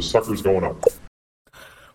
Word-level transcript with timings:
The 0.00 0.06
sucker's 0.06 0.40
going 0.40 0.64
up. 0.64 0.82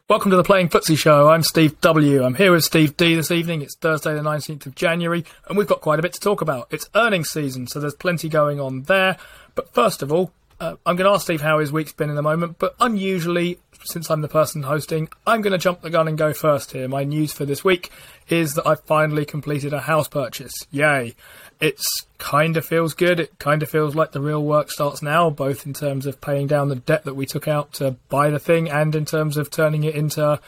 Welcome 0.07 0.29
to 0.29 0.37
the 0.37 0.43
Playing 0.43 0.69
Footsie 0.69 0.95
Show. 0.95 1.29
I'm 1.29 1.41
Steve 1.41 1.81
W. 1.81 2.23
I'm 2.23 2.35
here 2.35 2.51
with 2.51 2.63
Steve 2.63 2.95
D 2.95 3.15
this 3.15 3.31
evening. 3.31 3.63
It's 3.63 3.75
Thursday, 3.75 4.13
the 4.13 4.21
19th 4.21 4.67
of 4.67 4.75
January, 4.75 5.25
and 5.47 5.57
we've 5.57 5.65
got 5.65 5.81
quite 5.81 5.97
a 5.97 6.03
bit 6.03 6.13
to 6.13 6.19
talk 6.19 6.41
about. 6.41 6.67
It's 6.69 6.87
earnings 6.93 7.31
season, 7.31 7.65
so 7.65 7.79
there's 7.79 7.95
plenty 7.95 8.29
going 8.29 8.59
on 8.59 8.83
there. 8.83 9.17
But 9.55 9.73
first 9.73 10.03
of 10.03 10.11
all, 10.11 10.31
uh, 10.59 10.75
I'm 10.85 10.97
going 10.97 11.09
to 11.09 11.15
ask 11.15 11.23
Steve 11.23 11.41
how 11.41 11.57
his 11.57 11.71
week's 11.71 11.93
been 11.93 12.11
in 12.11 12.17
a 12.19 12.21
moment, 12.21 12.59
but 12.59 12.75
unusually, 12.79 13.57
since 13.85 14.11
I'm 14.11 14.21
the 14.21 14.27
person 14.27 14.61
hosting, 14.61 15.09
I'm 15.25 15.41
going 15.41 15.53
to 15.53 15.57
jump 15.57 15.81
the 15.81 15.89
gun 15.89 16.07
and 16.07 16.15
go 16.15 16.31
first 16.31 16.73
here. 16.73 16.87
My 16.87 17.05
news 17.05 17.33
for 17.33 17.45
this 17.45 17.63
week 17.63 17.91
is 18.29 18.53
that 18.53 18.67
I've 18.67 18.81
finally 18.81 19.25
completed 19.25 19.73
a 19.73 19.79
house 19.79 20.07
purchase. 20.07 20.53
Yay! 20.69 21.15
It's 21.59 22.05
kind 22.17 22.57
of 22.57 22.65
feels 22.65 22.93
good. 22.93 23.19
It 23.19 23.37
kind 23.39 23.63
of 23.63 23.69
feels 23.69 23.95
like 23.95 24.11
the 24.11 24.21
real 24.21 24.43
work 24.43 24.71
starts 24.71 25.01
now, 25.01 25.29
both 25.29 25.65
in 25.65 25.73
terms 25.73 26.05
of 26.05 26.19
paying 26.21 26.47
down 26.47 26.69
the 26.69 26.75
debt 26.75 27.05
that 27.05 27.15
we 27.15 27.25
took 27.25 27.47
out 27.47 27.73
to 27.73 27.91
buy 28.09 28.29
the 28.29 28.39
thing 28.39 28.69
and 28.69 28.95
in 28.95 29.05
terms 29.05 29.37
of 29.37 29.49
turning 29.49 29.83
it 29.83 29.95
into, 29.95 30.39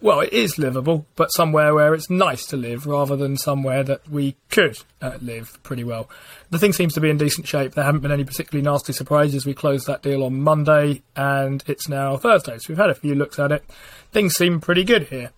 well, 0.00 0.20
it 0.20 0.32
is 0.32 0.58
livable, 0.58 1.06
but 1.14 1.32
somewhere 1.32 1.74
where 1.74 1.94
it's 1.94 2.10
nice 2.10 2.46
to 2.46 2.56
live 2.56 2.86
rather 2.86 3.16
than 3.16 3.36
somewhere 3.36 3.82
that 3.84 4.08
we 4.08 4.36
could 4.50 4.78
uh, 5.00 5.18
live 5.20 5.58
pretty 5.62 5.84
well. 5.84 6.08
The 6.50 6.58
thing 6.58 6.72
seems 6.72 6.94
to 6.94 7.00
be 7.00 7.10
in 7.10 7.18
decent 7.18 7.46
shape. 7.46 7.74
There 7.74 7.84
haven't 7.84 8.00
been 8.00 8.12
any 8.12 8.24
particularly 8.24 8.64
nasty 8.64 8.92
surprises. 8.92 9.46
We 9.46 9.54
closed 9.54 9.86
that 9.86 10.02
deal 10.02 10.24
on 10.24 10.42
Monday 10.42 11.02
and 11.14 11.62
it's 11.66 11.88
now 11.88 12.16
Thursday, 12.16 12.58
so 12.58 12.66
we've 12.68 12.78
had 12.78 12.90
a 12.90 12.94
few 12.94 13.14
looks 13.14 13.38
at 13.38 13.52
it. 13.52 13.64
Things 14.12 14.34
seem 14.34 14.60
pretty 14.60 14.84
good 14.84 15.08
here. 15.08 15.30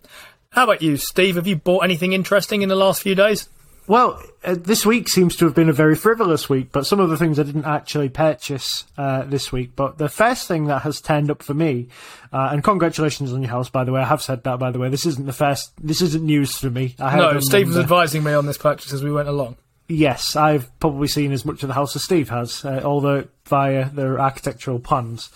How 0.50 0.64
about 0.64 0.80
you, 0.80 0.96
Steve? 0.96 1.36
Have 1.36 1.46
you 1.46 1.56
bought 1.56 1.84
anything 1.84 2.12
interesting 2.12 2.62
in 2.62 2.68
the 2.68 2.74
last 2.74 3.02
few 3.02 3.14
days? 3.14 3.48
Well, 3.88 4.22
uh, 4.44 4.54
this 4.58 4.84
week 4.84 5.08
seems 5.08 5.34
to 5.36 5.46
have 5.46 5.54
been 5.54 5.70
a 5.70 5.72
very 5.72 5.96
frivolous 5.96 6.46
week, 6.48 6.72
but 6.72 6.86
some 6.86 7.00
of 7.00 7.08
the 7.08 7.16
things 7.16 7.38
I 7.38 7.42
didn't 7.42 7.64
actually 7.64 8.10
purchase 8.10 8.84
uh, 8.98 9.24
this 9.24 9.50
week. 9.50 9.72
But 9.74 9.96
the 9.96 10.10
first 10.10 10.46
thing 10.46 10.66
that 10.66 10.82
has 10.82 11.00
turned 11.00 11.30
up 11.30 11.42
for 11.42 11.54
me, 11.54 11.88
uh, 12.30 12.50
and 12.52 12.62
congratulations 12.62 13.32
on 13.32 13.40
your 13.40 13.50
house, 13.50 13.70
by 13.70 13.84
the 13.84 13.92
way. 13.92 14.02
I 14.02 14.04
have 14.04 14.20
said 14.20 14.44
that, 14.44 14.58
by 14.58 14.70
the 14.70 14.78
way. 14.78 14.90
This 14.90 15.06
isn't 15.06 15.24
the 15.24 15.32
first. 15.32 15.72
This 15.82 16.02
isn't 16.02 16.22
news 16.22 16.58
for 16.58 16.68
me. 16.68 16.96
I 16.98 17.16
no, 17.16 17.40
Steve 17.40 17.68
was 17.68 17.78
advising 17.78 18.22
me 18.22 18.34
on 18.34 18.44
this 18.44 18.58
purchase 18.58 18.92
as 18.92 19.02
we 19.02 19.10
went 19.10 19.28
along. 19.28 19.56
Yes, 19.88 20.36
I've 20.36 20.78
probably 20.80 21.08
seen 21.08 21.32
as 21.32 21.46
much 21.46 21.62
of 21.62 21.68
the 21.68 21.74
house 21.74 21.96
as 21.96 22.04
Steve 22.04 22.28
has, 22.28 22.62
uh, 22.66 22.82
although 22.84 23.26
via 23.48 23.88
their 23.90 24.20
architectural 24.20 24.78
puns. 24.78 25.30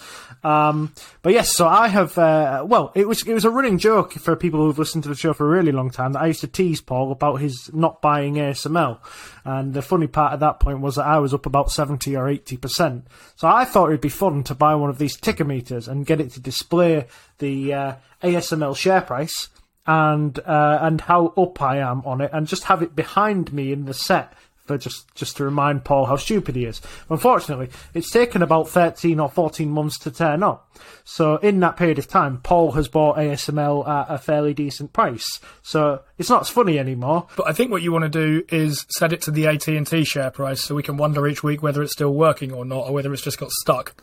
Um, 0.44 0.92
but 1.22 1.32
yes, 1.32 1.54
so 1.54 1.68
I 1.68 1.88
have. 1.88 2.18
Uh, 2.18 2.64
well, 2.66 2.92
it 2.94 3.06
was 3.06 3.26
it 3.26 3.32
was 3.32 3.44
a 3.44 3.50
running 3.50 3.78
joke 3.78 4.12
for 4.14 4.34
people 4.34 4.60
who've 4.60 4.78
listened 4.78 5.04
to 5.04 5.08
the 5.08 5.14
show 5.14 5.32
for 5.32 5.46
a 5.46 5.56
really 5.56 5.72
long 5.72 5.90
time 5.90 6.12
that 6.12 6.22
I 6.22 6.26
used 6.26 6.40
to 6.40 6.48
tease 6.48 6.80
Paul 6.80 7.12
about 7.12 7.40
his 7.40 7.70
not 7.72 8.02
buying 8.02 8.34
ASML, 8.34 8.98
and 9.44 9.72
the 9.72 9.82
funny 9.82 10.08
part 10.08 10.32
at 10.32 10.40
that 10.40 10.58
point 10.58 10.80
was 10.80 10.96
that 10.96 11.06
I 11.06 11.18
was 11.18 11.32
up 11.32 11.46
about 11.46 11.70
seventy 11.70 12.16
or 12.16 12.28
eighty 12.28 12.56
percent. 12.56 13.06
So 13.36 13.46
I 13.46 13.64
thought 13.64 13.88
it'd 13.88 14.00
be 14.00 14.08
fun 14.08 14.42
to 14.44 14.54
buy 14.54 14.74
one 14.74 14.90
of 14.90 14.98
these 14.98 15.16
ticker 15.16 15.44
meters 15.44 15.86
and 15.86 16.06
get 16.06 16.20
it 16.20 16.32
to 16.32 16.40
display 16.40 17.06
the 17.38 17.72
uh, 17.72 17.94
ASML 18.22 18.76
share 18.76 19.02
price 19.02 19.48
and 19.86 20.38
uh, 20.40 20.78
and 20.82 21.00
how 21.02 21.28
up 21.36 21.60
I 21.62 21.78
am 21.78 22.02
on 22.04 22.20
it, 22.20 22.30
and 22.32 22.46
just 22.46 22.64
have 22.64 22.82
it 22.82 22.96
behind 22.96 23.52
me 23.52 23.72
in 23.72 23.84
the 23.84 23.94
set 23.94 24.32
for 24.64 24.78
just 24.78 25.12
just 25.14 25.36
to 25.36 25.44
remind 25.44 25.84
Paul 25.84 26.06
how 26.06 26.16
stupid 26.16 26.56
he 26.56 26.64
is. 26.64 26.80
Unfortunately, 27.10 27.68
it's 27.94 28.10
taken 28.10 28.42
about 28.42 28.68
thirteen 28.68 29.20
or 29.20 29.28
fourteen 29.28 29.70
months 29.70 29.98
to 30.00 30.10
turn 30.10 30.42
up. 30.42 30.76
So 31.04 31.36
in 31.36 31.60
that 31.60 31.76
period 31.76 31.98
of 31.98 32.08
time, 32.08 32.38
Paul 32.38 32.72
has 32.72 32.88
bought 32.88 33.16
ASML 33.16 33.86
at 33.88 34.06
a 34.08 34.18
fairly 34.18 34.54
decent 34.54 34.92
price. 34.92 35.40
So 35.62 36.02
it's 36.18 36.30
not 36.30 36.42
as 36.42 36.48
funny 36.48 36.78
anymore. 36.78 37.26
But 37.36 37.48
I 37.48 37.52
think 37.52 37.70
what 37.70 37.82
you 37.82 37.92
want 37.92 38.04
to 38.04 38.08
do 38.08 38.44
is 38.48 38.86
set 38.90 39.12
it 39.12 39.22
to 39.22 39.30
the 39.30 39.46
AT 39.46 39.68
and 39.68 39.86
T 39.86 40.04
share 40.04 40.30
price, 40.30 40.62
so 40.62 40.74
we 40.74 40.82
can 40.82 40.96
wonder 40.96 41.26
each 41.26 41.42
week 41.42 41.62
whether 41.62 41.82
it's 41.82 41.92
still 41.92 42.14
working 42.14 42.52
or 42.52 42.64
not, 42.64 42.86
or 42.86 42.92
whether 42.92 43.12
it's 43.12 43.22
just 43.22 43.38
got 43.38 43.50
stuck. 43.50 43.94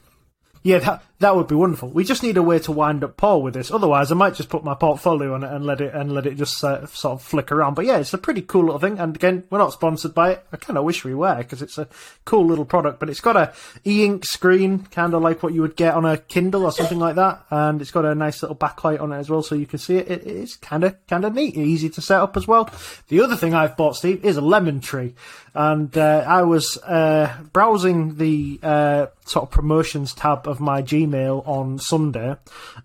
Yeah, 0.61 0.79
that 0.79 1.03
that 1.19 1.35
would 1.35 1.47
be 1.47 1.55
wonderful. 1.55 1.89
We 1.89 2.05
just 2.05 2.23
need 2.23 2.37
a 2.37 2.43
way 2.43 2.59
to 2.59 2.71
wind 2.71 3.03
up 3.03 3.17
Paul 3.17 3.41
with 3.41 3.53
this. 3.53 3.71
Otherwise, 3.71 4.09
I 4.09 4.15
might 4.15 4.35
just 4.35 4.47
put 4.47 4.63
my 4.63 4.73
portfolio 4.73 5.33
on 5.33 5.43
it 5.43 5.51
and 5.51 5.65
let 5.65 5.81
it 5.81 5.93
and 5.93 6.13
let 6.13 6.25
it 6.25 6.35
just 6.35 6.63
uh, 6.63 6.85
sort 6.87 7.19
of 7.19 7.21
flick 7.21 7.51
around. 7.51 7.73
But 7.73 7.85
yeah, 7.85 7.97
it's 7.97 8.13
a 8.13 8.17
pretty 8.17 8.41
cool 8.41 8.63
little 8.63 8.79
thing. 8.79 8.99
And 8.99 9.15
again, 9.15 9.43
we're 9.49 9.57
not 9.57 9.73
sponsored 9.73 10.13
by 10.13 10.31
it. 10.31 10.45
I 10.53 10.57
kind 10.57 10.77
of 10.77 10.85
wish 10.85 11.03
we 11.03 11.13
were 11.13 11.35
because 11.35 11.61
it's 11.61 11.77
a 11.77 11.89
cool 12.23 12.45
little 12.45 12.63
product. 12.63 13.01
But 13.01 13.09
it's 13.09 13.19
got 13.19 13.35
a 13.35 13.53
e-ink 13.85 14.23
screen, 14.23 14.85
kind 14.85 15.13
of 15.13 15.21
like 15.21 15.43
what 15.43 15.53
you 15.53 15.61
would 15.61 15.75
get 15.75 15.93
on 15.93 16.05
a 16.05 16.17
Kindle 16.17 16.63
or 16.63 16.71
something 16.71 16.99
like 16.99 17.15
that. 17.15 17.43
And 17.49 17.81
it's 17.81 17.91
got 17.91 18.05
a 18.05 18.15
nice 18.15 18.41
little 18.41 18.55
backlight 18.55 19.01
on 19.01 19.11
it 19.11 19.17
as 19.17 19.29
well, 19.29 19.43
so 19.43 19.55
you 19.55 19.65
can 19.65 19.79
see 19.79 19.97
it. 19.97 20.09
it 20.09 20.25
it's 20.25 20.55
kind 20.55 20.85
of 20.85 20.95
kind 21.07 21.25
of 21.25 21.33
neat, 21.33 21.57
easy 21.57 21.89
to 21.89 22.01
set 22.01 22.21
up 22.21 22.37
as 22.37 22.47
well. 22.47 22.69
The 23.09 23.19
other 23.19 23.35
thing 23.35 23.53
I've 23.53 23.75
bought, 23.75 23.97
Steve, 23.97 24.23
is 24.23 24.37
a 24.37 24.41
lemon 24.41 24.79
tree 24.79 25.15
and 25.53 25.95
uh, 25.97 26.23
I 26.27 26.43
was 26.43 26.77
uh, 26.77 27.35
browsing 27.51 28.15
the 28.15 28.59
uh, 28.61 29.07
sort 29.25 29.43
of 29.43 29.51
promotions 29.51 30.13
tab 30.13 30.47
of 30.47 30.59
my 30.59 30.81
Gmail 30.81 31.08
on 31.17 31.79
Sunday, 31.79 32.35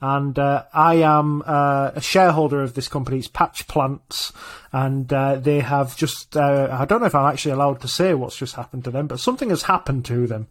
and 0.00 0.38
uh, 0.38 0.64
I 0.72 0.96
am 0.96 1.42
uh, 1.46 1.92
a 1.94 2.00
shareholder 2.00 2.62
of 2.62 2.74
this 2.74 2.88
company. 2.88 3.18
It's 3.18 3.28
Patch 3.28 3.66
Plants, 3.66 4.32
and 4.72 5.12
uh, 5.12 5.36
they 5.36 5.60
have 5.60 5.96
just 5.96 6.36
I 6.36 6.84
don't 6.84 7.00
know 7.00 7.06
if 7.06 7.14
I'm 7.14 7.32
actually 7.32 7.52
allowed 7.52 7.80
to 7.82 7.88
say 7.88 8.14
what's 8.14 8.36
just 8.36 8.54
happened 8.54 8.84
to 8.84 8.90
them, 8.90 9.06
but 9.06 9.20
something 9.20 9.50
has 9.50 9.62
happened 9.62 10.04
to 10.06 10.26
them, 10.26 10.48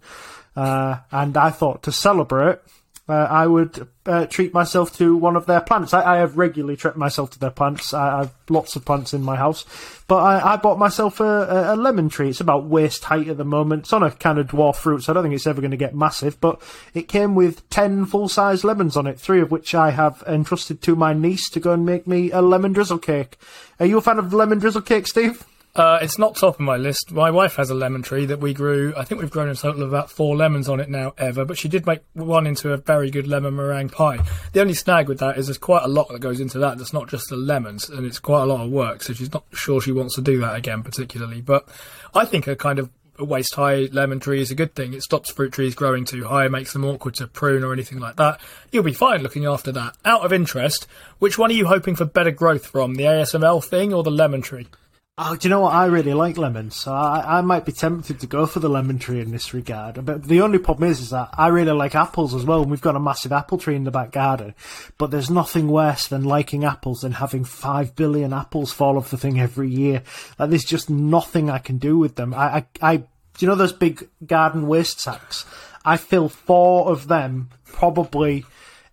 and 0.56 1.38
I 1.38 1.50
thought 1.50 1.84
to 1.84 1.92
celebrate 1.92 2.60
uh, 3.10 3.28
I 3.30 3.48
would 3.48 3.86
uh, 4.06 4.28
treat 4.28 4.54
myself 4.54 4.96
to 4.98 5.18
one 5.18 5.36
of 5.36 5.46
their 5.46 5.60
plants. 5.60 5.94
I, 5.94 6.16
I 6.16 6.18
have 6.20 6.38
regularly 6.38 6.78
treated 6.78 6.98
myself 6.98 7.32
to 7.32 7.40
their 7.40 7.50
plants. 7.50 7.94
I, 7.94 8.16
I, 8.16 8.18
have 8.20 8.34
lots 8.50 8.78
of 8.78 8.86
plants 8.86 9.14
in 9.14 9.22
my 9.22 9.36
house, 9.36 9.66
but 10.08 10.18
I, 10.18 10.54
I 10.54 10.56
bought 10.56 10.80
myself 10.80 11.20
a, 11.20 11.74
a, 11.74 11.76
lemon 11.76 12.08
tree. 12.08 12.30
It's 12.30 12.40
about 12.40 12.66
waist 12.66 13.04
height 13.04 13.28
at 13.28 13.36
the 13.36 13.44
moment. 13.44 13.84
It's 13.84 13.94
on 13.94 14.04
a 14.04 14.12
kind 14.12 14.40
of 14.40 14.48
dwarf 14.48 14.78
fruit, 14.78 15.04
so 15.04 15.12
I 15.12 15.14
don't 15.14 15.24
think 15.24 15.36
it's 15.36 15.48
ever 15.48 15.60
going 15.60 15.72
to 15.72 15.78
get 15.78 15.94
massive. 15.94 16.40
But 16.40 16.62
it 16.94 17.10
came 17.10 17.36
with 17.36 17.70
ten 17.70 18.06
full-size 18.06 18.64
lemons 18.64 18.96
on 18.96 19.06
it, 19.06 19.20
three 19.20 19.42
of 19.42 19.52
which 19.52 19.76
I 19.76 19.92
have 19.92 20.24
entrusted 20.26 20.82
to 20.84 20.96
my 20.96 21.12
niece 21.12 21.50
to 21.50 21.60
go 21.60 21.74
and 21.74 21.86
make 21.86 22.08
me 22.08 22.32
a 22.32 22.42
lemon 22.42 22.72
drizzle 22.72 23.00
cake. 23.00 23.38
Are 23.82 23.86
you 23.86 23.98
a 23.98 24.02
fan 24.02 24.18
of 24.18 24.34
lemon 24.34 24.60
drizzle 24.60 24.82
cake, 24.82 25.08
Steve? 25.08 25.46
Uh, 25.76 25.98
it's 26.04 26.20
not 26.20 26.36
top 26.36 26.54
of 26.54 26.60
my 26.60 26.78
list. 26.78 27.12
My 27.12 27.32
wife 27.32 27.56
has 27.56 27.72
a 27.72 27.74
lemon 27.74 28.04
tree 28.04 28.28
that 28.28 28.40
we 28.40 28.54
grew. 28.54 28.94
I 28.96 29.06
think 29.06 29.20
we've 29.20 29.32
grown 29.32 29.50
a 29.50 29.56
total 29.56 29.82
of 29.82 29.90
about 29.90 30.12
four 30.12 30.36
lemons 30.36 30.70
on 30.70 30.80
it 30.80 30.88
now 30.88 31.16
ever, 31.18 31.46
but 31.46 31.58
she 31.58 31.68
did 31.68 31.88
make 31.88 32.02
one 32.14 32.46
into 32.46 32.72
a 32.74 32.78
very 32.78 33.10
good 33.10 33.28
lemon 33.28 33.56
meringue 33.56 33.90
pie. 33.90 34.24
The 34.52 34.62
only 34.62 34.76
snag 34.76 35.08
with 35.08 35.18
that 35.18 35.40
is 35.40 35.48
there's 35.48 35.58
quite 35.58 35.82
a 35.82 35.88
lot 35.88 36.10
that 36.10 36.20
goes 36.20 36.40
into 36.40 36.60
that. 36.60 36.78
That's 36.78 36.94
not 36.94 37.10
just 37.10 37.28
the 37.30 37.38
lemons, 37.38 37.90
and 37.90 38.06
it's 38.06 38.20
quite 38.20 38.44
a 38.44 38.46
lot 38.46 38.62
of 38.62 38.70
work. 38.70 39.02
So 39.02 39.14
she's 39.14 39.34
not 39.34 39.46
sure 39.52 39.82
she 39.82 39.92
wants 39.92 40.14
to 40.14 40.22
do 40.22 40.40
that 40.42 40.56
again, 40.56 40.84
particularly. 40.84 41.42
But 41.42 41.68
I 42.14 42.26
think 42.26 42.46
a 42.46 42.56
kind 42.56 42.78
of 42.78 42.92
waist 43.18 43.56
high 43.56 43.90
lemon 43.92 44.20
tree 44.20 44.42
is 44.42 44.52
a 44.52 44.56
good 44.56 44.76
thing. 44.76 44.94
It 44.94 45.02
stops 45.02 45.32
fruit 45.32 45.54
trees 45.54 45.74
growing 45.74 46.06
too 46.06 46.26
high, 46.26 46.50
makes 46.50 46.74
them 46.74 46.86
awkward 46.86 47.16
to 47.16 47.26
prune 47.26 47.64
or 47.64 47.74
anything 47.74 47.98
like 47.98 48.18
that. 48.18 48.40
You'll 48.72 48.84
be 48.84 48.94
fine 48.94 49.24
looking 49.24 49.46
after 49.46 49.72
that. 49.72 49.98
Out 50.06 50.24
of 50.24 50.32
interest, 50.34 50.86
which 51.18 51.40
one 51.40 51.50
are 51.50 51.56
you 51.56 51.66
hoping 51.66 51.96
for 51.96 52.06
better 52.06 52.32
growth 52.32 52.68
from, 52.68 52.94
the 52.94 53.06
ASML 53.06 53.64
thing 53.64 53.92
or 53.92 54.04
the 54.04 54.12
lemon 54.12 54.44
tree? 54.44 54.68
Oh, 55.16 55.36
do 55.36 55.48
you 55.48 55.52
know 55.52 55.60
what? 55.60 55.76
I 55.76 55.86
really 55.86 56.16
like 56.16 56.40
lemons, 56.40 56.76
so 56.76 56.92
I, 56.92 57.38
I 57.38 57.42
might 57.42 57.66
be 57.66 57.72
tempted 57.72 58.20
to 58.20 58.26
go 58.26 58.48
for 58.48 58.60
the 58.60 58.70
lemon 58.70 58.98
tree 58.98 59.22
in 59.22 59.30
this 59.30 59.54
regard. 59.54 60.04
But 60.04 60.24
the 60.24 60.42
only 60.42 60.58
problem 60.58 60.90
is, 60.90 61.02
is 61.02 61.12
that 61.12 61.30
I 61.34 61.50
really 61.50 61.72
like 61.72 61.94
apples 61.94 62.34
as 62.34 62.46
well, 62.46 62.64
and 62.64 62.72
we've 62.72 62.82
got 62.82 62.96
a 62.96 63.00
massive 63.00 63.32
apple 63.32 63.60
tree 63.60 63.76
in 63.76 63.84
the 63.84 63.92
back 63.92 64.12
garden. 64.12 64.56
But 64.98 65.12
there's 65.12 65.30
nothing 65.30 65.68
worse 65.68 66.08
than 66.08 66.24
liking 66.24 66.66
apples 66.66 67.02
than 67.02 67.12
having 67.12 67.44
five 67.44 67.96
billion 67.96 68.34
apples 68.34 68.74
fall 68.74 68.98
off 68.98 69.12
the 69.12 69.18
thing 69.18 69.40
every 69.40 69.70
year. 69.70 70.02
Like, 70.40 70.50
there's 70.50 70.64
just 70.64 70.90
nothing 70.90 71.48
I 71.48 71.60
can 71.60 71.78
do 71.78 72.00
with 72.00 72.16
them. 72.16 72.34
I, 72.34 72.58
I, 72.58 72.66
I 72.82 72.98
do 72.98 73.06
you 73.38 73.48
know 73.48 73.56
those 73.56 73.72
big 73.72 74.10
garden 74.26 74.66
waste 74.66 75.00
sacks? 75.00 75.46
I 75.86 75.98
fill 75.98 76.28
four 76.28 76.92
of 76.92 77.08
them 77.08 77.52
probably 77.66 78.46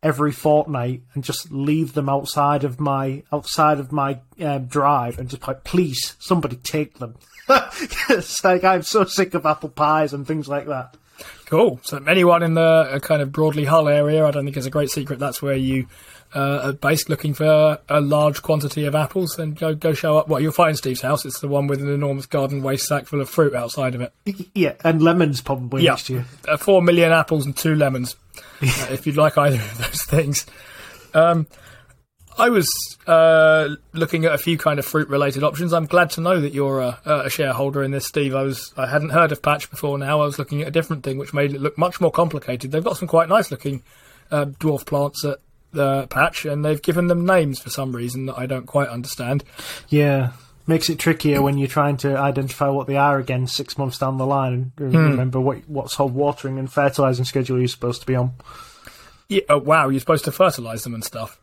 every 0.02 0.32
fortnight 0.32 1.02
and 1.14 1.22
just 1.22 1.50
leave 1.52 1.92
them 1.92 2.08
outside 2.08 2.64
of 2.64 2.80
my 2.80 3.22
outside 3.32 3.78
of 3.78 3.92
my 3.92 4.18
um, 4.40 4.66
drive 4.66 5.18
and 5.18 5.28
just 5.28 5.46
like, 5.46 5.64
please, 5.64 6.16
somebody 6.18 6.56
take 6.56 6.98
them. 6.98 7.16
it's 8.08 8.42
like 8.44 8.64
I'm 8.64 8.82
so 8.82 9.04
sick 9.04 9.34
of 9.34 9.46
apple 9.46 9.68
pies 9.68 10.12
and 10.12 10.26
things 10.26 10.48
like 10.48 10.66
that. 10.66 10.96
Cool. 11.46 11.80
So 11.82 11.98
anyone 12.08 12.42
in 12.42 12.54
the 12.54 12.62
uh, 12.62 12.98
kind 13.00 13.20
of 13.20 13.30
Broadley 13.30 13.66
Hull 13.66 13.88
area, 13.88 14.24
I 14.24 14.30
don't 14.30 14.44
think 14.44 14.56
it's 14.56 14.66
a 14.66 14.70
great 14.70 14.90
secret. 14.90 15.18
That's 15.18 15.42
where 15.42 15.56
you 15.56 15.86
uh, 16.34 16.60
are 16.64 16.72
based 16.72 17.08
looking 17.08 17.34
for 17.34 17.78
a 17.88 18.00
large 18.00 18.42
quantity 18.42 18.84
of 18.84 18.94
apples, 18.94 19.38
and 19.38 19.58
go 19.58 19.74
go 19.74 19.92
show 19.92 20.16
up. 20.18 20.28
Well, 20.28 20.40
you'll 20.40 20.52
find 20.52 20.76
Steve's 20.76 21.00
house. 21.00 21.24
It's 21.24 21.40
the 21.40 21.48
one 21.48 21.66
with 21.66 21.80
an 21.82 21.92
enormous 21.92 22.26
garden 22.26 22.62
waste 22.62 22.86
sack 22.86 23.06
full 23.06 23.20
of 23.20 23.28
fruit 23.28 23.54
outside 23.54 23.94
of 23.94 24.00
it. 24.00 24.12
Yeah, 24.54 24.74
and 24.84 25.02
lemons 25.02 25.40
probably 25.40 25.82
Yeah, 25.84 25.90
next 25.92 26.10
year. 26.10 26.24
uh, 26.48 26.56
four 26.56 26.82
million 26.82 27.12
apples 27.12 27.46
and 27.46 27.56
two 27.56 27.74
lemons. 27.74 28.16
uh, 28.62 28.86
if 28.90 29.06
you'd 29.06 29.16
like 29.16 29.36
either 29.38 29.56
of 29.56 29.78
those 29.78 30.02
things. 30.04 30.46
Um, 31.14 31.46
I 32.38 32.48
was 32.48 32.70
uh, 33.06 33.74
looking 33.92 34.24
at 34.24 34.32
a 34.32 34.38
few 34.38 34.56
kind 34.56 34.78
of 34.78 34.86
fruit-related 34.86 35.42
options. 35.42 35.74
I'm 35.74 35.84
glad 35.86 36.10
to 36.10 36.20
know 36.22 36.40
that 36.40 36.54
you're 36.54 36.80
a, 36.80 36.98
a 37.04 37.28
shareholder 37.28 37.82
in 37.82 37.90
this, 37.90 38.06
Steve. 38.06 38.34
I 38.34 38.42
was 38.42 38.72
I 38.78 38.86
hadn't 38.86 39.10
heard 39.10 39.32
of 39.32 39.42
Patch 39.42 39.68
before. 39.68 39.98
Now 39.98 40.22
I 40.22 40.24
was 40.24 40.38
looking 40.38 40.62
at 40.62 40.68
a 40.68 40.70
different 40.70 41.02
thing, 41.02 41.18
which 41.18 41.34
made 41.34 41.52
it 41.52 41.60
look 41.60 41.76
much 41.76 42.00
more 42.00 42.10
complicated. 42.12 42.70
They've 42.70 42.84
got 42.84 42.96
some 42.96 43.08
quite 43.08 43.28
nice-looking 43.28 43.82
uh, 44.30 44.46
dwarf 44.46 44.86
plants 44.86 45.24
at 45.24 45.38
the 45.72 46.06
Patch, 46.08 46.44
and 46.44 46.64
they've 46.64 46.80
given 46.82 47.06
them 47.06 47.24
names 47.26 47.58
for 47.60 47.70
some 47.70 47.94
reason 47.94 48.26
that 48.26 48.38
I 48.38 48.46
don't 48.46 48.66
quite 48.66 48.88
understand. 48.88 49.44
Yeah. 49.88 50.32
Makes 50.66 50.90
it 50.90 50.98
trickier 50.98 51.42
when 51.42 51.58
you're 51.58 51.66
trying 51.68 51.96
to 51.98 52.16
identify 52.16 52.68
what 52.68 52.86
they 52.86 52.96
are 52.96 53.18
again 53.18 53.46
six 53.46 53.76
months 53.78 53.98
down 53.98 54.18
the 54.18 54.26
line 54.26 54.72
and 54.78 54.92
Hmm. 54.94 55.10
remember 55.10 55.40
what 55.40 55.68
what 55.68 55.90
sort 55.90 56.10
of 56.10 56.14
watering 56.14 56.58
and 56.58 56.70
fertilising 56.72 57.24
schedule 57.24 57.58
you're 57.58 57.66
supposed 57.66 58.00
to 58.02 58.06
be 58.06 58.14
on. 58.14 58.32
Yeah, 59.28 59.42
oh, 59.48 59.58
wow, 59.58 59.88
you're 59.88 60.00
supposed 60.00 60.24
to 60.26 60.32
fertilise 60.32 60.82
them 60.84 60.94
and 60.94 61.02
stuff. 61.04 61.40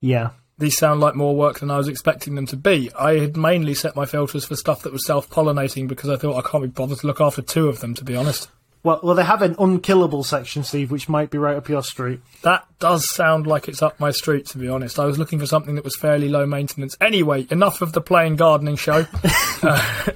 Yeah. 0.00 0.30
these 0.58 0.76
sound 0.76 1.00
like 1.00 1.14
more 1.14 1.36
work 1.36 1.60
than 1.60 1.70
I 1.70 1.76
was 1.76 1.86
expecting 1.88 2.34
them 2.34 2.46
to 2.46 2.56
be. 2.56 2.90
I 2.98 3.18
had 3.18 3.36
mainly 3.36 3.74
set 3.74 3.94
my 3.94 4.06
filters 4.06 4.44
for 4.44 4.56
stuff 4.56 4.82
that 4.82 4.92
was 4.92 5.06
self 5.06 5.30
pollinating 5.30 5.86
because 5.86 6.10
I 6.10 6.16
thought 6.16 6.36
I 6.42 6.48
can't 6.48 6.64
be 6.64 6.68
bothered 6.70 6.98
to 6.98 7.06
look 7.06 7.20
after 7.20 7.42
two 7.42 7.68
of 7.68 7.78
them, 7.80 7.94
to 7.94 8.04
be 8.04 8.16
honest. 8.16 8.48
Well, 8.82 9.00
well, 9.02 9.14
they 9.14 9.24
have 9.24 9.42
an 9.42 9.56
unkillable 9.58 10.22
section, 10.22 10.62
Steve, 10.62 10.90
which 10.90 11.08
might 11.08 11.30
be 11.30 11.38
right 11.38 11.56
up 11.56 11.68
your 11.68 11.82
street. 11.82 12.20
That 12.42 12.66
does 12.78 13.12
sound 13.12 13.46
like 13.46 13.68
it's 13.68 13.82
up 13.82 13.98
my 13.98 14.12
street, 14.12 14.46
to 14.46 14.58
be 14.58 14.68
honest. 14.68 14.98
I 14.98 15.04
was 15.04 15.18
looking 15.18 15.38
for 15.38 15.46
something 15.46 15.74
that 15.74 15.84
was 15.84 15.96
fairly 15.96 16.28
low 16.28 16.46
maintenance. 16.46 16.96
Anyway, 17.00 17.46
enough 17.50 17.82
of 17.82 17.92
the 17.92 18.00
playing 18.00 18.36
gardening 18.36 18.76
show. 18.76 19.06
uh, 19.62 20.10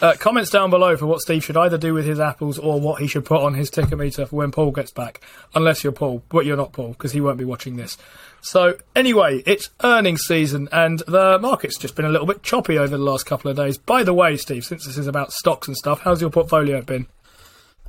uh, 0.00 0.14
comments 0.18 0.50
down 0.50 0.70
below 0.70 0.96
for 0.96 1.06
what 1.06 1.20
Steve 1.20 1.44
should 1.44 1.56
either 1.56 1.76
do 1.76 1.92
with 1.92 2.06
his 2.06 2.20
apples 2.20 2.58
or 2.58 2.80
what 2.80 3.00
he 3.00 3.06
should 3.06 3.24
put 3.24 3.42
on 3.42 3.54
his 3.54 3.70
ticker 3.70 3.96
meter 3.96 4.24
for 4.24 4.36
when 4.36 4.50
Paul 4.50 4.70
gets 4.70 4.92
back. 4.92 5.20
Unless 5.54 5.84
you're 5.84 5.92
Paul, 5.92 6.22
but 6.28 6.46
you're 6.46 6.56
not 6.56 6.72
Paul 6.72 6.90
because 6.90 7.12
he 7.12 7.20
won't 7.20 7.38
be 7.38 7.44
watching 7.44 7.76
this. 7.76 7.98
So 8.40 8.78
anyway, 8.96 9.42
it's 9.46 9.68
earnings 9.82 10.22
season 10.22 10.68
and 10.72 11.00
the 11.00 11.38
market's 11.40 11.76
just 11.76 11.96
been 11.96 12.06
a 12.06 12.10
little 12.10 12.26
bit 12.26 12.42
choppy 12.42 12.78
over 12.78 12.96
the 12.96 13.02
last 13.02 13.26
couple 13.26 13.50
of 13.50 13.56
days. 13.56 13.76
By 13.76 14.02
the 14.02 14.14
way, 14.14 14.36
Steve, 14.36 14.64
since 14.64 14.86
this 14.86 14.96
is 14.96 15.06
about 15.06 15.32
stocks 15.32 15.68
and 15.68 15.76
stuff, 15.76 16.00
how's 16.00 16.20
your 16.20 16.30
portfolio 16.30 16.80
been? 16.82 17.06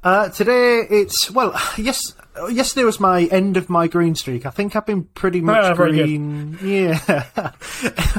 Uh, 0.03 0.29
today 0.29 0.81
it's 0.89 1.29
well, 1.29 1.53
yes. 1.77 2.15
Yesterday 2.49 2.83
was 2.85 2.99
my 2.99 3.23
end 3.25 3.57
of 3.57 3.69
my 3.69 3.87
green 3.87 4.15
streak. 4.15 4.45
I 4.45 4.49
think 4.49 4.75
I've 4.75 4.85
been 4.85 5.03
pretty 5.03 5.41
much 5.41 5.63
Ah, 5.63 5.73
very 5.73 5.91
good. 5.93 6.05
green. 6.05 6.57
Yeah, 6.63 6.99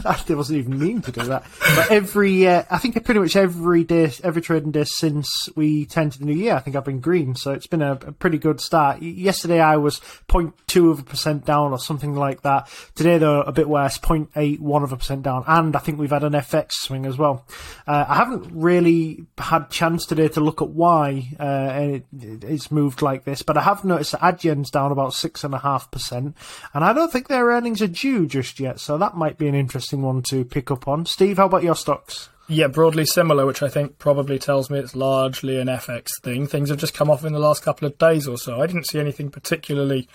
I 0.04 0.24
wasn't 0.30 0.58
even 0.58 0.78
mean 0.78 1.02
to 1.02 1.12
do 1.12 1.22
that. 1.24 1.44
But 1.76 1.90
every, 1.90 2.46
uh, 2.46 2.64
I 2.70 2.78
think 2.78 3.02
pretty 3.04 3.20
much 3.20 3.36
every 3.36 3.84
day, 3.84 4.12
every 4.22 4.42
trading 4.42 4.70
day 4.70 4.84
since 4.84 5.48
we 5.56 5.86
turned 5.86 6.12
to 6.12 6.18
the 6.18 6.24
new 6.24 6.34
year, 6.34 6.54
I 6.54 6.60
think 6.60 6.76
I've 6.76 6.84
been 6.84 7.00
green. 7.00 7.34
So 7.34 7.52
it's 7.52 7.66
been 7.66 7.82
a, 7.82 7.92
a 7.92 8.12
pretty 8.12 8.38
good 8.38 8.60
start. 8.60 9.02
Yesterday 9.02 9.60
I 9.60 9.76
was 9.76 10.00
0.2 10.28 10.90
of 10.90 11.00
a 11.00 11.02
percent 11.02 11.44
down 11.44 11.72
or 11.72 11.78
something 11.78 12.14
like 12.14 12.42
that. 12.42 12.68
Today 12.94 13.18
though 13.18 13.42
a 13.42 13.52
bit 13.52 13.68
worse, 13.68 13.98
0.81 13.98 14.84
of 14.84 14.92
a 14.92 14.96
percent 14.96 15.22
down, 15.22 15.44
and 15.46 15.74
I 15.74 15.78
think 15.78 15.98
we've 15.98 16.10
had 16.10 16.24
an 16.24 16.32
FX 16.32 16.72
swing 16.72 17.06
as 17.06 17.18
well. 17.18 17.46
Uh, 17.86 18.04
I 18.08 18.14
haven't 18.16 18.50
really 18.52 19.24
had 19.38 19.70
chance 19.70 20.06
today 20.06 20.28
to 20.28 20.40
look 20.40 20.62
at 20.62 20.68
why 20.68 21.28
uh, 21.40 21.72
it, 21.96 22.04
it's 22.44 22.70
moved 22.70 23.02
like 23.02 23.24
this, 23.24 23.42
but 23.42 23.56
I 23.56 23.62
have 23.62 23.84
noticed 23.84 24.11
Adyen's 24.18 24.70
down 24.70 24.92
about 24.92 25.14
six 25.14 25.44
and 25.44 25.54
a 25.54 25.58
half 25.58 25.90
percent, 25.90 26.36
and 26.74 26.84
I 26.84 26.92
don't 26.92 27.12
think 27.12 27.28
their 27.28 27.46
earnings 27.46 27.82
are 27.82 27.88
due 27.88 28.26
just 28.26 28.60
yet. 28.60 28.80
So 28.80 28.98
that 28.98 29.16
might 29.16 29.38
be 29.38 29.48
an 29.48 29.54
interesting 29.54 30.02
one 30.02 30.22
to 30.30 30.44
pick 30.44 30.70
up 30.70 30.88
on. 30.88 31.06
Steve, 31.06 31.36
how 31.38 31.46
about 31.46 31.62
your 31.62 31.76
stocks? 31.76 32.28
Yeah, 32.48 32.66
broadly 32.66 33.06
similar, 33.06 33.46
which 33.46 33.62
I 33.62 33.68
think 33.68 33.98
probably 33.98 34.38
tells 34.38 34.68
me 34.68 34.78
it's 34.78 34.96
largely 34.96 35.58
an 35.58 35.68
FX 35.68 36.08
thing. 36.22 36.46
Things 36.46 36.68
have 36.68 36.78
just 36.78 36.92
come 36.92 37.08
off 37.08 37.24
in 37.24 37.32
the 37.32 37.38
last 37.38 37.62
couple 37.62 37.86
of 37.86 37.96
days 37.98 38.26
or 38.26 38.36
so. 38.36 38.60
I 38.60 38.66
didn't 38.66 38.88
see 38.88 38.98
anything 38.98 39.30
particularly 39.30 40.08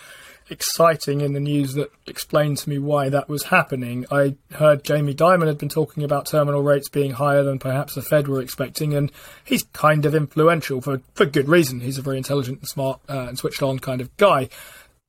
exciting 0.49 1.21
in 1.21 1.33
the 1.33 1.39
news 1.39 1.73
that 1.73 1.91
explained 2.05 2.57
to 2.57 2.69
me 2.69 2.79
why 2.79 3.09
that 3.09 3.29
was 3.29 3.43
happening. 3.43 4.05
I 4.11 4.35
heard 4.51 4.83
Jamie 4.83 5.13
Dimon 5.13 5.47
had 5.47 5.57
been 5.57 5.69
talking 5.69 6.03
about 6.03 6.25
terminal 6.25 6.63
rates 6.63 6.89
being 6.89 7.11
higher 7.11 7.43
than 7.43 7.59
perhaps 7.59 7.95
the 7.95 8.01
Fed 8.01 8.27
were 8.27 8.41
expecting, 8.41 8.93
and 8.93 9.11
he's 9.43 9.63
kind 9.73 10.05
of 10.05 10.15
influential 10.15 10.81
for, 10.81 11.01
for 11.13 11.25
good 11.25 11.47
reason. 11.47 11.81
He's 11.81 11.97
a 11.97 12.01
very 12.01 12.17
intelligent 12.17 12.59
and 12.59 12.67
smart 12.67 12.99
uh, 13.09 13.27
and 13.27 13.37
switched 13.37 13.61
on 13.61 13.79
kind 13.79 14.01
of 14.01 14.15
guy. 14.17 14.49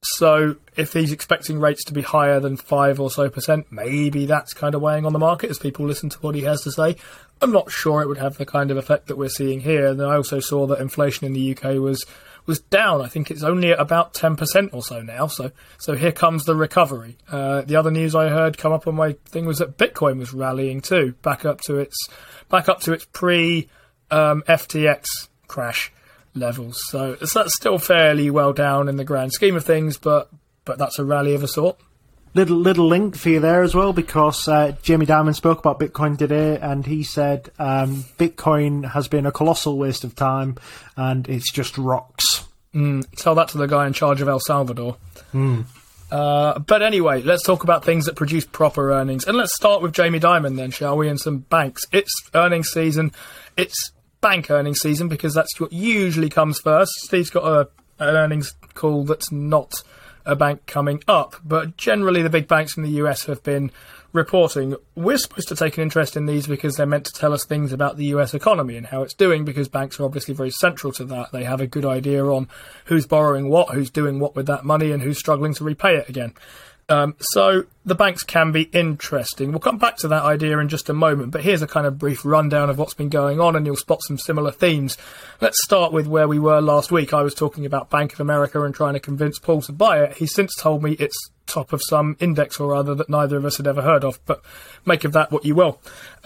So 0.03 0.57
if 0.77 0.93
he's 0.93 1.11
expecting 1.11 1.59
rates 1.59 1.85
to 1.85 1.93
be 1.93 2.03
higher 2.03 2.39
than 2.39 2.57
five 2.57 3.01
or 3.01 3.11
so 3.11 3.29
percent, 3.29 3.67
maybe 3.71 4.27
that's 4.27 4.55
kind 4.55 4.75
of 4.75 4.81
weighing 4.81 5.05
on 5.05 5.13
the 5.13 5.19
market 5.19 5.51
as 5.51 5.59
people 5.59 5.87
listen 5.87 6.09
to 6.11 6.19
what 6.19 6.37
he 6.37 6.43
has 6.43 6.63
to 6.63 6.71
say. 6.71 6.97
I'm 7.43 7.53
not 7.53 7.71
sure 7.71 8.01
it 8.01 8.09
would 8.09 8.19
have 8.19 8.37
the 8.39 8.47
kind 8.47 8.71
of 8.71 8.77
effect 8.77 9.07
that 9.07 9.19
we're 9.19 9.29
seeing 9.29 9.61
here. 9.61 9.87
And 9.87 10.01
I 10.01 10.15
also 10.15 10.41
saw 10.41 10.67
that 10.67 10.81
inflation 10.81 11.27
in 11.27 11.33
the 11.33 11.57
UK 11.57 11.81
was 11.81 12.05
was 12.49 12.59
down. 12.59 13.01
I 13.03 13.07
think 13.07 13.31
it's 13.31 13.45
only 13.45 13.71
about 13.71 14.15
ten 14.15 14.35
percent 14.35 14.71
or 14.73 14.83
so 14.83 15.01
now. 15.03 15.29
So 15.29 15.53
so 15.79 15.95
here 15.95 16.11
comes 16.11 16.45
the 16.45 16.57
recovery. 16.57 17.17
Uh, 17.31 17.61
the 17.63 17.77
other 17.77 17.93
news 17.93 18.17
I 18.17 18.29
heard 18.31 18.59
come 18.59 18.73
up 18.73 18.89
on 18.89 18.97
my 18.97 19.13
thing 19.27 19.47
was 19.47 19.59
that 19.59 19.77
Bitcoin 19.79 20.19
was 20.19 20.35
rallying 20.35 20.81
too, 20.81 21.15
back 21.23 21.45
up 21.45 21.61
to 21.63 21.77
its 21.77 21.97
back 22.49 22.69
up 22.69 22.81
to 22.81 22.93
its 22.93 23.05
pre 23.13 23.69
um, 24.11 24.43
FTX 24.49 25.05
crash 25.47 25.93
levels. 26.35 26.83
So 26.91 27.13
it's- 27.13 27.35
that's 27.35 27.55
still 27.55 27.79
fairly 27.79 28.31
well 28.31 28.53
down 28.53 28.89
in 28.89 28.97
the 28.97 29.05
grand 29.05 29.33
scheme 29.33 29.55
of 29.55 29.65
things, 29.65 29.97
but 29.99 30.29
but 30.65 30.79
that's 30.79 30.99
a 30.99 31.05
rally 31.05 31.35
of 31.35 31.43
a 31.45 31.49
sort. 31.49 31.79
Little 32.35 32.59
little 32.59 32.87
link 32.87 33.17
for 33.17 33.31
you 33.31 33.41
there 33.41 33.63
as 33.63 33.75
well 33.75 33.93
because 33.93 34.47
uh, 34.47 34.77
Jamie 34.83 35.07
Dimon 35.07 35.35
spoke 35.35 35.59
about 35.59 35.81
Bitcoin 35.81 36.19
today, 36.19 36.59
and 36.61 36.85
he 36.87 37.03
said 37.03 37.51
um, 37.59 38.05
Bitcoin 38.19 38.91
has 38.91 39.09
been 39.09 39.27
a 39.27 39.33
colossal 39.33 39.79
waste 39.79 40.05
of 40.05 40.15
time, 40.15 40.57
and 40.97 41.29
it's 41.29 41.51
just 41.51 41.77
rocks. 41.79 42.45
Tell 43.17 43.35
that 43.35 43.49
to 43.49 43.59
the 43.59 43.67
guy 43.67 43.87
in 43.87 43.93
charge 43.93 44.21
of 44.21 44.29
El 44.29 44.41
Salvador. 44.41 44.97
Uh, 46.11 46.59
but 46.61 46.83
anyway, 46.83 47.23
let's 47.23 47.43
talk 47.43 47.65
about 47.65 47.85
things 47.85 48.07
that 48.07 48.15
produce 48.17 48.45
proper 48.47 48.93
earnings. 48.93 49.27
And 49.27 49.37
let's 49.37 49.55
start 49.55 49.83
with 49.83 49.93
Jamie 49.93 50.21
Dimon 50.21 50.57
then, 50.57 50.71
shall 50.71 50.97
we? 50.97 51.09
And 51.09 51.19
some 51.21 51.39
banks. 51.39 51.83
It's 51.93 52.13
earnings 52.35 52.69
season. 52.71 53.13
It's 53.57 53.93
bank 54.21 54.51
earnings 54.51 54.81
season 54.81 55.09
because 55.09 55.35
that's 55.35 55.59
what 55.61 55.73
usually 55.73 56.29
comes 56.29 56.61
first. 56.61 56.93
Steve's 57.01 57.31
got 57.31 57.45
a, 57.45 57.69
an 58.03 58.17
earnings 58.17 58.53
call 58.75 59.05
that's 59.05 59.33
not 59.33 59.73
a 60.29 60.37
bank 60.37 60.67
coming 60.67 61.03
up, 61.09 61.37
but 61.43 61.77
generally 61.77 62.23
the 62.23 62.31
big 62.31 62.47
banks 62.47 62.77
in 62.77 62.83
the 62.83 62.91
US 63.03 63.25
have 63.25 63.43
been 63.43 63.73
reporting. 64.13 64.77
We're 64.95 65.17
supposed 65.17 65.49
to 65.49 65.57
take 65.57 65.79
an 65.79 65.83
interest 65.83 66.17
in 66.17 66.27
these 66.27 66.47
because 66.47 66.77
they're 66.77 66.87
meant 66.87 67.07
to 67.07 67.13
tell 67.13 67.33
us 67.33 67.47
things 67.47 67.73
about 67.73 67.97
the 67.97 68.05
US 68.07 68.35
economy 68.35 68.77
and 68.77 68.87
how 68.87 69.03
it's 69.03 69.15
doing 69.15 69.47
because 69.47 69.69
banks 69.69 69.99
are 69.99 70.05
obviously 70.05 70.35
very 70.35 70.51
central 70.51 70.93
to 70.95 71.05
that. 71.07 71.33
They 71.33 71.45
have 71.45 71.63
a 71.63 71.67
good 71.67 71.87
idea 71.87 72.25
on 72.25 72.47
who's 72.85 73.07
borrowing 73.07 73.49
what, 73.49 73.75
who's 73.75 73.91
doing 73.91 74.21
what 74.21 74.37
with 74.37 74.47
that 74.47 74.65
money, 74.65 74.93
and 74.93 75.03
who's 75.03 75.19
struggling 75.19 75.55
to 75.55 75.65
repay 75.65 75.97
it 75.97 76.11
again. 76.11 76.35
Um, 76.91 77.17
so 77.21 77.65
the 77.85 77.95
banks 77.95 78.23
can 78.23 78.51
be 78.51 78.63
interesting. 78.63 79.51
We'll 79.51 79.61
come 79.61 79.77
back 79.77 79.97
to 79.99 80.09
that 80.09 80.23
idea 80.23 80.59
in 80.59 80.69
just 80.69 80.89
a 80.89 80.95
moment, 80.95 81.33
but 81.33 81.43
here's 81.43 81.61
a 81.61 81.67
kind 81.67 81.87
of 81.87 81.99
brief 81.99 82.25
rundown 82.25 82.71
of 82.71 82.79
what's 82.79 82.95
been 82.95 83.11
going 83.11 83.41
on, 83.41 83.57
and 83.57 83.67
you'll 83.67 83.77
spot 83.77 84.03
some 84.03 84.17
similar 84.17 84.51
themes. 84.51 84.97
Let's 85.41 85.63
start 85.65 85.93
with 85.93 86.07
where 86.07 86.27
we 86.27 86.39
were 86.39 86.61
last 86.61 86.91
week. 86.91 87.13
I 87.13 87.23
was 87.23 87.35
talking 87.35 87.67
about 87.67 87.91
Bank 87.91 88.15
of 88.15 88.21
America 88.21 88.63
and 88.63 88.75
trying 88.75 88.95
to 88.95 89.01
convince 89.01 89.39
Paul 89.39 89.61
to 89.63 89.73
buy 89.73 90.03
it. 90.03 90.17
He's 90.17 90.35
since 90.35 90.55
told 90.55 90.83
me 90.83 90.93
it's 90.93 91.31
top 91.47 91.73
of 91.73 91.83
some 91.83 92.17
index 92.21 92.61
or 92.61 92.75
other 92.75 92.95
that 92.95 93.09
neither 93.09 93.37
of 93.37 93.45
us 93.45 93.57
had 93.59 93.67
ever 93.67 93.83
heard 93.83 94.05
of, 94.05 94.19
but 94.25 94.43
make 94.87 95.05
of 95.05 95.13
that 95.13 95.31
what 95.31 95.45
you 95.45 95.55
will. 95.55 95.81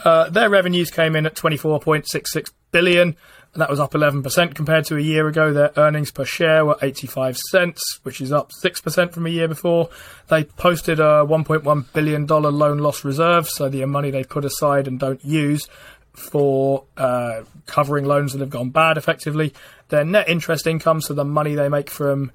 Uh, 0.04 0.28
their 0.28 0.50
revenues 0.50 0.90
came 0.90 1.16
in 1.16 1.26
at 1.26 1.34
24.66 1.34 2.50
billion. 2.70 3.16
And 3.54 3.60
that 3.60 3.68
was 3.68 3.80
up 3.80 3.92
11% 3.92 4.54
compared 4.54 4.86
to 4.86 4.96
a 4.96 5.00
year 5.00 5.28
ago. 5.28 5.52
Their 5.52 5.72
earnings 5.76 6.10
per 6.10 6.24
share 6.24 6.64
were 6.64 6.78
85 6.80 7.36
cents, 7.36 8.00
which 8.02 8.22
is 8.22 8.32
up 8.32 8.50
6% 8.50 9.12
from 9.12 9.26
a 9.26 9.30
year 9.30 9.46
before. 9.46 9.90
They 10.28 10.44
posted 10.44 11.00
a 11.00 11.26
$1.1 11.26 11.92
billion 11.92 12.26
loan 12.26 12.78
loss 12.78 13.04
reserve, 13.04 13.48
so 13.50 13.68
the 13.68 13.84
money 13.84 14.10
they 14.10 14.24
put 14.24 14.46
aside 14.46 14.88
and 14.88 14.98
don't 14.98 15.22
use 15.22 15.68
for 16.14 16.84
uh, 16.96 17.42
covering 17.66 18.06
loans 18.06 18.32
that 18.32 18.40
have 18.40 18.50
gone 18.50 18.70
bad 18.70 18.96
effectively. 18.96 19.52
Their 19.88 20.04
net 20.04 20.28
interest 20.30 20.66
income, 20.66 21.02
so 21.02 21.12
the 21.12 21.24
money 21.24 21.54
they 21.54 21.68
make 21.68 21.90
from 21.90 22.32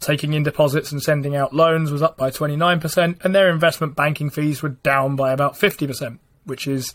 taking 0.00 0.34
in 0.34 0.42
deposits 0.42 0.92
and 0.92 1.02
sending 1.02 1.34
out 1.34 1.54
loans, 1.54 1.90
was 1.90 2.02
up 2.02 2.18
by 2.18 2.30
29%, 2.30 3.24
and 3.24 3.34
their 3.34 3.50
investment 3.50 3.96
banking 3.96 4.28
fees 4.28 4.62
were 4.62 4.70
down 4.70 5.16
by 5.16 5.32
about 5.32 5.54
50%, 5.54 6.18
which 6.44 6.66
is 6.66 6.92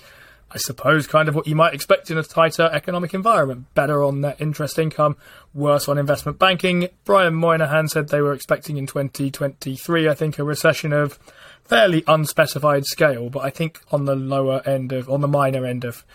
I 0.49 0.57
suppose, 0.57 1.07
kind 1.07 1.27
of 1.27 1.35
what 1.35 1.45
you 1.47 1.55
might 1.55 1.73
expect 1.73 2.09
in 2.09 2.17
a 2.17 2.23
tighter 2.23 2.69
economic 2.71 3.13
environment. 3.13 3.73
Better 3.73 4.01
on 4.03 4.21
net 4.21 4.39
interest 4.39 4.79
income, 4.79 5.17
worse 5.53 5.89
on 5.89 5.97
investment 5.97 6.39
banking. 6.39 6.87
Brian 7.03 7.35
Moynihan 7.35 7.89
said 7.89 8.07
they 8.07 8.21
were 8.21 8.33
expecting 8.33 8.77
in 8.77 8.87
2023, 8.87 10.07
I 10.07 10.13
think, 10.13 10.39
a 10.39 10.43
recession 10.45 10.93
of 10.93 11.19
fairly 11.65 12.03
unspecified 12.07 12.85
scale, 12.85 13.29
but 13.29 13.43
I 13.43 13.49
think 13.49 13.81
on 13.91 14.05
the 14.05 14.15
lower 14.15 14.61
end 14.65 14.93
of, 14.93 15.09
on 15.09 15.19
the 15.19 15.27
minor 15.27 15.65
end 15.65 15.83
of 15.83 16.05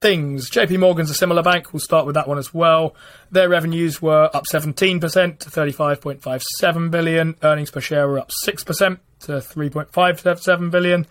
things. 0.00 0.50
JP 0.50 0.80
Morgan's 0.80 1.10
a 1.10 1.14
similar 1.14 1.42
bank. 1.42 1.72
We'll 1.72 1.80
start 1.80 2.06
with 2.06 2.16
that 2.16 2.26
one 2.26 2.38
as 2.38 2.52
well. 2.52 2.94
Their 3.30 3.48
revenues 3.48 4.02
were 4.02 4.28
up 4.34 4.44
17% 4.52 5.00
to 5.38 5.50
35.57 5.50 6.90
billion. 6.90 7.36
Earnings 7.42 7.70
per 7.70 7.80
share 7.80 8.08
were 8.08 8.18
up 8.18 8.30
6% 8.44 8.98
to 9.20 9.32
3.57 9.32 10.70
billion. 10.70 11.06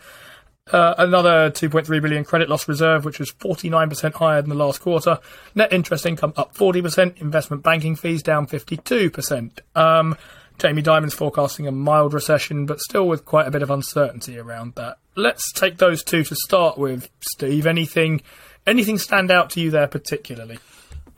Uh, 0.71 0.93
another 0.97 1.49
2.3 1.49 2.01
billion 2.01 2.23
credit 2.23 2.47
loss 2.47 2.67
reserve, 2.67 3.03
which 3.03 3.19
was 3.19 3.31
49% 3.31 4.13
higher 4.13 4.41
than 4.41 4.49
the 4.49 4.55
last 4.55 4.79
quarter. 4.79 5.19
Net 5.55 5.73
interest 5.73 6.05
income 6.05 6.33
up 6.37 6.53
40%. 6.55 7.19
Investment 7.19 7.63
banking 7.63 7.95
fees 7.95 8.21
down 8.21 8.45
52%. 8.47 9.59
Um, 9.75 10.15
Jamie 10.59 10.83
Dimon's 10.83 11.15
forecasting 11.15 11.65
a 11.65 11.71
mild 11.71 12.13
recession, 12.13 12.67
but 12.67 12.79
still 12.79 13.07
with 13.07 13.25
quite 13.25 13.47
a 13.47 13.51
bit 13.51 13.63
of 13.63 13.71
uncertainty 13.71 14.37
around 14.37 14.75
that. 14.75 14.97
Let's 15.15 15.51
take 15.51 15.77
those 15.77 16.03
two 16.03 16.23
to 16.23 16.35
start 16.35 16.77
with, 16.77 17.09
Steve. 17.19 17.65
Anything, 17.65 18.21
anything 18.67 18.99
stand 18.99 19.31
out 19.31 19.49
to 19.51 19.59
you 19.59 19.71
there 19.71 19.87
particularly? 19.87 20.59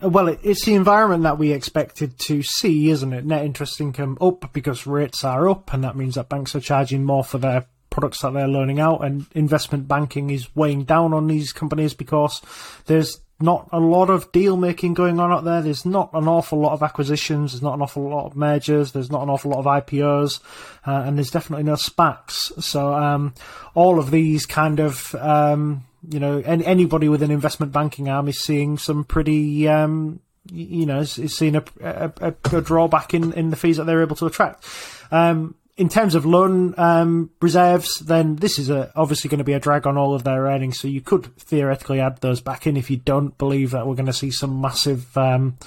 Well, 0.00 0.28
it's 0.28 0.64
the 0.64 0.74
environment 0.74 1.22
that 1.22 1.38
we 1.38 1.52
expected 1.52 2.18
to 2.20 2.42
see, 2.42 2.88
isn't 2.90 3.12
it? 3.12 3.24
Net 3.24 3.44
interest 3.44 3.80
income 3.80 4.16
up 4.20 4.52
because 4.52 4.86
rates 4.86 5.22
are 5.24 5.48
up, 5.48 5.72
and 5.72 5.84
that 5.84 5.96
means 5.96 6.14
that 6.14 6.28
banks 6.28 6.54
are 6.54 6.60
charging 6.60 7.04
more 7.04 7.22
for 7.22 7.38
their 7.38 7.66
products 7.94 8.22
that 8.22 8.32
they're 8.32 8.48
learning 8.48 8.80
out, 8.80 9.04
and 9.04 9.24
investment 9.34 9.86
banking 9.86 10.30
is 10.30 10.54
weighing 10.56 10.82
down 10.82 11.14
on 11.14 11.28
these 11.28 11.52
companies 11.52 11.94
because 11.94 12.42
there's 12.86 13.20
not 13.40 13.68
a 13.70 13.78
lot 13.78 14.10
of 14.10 14.32
deal 14.32 14.56
making 14.56 14.94
going 14.94 15.20
on 15.20 15.30
out 15.30 15.44
there. 15.44 15.62
There's 15.62 15.86
not 15.86 16.10
an 16.12 16.26
awful 16.26 16.58
lot 16.58 16.72
of 16.72 16.82
acquisitions. 16.82 17.52
There's 17.52 17.62
not 17.62 17.74
an 17.74 17.82
awful 17.82 18.08
lot 18.08 18.26
of 18.26 18.36
mergers. 18.36 18.90
There's 18.90 19.12
not 19.12 19.22
an 19.22 19.30
awful 19.30 19.52
lot 19.52 19.60
of 19.60 19.66
IPOs, 19.66 20.40
uh, 20.84 21.04
and 21.06 21.16
there's 21.16 21.30
definitely 21.30 21.62
no 21.62 21.74
SPACs. 21.74 22.60
So 22.62 22.92
um, 22.92 23.32
all 23.74 24.00
of 24.00 24.10
these 24.10 24.44
kind 24.44 24.80
of 24.80 25.14
um, 25.14 25.84
you 26.10 26.18
know 26.18 26.38
any, 26.44 26.66
anybody 26.66 27.08
with 27.08 27.22
an 27.22 27.30
investment 27.30 27.70
banking 27.70 28.08
arm 28.08 28.26
is 28.26 28.40
seeing 28.40 28.76
some 28.76 29.04
pretty 29.04 29.68
um, 29.68 30.18
you 30.50 30.84
know 30.84 30.98
is, 30.98 31.16
is 31.18 31.36
seeing 31.36 31.54
a, 31.54 31.64
a, 31.80 32.34
a, 32.52 32.60
drawback 32.60 33.14
in, 33.14 33.32
in 33.34 33.50
the 33.50 33.56
fees 33.56 33.76
that 33.76 33.84
they're 33.84 34.02
able 34.02 34.16
to 34.16 34.26
attract. 34.26 34.64
Um, 35.12 35.54
in 35.76 35.88
terms 35.88 36.14
of 36.14 36.24
loan 36.24 36.74
um, 36.78 37.30
reserves, 37.40 37.98
then 37.98 38.36
this 38.36 38.58
is 38.58 38.70
a, 38.70 38.92
obviously 38.94 39.28
going 39.28 39.38
to 39.38 39.44
be 39.44 39.54
a 39.54 39.60
drag 39.60 39.86
on 39.86 39.96
all 39.96 40.14
of 40.14 40.22
their 40.22 40.42
earnings. 40.44 40.78
So 40.78 40.86
you 40.86 41.00
could 41.00 41.36
theoretically 41.36 42.00
add 42.00 42.20
those 42.20 42.40
back 42.40 42.66
in 42.66 42.76
if 42.76 42.90
you 42.90 42.96
don't 42.96 43.36
believe 43.38 43.72
that 43.72 43.86
we're 43.86 43.96
going 43.96 44.06
to 44.06 44.12
see 44.12 44.30
some 44.30 44.60
massive, 44.60 45.16
um, 45.16 45.58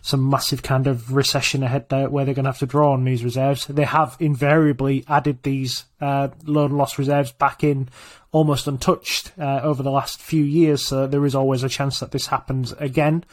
some 0.00 0.28
massive 0.28 0.64
kind 0.64 0.88
of 0.88 1.12
recession 1.12 1.62
ahead 1.62 1.88
there 1.90 2.10
where 2.10 2.24
they're 2.24 2.34
going 2.34 2.44
to 2.44 2.50
have 2.50 2.58
to 2.58 2.66
draw 2.66 2.92
on 2.92 3.04
these 3.04 3.22
reserves. 3.22 3.66
They 3.66 3.84
have 3.84 4.16
invariably 4.18 5.04
added 5.06 5.44
these 5.44 5.84
uh, 6.00 6.28
loan 6.44 6.72
loss 6.72 6.98
reserves 6.98 7.30
back 7.30 7.62
in 7.62 7.88
almost 8.32 8.66
untouched 8.66 9.30
uh, 9.38 9.60
over 9.62 9.84
the 9.84 9.92
last 9.92 10.20
few 10.20 10.42
years. 10.42 10.84
So 10.84 11.06
there 11.06 11.24
is 11.24 11.36
always 11.36 11.62
a 11.62 11.68
chance 11.68 12.00
that 12.00 12.10
this 12.10 12.26
happens 12.26 12.72
again. 12.72 13.24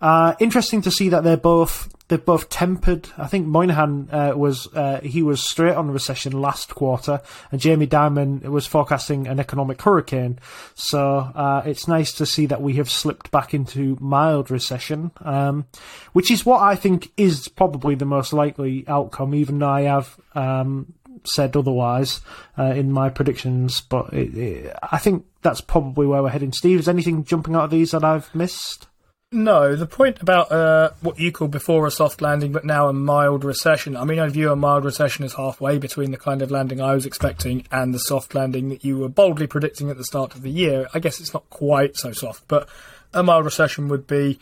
Uh, 0.00 0.34
interesting 0.40 0.82
to 0.82 0.90
see 0.90 1.08
that 1.08 1.24
they're 1.24 1.36
both 1.36 1.88
they're 2.08 2.18
both 2.18 2.50
tempered. 2.50 3.08
I 3.16 3.26
think 3.26 3.46
Moynihan 3.46 4.08
uh, 4.12 4.32
was 4.36 4.68
uh, 4.74 5.00
he 5.00 5.22
was 5.22 5.42
straight 5.42 5.74
on 5.74 5.90
recession 5.90 6.32
last 6.32 6.74
quarter, 6.74 7.22
and 7.50 7.60
Jamie 7.60 7.86
Dimon 7.86 8.42
was 8.42 8.66
forecasting 8.66 9.26
an 9.26 9.40
economic 9.40 9.80
hurricane. 9.80 10.38
So 10.74 11.00
uh, 11.34 11.62
it's 11.64 11.88
nice 11.88 12.12
to 12.14 12.26
see 12.26 12.46
that 12.46 12.60
we 12.60 12.74
have 12.74 12.90
slipped 12.90 13.30
back 13.30 13.54
into 13.54 13.96
mild 14.00 14.50
recession, 14.50 15.12
um, 15.22 15.66
which 16.12 16.30
is 16.30 16.44
what 16.44 16.60
I 16.60 16.76
think 16.76 17.10
is 17.16 17.48
probably 17.48 17.94
the 17.94 18.04
most 18.04 18.32
likely 18.32 18.84
outcome. 18.86 19.34
Even 19.34 19.58
though 19.58 19.68
I 19.70 19.82
have 19.82 20.20
um, 20.34 20.92
said 21.24 21.56
otherwise 21.56 22.20
uh, 22.58 22.64
in 22.64 22.92
my 22.92 23.08
predictions, 23.08 23.80
but 23.80 24.12
it, 24.12 24.36
it, 24.36 24.76
I 24.82 24.98
think 24.98 25.24
that's 25.40 25.62
probably 25.62 26.06
where 26.06 26.22
we're 26.22 26.28
heading. 26.28 26.52
Steve, 26.52 26.80
is 26.80 26.88
anything 26.88 27.24
jumping 27.24 27.54
out 27.54 27.64
of 27.64 27.70
these 27.70 27.92
that 27.92 28.04
I've 28.04 28.34
missed? 28.34 28.88
No, 29.34 29.74
the 29.74 29.84
point 29.84 30.22
about 30.22 30.52
uh, 30.52 30.90
what 31.00 31.18
you 31.18 31.32
called 31.32 31.50
before 31.50 31.88
a 31.88 31.90
soft 31.90 32.22
landing, 32.22 32.52
but 32.52 32.64
now 32.64 32.86
a 32.86 32.92
mild 32.92 33.42
recession. 33.42 33.96
I 33.96 34.04
mean, 34.04 34.20
I 34.20 34.28
view 34.28 34.52
a 34.52 34.54
mild 34.54 34.84
recession 34.84 35.24
as 35.24 35.34
halfway 35.34 35.76
between 35.78 36.12
the 36.12 36.16
kind 36.16 36.40
of 36.40 36.52
landing 36.52 36.80
I 36.80 36.94
was 36.94 37.04
expecting 37.04 37.66
and 37.72 37.92
the 37.92 37.98
soft 37.98 38.36
landing 38.36 38.68
that 38.68 38.84
you 38.84 38.96
were 38.96 39.08
boldly 39.08 39.48
predicting 39.48 39.90
at 39.90 39.96
the 39.96 40.04
start 40.04 40.36
of 40.36 40.42
the 40.42 40.52
year. 40.52 40.86
I 40.94 41.00
guess 41.00 41.18
it's 41.18 41.34
not 41.34 41.50
quite 41.50 41.96
so 41.96 42.12
soft, 42.12 42.46
but 42.46 42.68
a 43.12 43.24
mild 43.24 43.44
recession 43.44 43.88
would 43.88 44.06
be. 44.06 44.38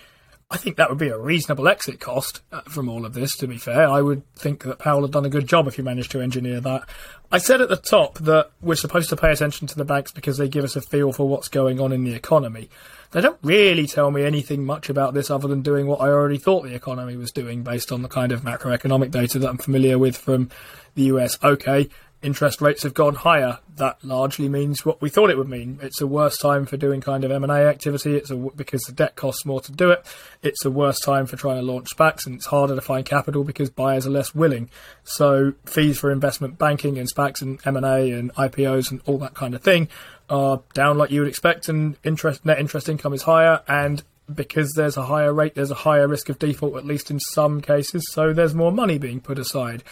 I 0.50 0.58
think 0.58 0.76
that 0.76 0.90
would 0.90 0.98
be 0.98 1.08
a 1.08 1.16
reasonable 1.16 1.68
exit 1.68 1.98
cost 1.98 2.42
uh, 2.52 2.60
from 2.60 2.90
all 2.90 3.06
of 3.06 3.14
this, 3.14 3.34
to 3.38 3.46
be 3.46 3.56
fair. 3.56 3.88
I 3.88 4.02
would 4.02 4.22
think 4.34 4.64
that 4.64 4.78
Powell 4.78 5.00
had 5.00 5.12
done 5.12 5.24
a 5.24 5.30
good 5.30 5.46
job 5.46 5.66
if 5.66 5.76
he 5.76 5.82
managed 5.82 6.10
to 6.10 6.20
engineer 6.20 6.60
that. 6.60 6.86
I 7.30 7.38
said 7.38 7.62
at 7.62 7.70
the 7.70 7.76
top 7.76 8.18
that 8.18 8.50
we're 8.60 8.74
supposed 8.74 9.08
to 9.08 9.16
pay 9.16 9.32
attention 9.32 9.66
to 9.68 9.74
the 9.74 9.86
banks 9.86 10.12
because 10.12 10.36
they 10.36 10.50
give 10.50 10.64
us 10.64 10.76
a 10.76 10.82
feel 10.82 11.14
for 11.14 11.26
what's 11.26 11.48
going 11.48 11.80
on 11.80 11.92
in 11.92 12.04
the 12.04 12.12
economy. 12.12 12.68
They 13.12 13.20
don't 13.20 13.38
really 13.42 13.86
tell 13.86 14.10
me 14.10 14.24
anything 14.24 14.64
much 14.64 14.88
about 14.88 15.12
this 15.12 15.30
other 15.30 15.46
than 15.46 15.60
doing 15.60 15.86
what 15.86 16.00
I 16.00 16.08
already 16.08 16.38
thought 16.38 16.64
the 16.64 16.74
economy 16.74 17.16
was 17.16 17.30
doing 17.30 17.62
based 17.62 17.92
on 17.92 18.00
the 18.00 18.08
kind 18.08 18.32
of 18.32 18.40
macroeconomic 18.40 19.10
data 19.10 19.38
that 19.38 19.48
I'm 19.48 19.58
familiar 19.58 19.98
with 19.98 20.16
from 20.16 20.48
the 20.94 21.04
US. 21.04 21.38
Okay, 21.44 21.90
interest 22.22 22.62
rates 22.62 22.84
have 22.84 22.94
gone 22.94 23.16
higher. 23.16 23.58
That 23.76 24.02
largely 24.02 24.48
means 24.48 24.86
what 24.86 25.02
we 25.02 25.10
thought 25.10 25.28
it 25.28 25.36
would 25.36 25.48
mean. 25.48 25.78
It's 25.82 26.00
a 26.00 26.06
worse 26.06 26.38
time 26.38 26.64
for 26.64 26.78
doing 26.78 27.02
kind 27.02 27.22
of 27.24 27.30
M&A 27.30 27.66
activity. 27.66 28.16
It's 28.16 28.30
a, 28.30 28.36
because 28.36 28.82
the 28.82 28.92
debt 28.92 29.14
costs 29.16 29.44
more 29.44 29.60
to 29.60 29.72
do 29.72 29.90
it. 29.90 30.06
It's 30.42 30.64
a 30.64 30.70
worse 30.70 30.98
time 30.98 31.26
for 31.26 31.36
trying 31.36 31.56
to 31.56 31.62
launch 31.62 31.88
SPACs 31.94 32.24
and 32.24 32.36
it's 32.36 32.46
harder 32.46 32.74
to 32.74 32.80
find 32.80 33.04
capital 33.04 33.44
because 33.44 33.68
buyers 33.68 34.06
are 34.06 34.10
less 34.10 34.34
willing. 34.34 34.70
So 35.04 35.52
fees 35.66 35.98
for 35.98 36.10
investment 36.10 36.58
banking 36.58 36.98
and 36.98 37.12
SPACs 37.12 37.42
and 37.42 37.60
M&A 37.66 38.12
and 38.12 38.32
IPOs 38.34 38.90
and 38.90 39.02
all 39.04 39.18
that 39.18 39.34
kind 39.34 39.54
of 39.54 39.62
thing 39.62 39.88
are 40.32 40.62
down 40.74 40.98
like 40.98 41.10
you 41.10 41.20
would 41.20 41.28
expect 41.28 41.68
and 41.68 41.96
interest 42.02 42.44
net 42.44 42.58
interest 42.58 42.88
income 42.88 43.12
is 43.12 43.22
higher 43.22 43.62
and 43.68 44.02
because 44.34 44.72
there's 44.72 44.96
a 44.96 45.04
higher 45.04 45.32
rate, 45.32 45.54
there's 45.54 45.70
a 45.70 45.74
higher 45.74 46.08
risk 46.08 46.28
of 46.28 46.38
default, 46.38 46.76
at 46.76 46.86
least 46.86 47.10
in 47.10 47.20
some 47.20 47.60
cases, 47.60 48.04
so 48.10 48.32
there's 48.32 48.54
more 48.54 48.72
money 48.72 48.96
being 48.96 49.20
put 49.20 49.38
aside 49.38 49.82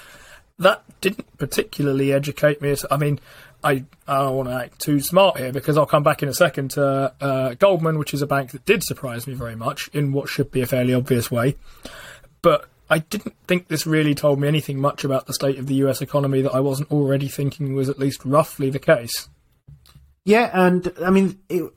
that 0.60 0.82
didn't 1.00 1.38
particularly 1.38 2.12
educate 2.12 2.60
me. 2.62 2.76
I 2.90 2.96
mean, 2.98 3.18
I, 3.64 3.84
I 4.06 4.18
don't 4.18 4.36
want 4.36 4.48
to 4.50 4.54
act 4.54 4.78
too 4.78 5.00
smart 5.00 5.38
here 5.38 5.52
because 5.52 5.76
I'll 5.76 5.86
come 5.86 6.02
back 6.02 6.22
in 6.22 6.28
a 6.28 6.34
second 6.34 6.72
to 6.72 7.14
uh, 7.20 7.54
Goldman, 7.54 7.98
which 7.98 8.14
is 8.14 8.22
a 8.22 8.26
bank 8.26 8.52
that 8.52 8.66
did 8.66 8.84
surprise 8.84 9.26
me 9.26 9.32
very 9.32 9.56
much 9.56 9.88
in 9.94 10.12
what 10.12 10.28
should 10.28 10.50
be 10.50 10.60
a 10.60 10.66
fairly 10.66 10.94
obvious 10.94 11.30
way. 11.30 11.56
But 12.42 12.68
I 12.90 12.98
didn't 12.98 13.34
think 13.46 13.68
this 13.68 13.86
really 13.86 14.14
told 14.14 14.38
me 14.38 14.48
anything 14.48 14.78
much 14.78 15.02
about 15.02 15.26
the 15.26 15.34
state 15.34 15.58
of 15.58 15.66
the 15.66 15.76
US 15.76 16.02
economy 16.02 16.42
that 16.42 16.54
I 16.54 16.60
wasn't 16.60 16.90
already 16.90 17.28
thinking 17.28 17.74
was 17.74 17.88
at 17.88 17.98
least 17.98 18.24
roughly 18.24 18.68
the 18.68 18.78
case. 18.78 19.30
Yeah, 20.24 20.50
and 20.52 20.92
I 21.02 21.10
mean, 21.10 21.40
it, 21.48 21.72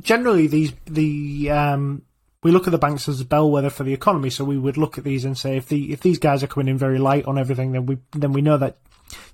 generally 0.00 0.46
these 0.46 0.72
the 0.86 1.50
um, 1.50 2.02
we 2.42 2.50
look 2.50 2.66
at 2.66 2.70
the 2.70 2.78
banks 2.78 3.08
as 3.08 3.20
a 3.20 3.24
bellwether 3.24 3.70
for 3.70 3.84
the 3.84 3.94
economy. 3.94 4.30
So 4.30 4.44
we 4.44 4.58
would 4.58 4.76
look 4.76 4.98
at 4.98 5.04
these 5.04 5.24
and 5.24 5.36
say 5.36 5.56
if 5.56 5.68
the 5.68 5.92
if 5.92 6.00
these 6.00 6.18
guys 6.18 6.42
are 6.42 6.46
coming 6.46 6.68
in 6.68 6.78
very 6.78 6.98
light 6.98 7.24
on 7.24 7.38
everything, 7.38 7.72
then 7.72 7.86
we 7.86 7.98
then 8.12 8.32
we 8.32 8.42
know 8.42 8.58
that 8.58 8.78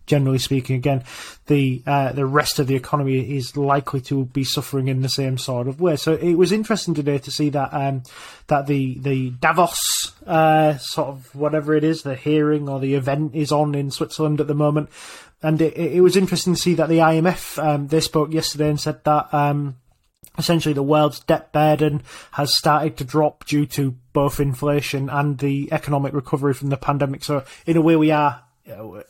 generally 0.07 0.38
speaking, 0.38 0.76
again, 0.76 1.05
the 1.47 1.83
uh, 1.87 2.12
the 2.12 2.26
rest 2.26 2.59
of 2.59 2.67
the 2.67 2.75
economy 2.75 3.37
is 3.37 3.57
likely 3.57 4.00
to 4.02 4.25
be 4.26 4.45
suffering 4.45 4.88
in 4.88 5.02
the 5.02 5.09
same 5.09 5.38
sort 5.38 5.69
of 5.69 5.81
way. 5.81 5.97
So 5.97 6.14
it 6.14 6.35
was 6.35 6.52
interesting 6.52 6.95
today 6.95 7.19
to 7.19 7.31
see 7.31 7.50
that 7.50 7.73
um, 7.73 8.02
that 8.49 8.67
the 8.67 8.99
the 8.99 9.31
Davos 9.31 10.12
uh, 10.26 10.79
sort 10.79 11.09
of 11.09 11.35
whatever 11.35 11.75
it 11.75 11.85
is, 11.85 12.02
the 12.02 12.14
hearing 12.14 12.69
or 12.69 12.81
the 12.81 12.95
event 12.95 13.35
is 13.35 13.52
on 13.52 13.75
in 13.75 13.91
Switzerland 13.91 14.41
at 14.41 14.47
the 14.47 14.55
moment, 14.55 14.91
and 15.43 15.61
it, 15.61 15.76
it 15.76 16.00
was 16.00 16.17
interesting 16.17 16.55
to 16.55 16.61
see 16.61 16.75
that 16.75 16.88
the 16.88 16.99
IMF 16.99 17.62
um, 17.62 17.88
they 17.88 18.00
spoke 18.00 18.33
yesterday 18.33 18.69
and 18.69 18.81
said 18.81 19.02
that. 19.05 19.33
Um, 19.33 19.76
essentially 20.38 20.73
the 20.73 20.83
world's 20.83 21.21
debt 21.21 21.52
burden 21.52 22.02
has 22.31 22.57
started 22.57 22.97
to 22.97 23.05
drop 23.05 23.45
due 23.45 23.67
to 23.67 23.95
both 24.14 24.41
inflation 24.41 25.11
and 25.11 25.37
the 25.38 25.69
economic 25.71 26.14
recovery 26.14 26.55
from 26.55 26.71
the 26.71 26.76
pandemic. 26.79 27.23
So 27.23 27.45
in 27.67 27.76
a 27.76 27.83
way, 27.83 27.97
we 27.97 28.11
are 28.11 28.43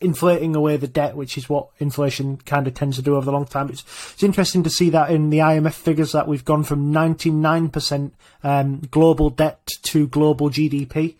inflating 0.00 0.56
away 0.56 0.76
the 0.76 0.88
debt, 0.88 1.16
which 1.16 1.36
is 1.36 1.48
what 1.48 1.68
inflation 1.78 2.38
kind 2.38 2.66
of 2.66 2.74
tends 2.74 2.96
to 2.96 3.02
do 3.02 3.16
over 3.16 3.24
the 3.24 3.32
long 3.32 3.46
time. 3.46 3.68
It's, 3.68 3.82
it's 4.12 4.22
interesting 4.22 4.62
to 4.62 4.70
see 4.70 4.90
that 4.90 5.10
in 5.10 5.30
the 5.30 5.38
IMF 5.38 5.74
figures 5.74 6.12
that 6.12 6.26
we've 6.26 6.44
gone 6.44 6.64
from 6.64 6.92
99% 6.92 8.12
um, 8.42 8.80
global 8.90 9.30
debt 9.30 9.66
to 9.82 10.08
global 10.08 10.50
GDP 10.50 11.16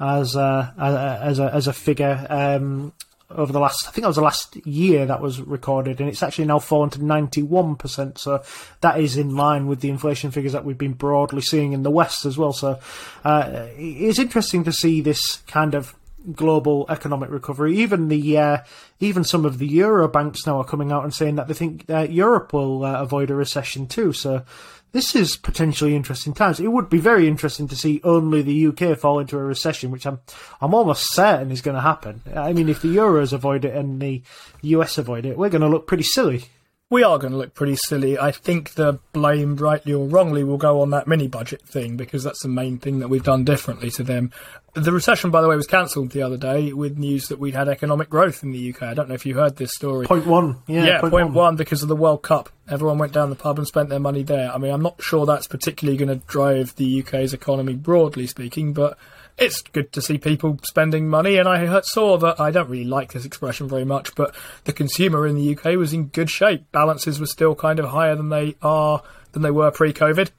as 0.00 0.34
a, 0.34 0.74
as 1.22 1.38
a, 1.38 1.54
as 1.54 1.66
a 1.66 1.72
figure. 1.72 2.26
Um, 2.28 2.92
over 3.28 3.52
the 3.52 3.58
last, 3.58 3.88
I 3.88 3.90
think 3.90 4.02
that 4.02 4.08
was 4.08 4.16
the 4.16 4.22
last 4.22 4.54
year 4.64 5.04
that 5.06 5.20
was 5.20 5.40
recorded, 5.40 6.00
and 6.00 6.08
it's 6.08 6.22
actually 6.22 6.44
now 6.44 6.60
fallen 6.60 6.90
to 6.90 7.00
91%. 7.00 8.18
So 8.18 8.42
that 8.82 9.00
is 9.00 9.16
in 9.16 9.34
line 9.34 9.66
with 9.66 9.80
the 9.80 9.88
inflation 9.88 10.30
figures 10.30 10.52
that 10.52 10.64
we've 10.64 10.78
been 10.78 10.92
broadly 10.92 11.42
seeing 11.42 11.72
in 11.72 11.82
the 11.82 11.90
West 11.90 12.24
as 12.24 12.38
well. 12.38 12.52
So 12.52 12.78
uh, 13.24 13.66
it's 13.76 14.20
interesting 14.20 14.62
to 14.62 14.72
see 14.72 15.00
this 15.00 15.38
kind 15.48 15.74
of 15.74 15.94
global 16.32 16.86
economic 16.88 17.30
recovery. 17.30 17.76
Even 17.78 18.08
the 18.08 18.38
uh, 18.38 18.58
even 19.00 19.24
some 19.24 19.44
of 19.44 19.58
the 19.58 19.66
euro 19.66 20.08
banks 20.08 20.46
now 20.46 20.58
are 20.58 20.64
coming 20.64 20.92
out 20.92 21.04
and 21.04 21.14
saying 21.14 21.36
that 21.36 21.48
they 21.48 21.54
think 21.54 21.84
uh, 21.90 22.06
Europe 22.08 22.52
will 22.52 22.84
uh, 22.84 23.00
avoid 23.00 23.30
a 23.30 23.34
recession 23.34 23.86
too. 23.86 24.12
So 24.12 24.44
this 24.92 25.14
is 25.14 25.36
potentially 25.36 25.94
interesting 25.94 26.32
times. 26.32 26.58
It 26.58 26.72
would 26.72 26.88
be 26.88 26.98
very 26.98 27.28
interesting 27.28 27.68
to 27.68 27.76
see 27.76 28.00
only 28.02 28.42
the 28.42 28.68
UK 28.68 28.98
fall 28.98 29.18
into 29.18 29.36
a 29.36 29.44
recession, 29.44 29.90
which 29.90 30.06
I'm 30.06 30.20
I'm 30.60 30.74
almost 30.74 31.12
certain 31.12 31.50
is 31.50 31.60
going 31.60 31.74
to 31.74 31.80
happen. 31.80 32.22
I 32.34 32.52
mean, 32.52 32.68
if 32.68 32.82
the 32.82 32.96
Euros 32.96 33.32
avoid 33.32 33.64
it 33.64 33.74
and 33.74 34.00
the 34.00 34.22
US 34.62 34.98
avoid 34.98 35.26
it, 35.26 35.36
we're 35.36 35.50
going 35.50 35.62
to 35.62 35.68
look 35.68 35.86
pretty 35.86 36.04
silly. 36.04 36.46
We 36.88 37.02
are 37.02 37.18
going 37.18 37.32
to 37.32 37.38
look 37.38 37.52
pretty 37.52 37.74
silly. 37.74 38.16
I 38.16 38.30
think 38.30 38.74
the 38.74 39.00
blame, 39.12 39.56
rightly 39.56 39.92
or 39.92 40.06
wrongly, 40.06 40.44
will 40.44 40.56
go 40.56 40.80
on 40.82 40.90
that 40.90 41.08
mini 41.08 41.26
budget 41.26 41.62
thing 41.62 41.96
because 41.96 42.22
that's 42.22 42.42
the 42.42 42.48
main 42.48 42.78
thing 42.78 43.00
that 43.00 43.08
we've 43.08 43.24
done 43.24 43.42
differently 43.44 43.90
to 43.92 44.04
them. 44.04 44.30
The 44.74 44.92
recession, 44.92 45.30
by 45.32 45.40
the 45.42 45.48
way, 45.48 45.56
was 45.56 45.66
cancelled 45.66 46.10
the 46.10 46.22
other 46.22 46.36
day 46.36 46.72
with 46.72 46.96
news 46.96 47.26
that 47.28 47.40
we'd 47.40 47.54
had 47.54 47.68
economic 47.68 48.08
growth 48.08 48.44
in 48.44 48.52
the 48.52 48.72
UK. 48.72 48.82
I 48.84 48.94
don't 48.94 49.08
know 49.08 49.14
if 49.16 49.26
you 49.26 49.34
heard 49.34 49.56
this 49.56 49.72
story. 49.72 50.06
Point 50.06 50.26
one, 50.26 50.58
yeah, 50.68 50.84
Yeah, 50.84 51.00
point 51.00 51.10
point 51.12 51.26
one. 51.26 51.34
one 51.34 51.56
because 51.56 51.82
of 51.82 51.88
the 51.88 51.96
World 51.96 52.22
Cup. 52.22 52.50
Everyone 52.68 52.98
went 52.98 53.12
down 53.12 53.30
the 53.30 53.36
pub 53.36 53.58
and 53.58 53.66
spent 53.66 53.88
their 53.88 53.98
money 53.98 54.22
there. 54.22 54.52
I 54.52 54.58
mean, 54.58 54.72
I'm 54.72 54.82
not 54.82 55.02
sure 55.02 55.26
that's 55.26 55.48
particularly 55.48 55.96
going 55.98 56.20
to 56.20 56.24
drive 56.26 56.76
the 56.76 57.00
UK's 57.02 57.32
economy 57.34 57.74
broadly 57.74 58.28
speaking, 58.28 58.74
but 58.74 58.96
it's 59.38 59.60
good 59.62 59.92
to 59.92 60.02
see 60.02 60.18
people 60.18 60.58
spending 60.62 61.08
money. 61.08 61.36
And 61.36 61.48
I 61.48 61.80
saw 61.82 62.16
that 62.18 62.40
I 62.40 62.50
don't 62.50 62.70
really 62.70 62.84
like 62.84 63.12
this 63.12 63.24
expression 63.24 63.68
very 63.68 63.84
much, 63.84 64.14
but 64.14 64.34
the 64.64 64.72
consumer 64.72 65.26
in 65.26 65.34
the 65.36 65.56
UK 65.56 65.76
was 65.76 65.92
in 65.92 66.06
good 66.06 66.30
shape. 66.30 66.70
Balances 66.72 67.20
were 67.20 67.26
still 67.26 67.54
kind 67.54 67.78
of 67.78 67.86
higher 67.86 68.16
than 68.16 68.30
they 68.30 68.56
are 68.62 69.02
than 69.32 69.42
they 69.42 69.50
were 69.50 69.70
pre-COVID. 69.70 70.30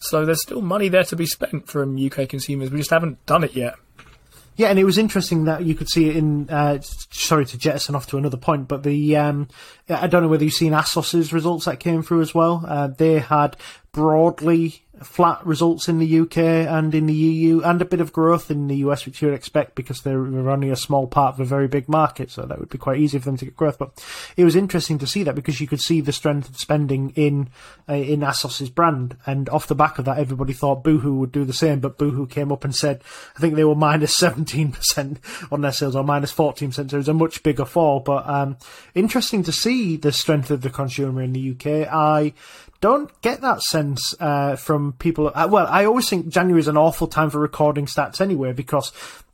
So 0.00 0.24
there's 0.24 0.42
still 0.42 0.62
money 0.62 0.88
there 0.88 1.04
to 1.04 1.16
be 1.16 1.26
spent 1.26 1.68
from 1.68 1.96
UK 1.96 2.28
consumers. 2.28 2.70
We 2.70 2.78
just 2.78 2.90
haven't 2.90 3.24
done 3.26 3.44
it 3.44 3.54
yet. 3.54 3.74
Yeah, 4.56 4.68
and 4.68 4.78
it 4.78 4.84
was 4.84 4.98
interesting 4.98 5.44
that 5.44 5.64
you 5.64 5.74
could 5.74 5.88
see 5.88 6.10
it 6.10 6.16
in. 6.16 6.50
Uh, 6.50 6.80
sorry 6.82 7.46
to 7.46 7.56
jettison 7.56 7.94
off 7.94 8.08
to 8.08 8.18
another 8.18 8.36
point, 8.36 8.68
but 8.68 8.82
the 8.82 9.16
um, 9.16 9.48
I 9.88 10.06
don't 10.06 10.22
know 10.22 10.28
whether 10.28 10.44
you've 10.44 10.52
seen 10.52 10.72
ASOS's 10.72 11.32
results 11.32 11.64
that 11.64 11.80
came 11.80 12.02
through 12.02 12.20
as 12.20 12.34
well. 12.34 12.64
Uh, 12.66 12.88
they 12.88 13.20
had 13.20 13.56
broadly 13.92 14.82
flat 15.02 15.44
results 15.46 15.88
in 15.88 15.98
the 15.98 16.20
UK 16.20 16.36
and 16.38 16.94
in 16.94 17.06
the 17.06 17.14
EU, 17.14 17.62
and 17.62 17.80
a 17.80 17.86
bit 17.86 18.00
of 18.00 18.12
growth 18.12 18.50
in 18.50 18.68
the 18.68 18.76
US, 18.76 19.06
which 19.06 19.22
you 19.22 19.28
would 19.28 19.34
expect 19.34 19.74
because 19.74 20.02
they're 20.02 20.50
only 20.50 20.70
a 20.70 20.76
small 20.76 21.06
part 21.06 21.34
of 21.34 21.40
a 21.40 21.44
very 21.44 21.68
big 21.68 21.88
market, 21.88 22.30
so 22.30 22.42
that 22.42 22.58
would 22.58 22.68
be 22.68 22.78
quite 22.78 23.00
easy 23.00 23.18
for 23.18 23.24
them 23.24 23.36
to 23.38 23.46
get 23.46 23.56
growth. 23.56 23.78
But 23.78 24.04
it 24.36 24.44
was 24.44 24.56
interesting 24.56 24.98
to 24.98 25.06
see 25.06 25.22
that 25.22 25.34
because 25.34 25.60
you 25.60 25.66
could 25.66 25.80
see 25.80 26.00
the 26.00 26.12
strength 26.12 26.48
of 26.48 26.58
spending 26.58 27.10
in 27.10 27.48
uh, 27.88 27.94
in 27.94 28.20
ASOS's 28.20 28.70
brand, 28.70 29.16
and 29.26 29.48
off 29.48 29.66
the 29.66 29.74
back 29.74 29.98
of 29.98 30.04
that, 30.04 30.18
everybody 30.18 30.52
thought 30.52 30.84
Boohoo 30.84 31.14
would 31.14 31.32
do 31.32 31.44
the 31.44 31.52
same, 31.52 31.80
but 31.80 31.98
Boohoo 31.98 32.26
came 32.26 32.52
up 32.52 32.64
and 32.64 32.74
said, 32.74 33.02
I 33.36 33.40
think 33.40 33.54
they 33.54 33.64
were 33.64 33.74
minus 33.74 34.16
seventeen 34.16 34.72
percent 34.72 35.20
on 35.52 35.62
their 35.62 35.72
sales 35.72 35.96
or 35.96 36.04
minus 36.04 36.32
fourteen 36.32 36.70
percent, 36.70 36.90
so 36.90 36.96
it 36.96 36.98
was 36.98 37.08
a 37.08 37.14
much 37.14 37.42
bigger 37.42 37.64
fall. 37.64 38.00
But 38.00 38.28
um, 38.28 38.58
interesting 38.94 39.42
to 39.44 39.52
see 39.52 39.96
the 39.96 40.12
strength 40.12 40.50
of 40.50 40.60
the 40.60 40.70
consumer 40.70 41.22
in 41.22 41.32
the 41.32 41.50
UK. 41.52 41.88
I 41.90 42.34
don't 42.80 43.10
get 43.20 43.42
that 43.42 43.62
sense 43.62 44.14
uh, 44.20 44.56
from 44.56 44.89
people. 44.98 45.30
Uh, 45.34 45.48
well, 45.50 45.66
I 45.66 45.84
always 45.84 46.08
think 46.08 46.28
January 46.28 46.60
is 46.60 46.68
an 46.68 46.76
awful 46.76 47.06
time 47.06 47.30
for 47.30 47.38
recording 47.38 47.86
stats 47.86 48.20
anyway 48.20 48.52
because 48.52 48.92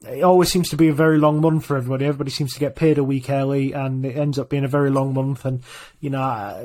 it 0.09 0.23
always 0.23 0.51
seems 0.51 0.69
to 0.71 0.77
be 0.77 0.89
a 0.89 0.93
very 0.93 1.19
long 1.19 1.41
month 1.41 1.67
for 1.67 1.77
everybody. 1.77 2.05
Everybody 2.05 2.31
seems 2.31 2.55
to 2.55 2.61
get 2.61 2.77
paid 2.77 2.99
a 2.99 3.05
week 3.05 3.31
early, 3.31 3.73
and 3.73 4.05
it 4.05 4.17
ends 4.17 4.39
up 4.39 4.49
being 4.49 4.65
a 4.65 4.69
very 4.69 4.91
long 4.91 5.15
month. 5.15 5.45
And 5.45 5.63
you 6.01 6.11
know, 6.11 6.23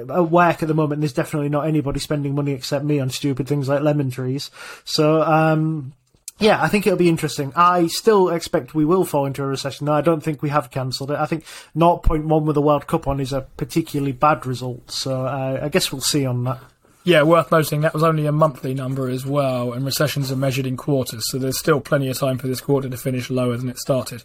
at 0.09 0.29
work 0.29 0.61
at 0.61 0.67
the 0.67 0.73
moment, 0.73 1.01
there's 1.01 1.13
definitely 1.13 1.49
not 1.49 1.67
anybody 1.67 1.99
spending 1.99 2.35
money 2.35 2.51
except 2.51 2.85
me 2.85 2.99
on 2.99 3.09
stupid 3.09 3.47
things 3.47 3.69
like 3.69 3.81
lemon 3.81 4.11
trees. 4.11 4.51
So. 4.83 5.21
um 5.21 5.93
yeah, 6.41 6.61
I 6.61 6.69
think 6.69 6.87
it'll 6.87 6.97
be 6.97 7.07
interesting. 7.07 7.53
I 7.55 7.85
still 7.85 8.29
expect 8.29 8.73
we 8.73 8.83
will 8.83 9.05
fall 9.05 9.27
into 9.27 9.43
a 9.43 9.45
recession. 9.45 9.85
No, 9.85 9.93
I 9.93 10.01
don't 10.01 10.21
think 10.21 10.41
we 10.41 10.49
have 10.49 10.71
cancelled 10.71 11.11
it. 11.11 11.19
I 11.19 11.27
think 11.27 11.43
0.1 11.75 12.43
with 12.45 12.55
the 12.55 12.61
World 12.61 12.87
Cup 12.87 13.07
on 13.07 13.19
is 13.19 13.31
a 13.31 13.41
particularly 13.41 14.11
bad 14.11 14.47
result. 14.47 14.89
So 14.89 15.27
uh, 15.27 15.59
I 15.61 15.69
guess 15.69 15.91
we'll 15.91 16.01
see 16.01 16.25
on 16.25 16.43
that. 16.45 16.59
Yeah, 17.03 17.23
worth 17.23 17.51
noting 17.51 17.81
that 17.81 17.93
was 17.93 18.03
only 18.03 18.27
a 18.27 18.31
monthly 18.31 18.73
number 18.73 19.09
as 19.09 19.25
well, 19.25 19.73
and 19.73 19.83
recessions 19.83 20.31
are 20.31 20.35
measured 20.35 20.67
in 20.67 20.77
quarters, 20.77 21.23
so 21.29 21.39
there's 21.39 21.57
still 21.57 21.81
plenty 21.81 22.09
of 22.09 22.17
time 22.17 22.37
for 22.37 22.47
this 22.47 22.61
quarter 22.61 22.89
to 22.89 22.97
finish 22.97 23.29
lower 23.29 23.57
than 23.57 23.69
it 23.69 23.79
started. 23.79 24.23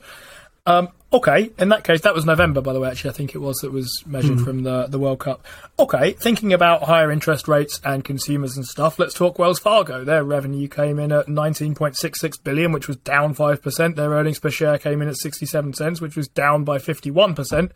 Um, 0.67 0.89
okay, 1.13 1.53
in 1.59 1.69
that 1.69 1.85
case, 1.85 2.01
that 2.01 2.15
was 2.15 2.27
November, 2.27 2.61
by 2.61 2.73
the 2.73 2.81
way. 2.81 2.91
Actually, 2.91 3.11
I 3.11 3.13
think 3.15 3.35
it 3.37 3.39
was 3.39 3.59
that 3.59 3.71
was 3.71 4.03
measured 4.05 4.41
from 4.41 4.65
the 4.65 4.87
the 4.89 4.99
World 4.99 5.21
Cup. 5.21 5.47
Okay, 5.79 6.13
thinking 6.13 6.53
about 6.53 6.83
higher 6.83 7.13
interest 7.13 7.47
rates 7.47 7.81
and 7.85 8.05
consumers 8.05 8.57
and 8.57 8.67
stuff, 8.67 8.99
let's 8.99 9.15
talk 9.15 9.39
Wells 9.39 9.61
Fargo. 9.61 10.03
Their 10.03 10.25
revenue 10.25 10.67
came 10.67 10.99
in 10.99 11.13
at 11.13 11.27
19.66 11.27 12.43
billion, 12.43 12.73
which 12.73 12.89
was 12.89 12.97
down 12.97 13.35
five 13.35 13.63
percent. 13.63 13.95
Their 13.95 14.11
earnings 14.11 14.41
per 14.41 14.51
share 14.51 14.77
came 14.77 15.01
in 15.01 15.09
at 15.09 15.17
67 15.17 15.75
cents, 15.75 16.01
which 16.01 16.17
was 16.17 16.27
down 16.27 16.65
by 16.65 16.79
51 16.79 17.37
percent. 17.37 17.71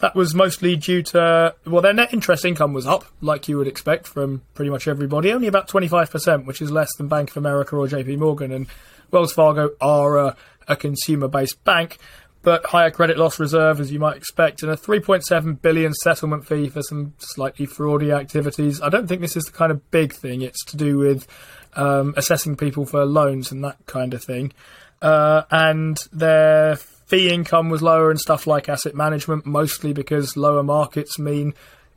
That 0.00 0.14
was 0.14 0.34
mostly 0.34 0.76
due 0.76 1.02
to, 1.04 1.54
well, 1.66 1.80
their 1.80 1.94
net 1.94 2.12
interest 2.12 2.44
income 2.44 2.72
was 2.72 2.86
up, 2.86 3.04
like 3.20 3.48
you 3.48 3.56
would 3.58 3.68
expect 3.68 4.06
from 4.06 4.42
pretty 4.54 4.70
much 4.70 4.88
everybody, 4.88 5.32
only 5.32 5.46
about 5.46 5.68
25%, 5.68 6.46
which 6.46 6.60
is 6.60 6.70
less 6.70 6.94
than 6.96 7.08
Bank 7.08 7.30
of 7.30 7.36
America 7.36 7.76
or 7.76 7.86
JP 7.86 8.18
Morgan. 8.18 8.52
And 8.52 8.66
Wells 9.10 9.32
Fargo 9.32 9.70
are 9.80 10.18
a, 10.18 10.36
a 10.66 10.76
consumer 10.76 11.28
based 11.28 11.62
bank, 11.64 11.98
but 12.42 12.66
higher 12.66 12.90
credit 12.90 13.16
loss 13.16 13.40
reserve, 13.40 13.80
as 13.80 13.90
you 13.90 13.98
might 13.98 14.16
expect, 14.16 14.62
and 14.62 14.70
a 14.70 14.76
3.7 14.76 15.62
billion 15.62 15.94
settlement 15.94 16.46
fee 16.46 16.68
for 16.68 16.82
some 16.82 17.14
slightly 17.18 17.66
fraudy 17.66 18.14
activities. 18.14 18.82
I 18.82 18.88
don't 18.88 19.06
think 19.06 19.20
this 19.20 19.36
is 19.36 19.44
the 19.44 19.52
kind 19.52 19.72
of 19.72 19.90
big 19.90 20.12
thing. 20.12 20.42
It's 20.42 20.64
to 20.66 20.76
do 20.76 20.98
with 20.98 21.26
um, 21.74 22.14
assessing 22.16 22.56
people 22.56 22.84
for 22.84 23.04
loans 23.04 23.50
and 23.50 23.64
that 23.64 23.78
kind 23.86 24.12
of 24.12 24.22
thing. 24.22 24.52
Uh, 25.00 25.42
and 25.50 25.96
their 26.12 26.76
fee 27.06 27.30
income 27.30 27.70
was 27.70 27.82
lower 27.82 28.10
and 28.10 28.20
stuff 28.20 28.46
like 28.46 28.68
asset 28.68 28.94
management, 28.94 29.46
mostly 29.46 29.92
because 29.92 30.36
lower 30.36 30.62
markets 30.62 31.18
mean 31.18 31.54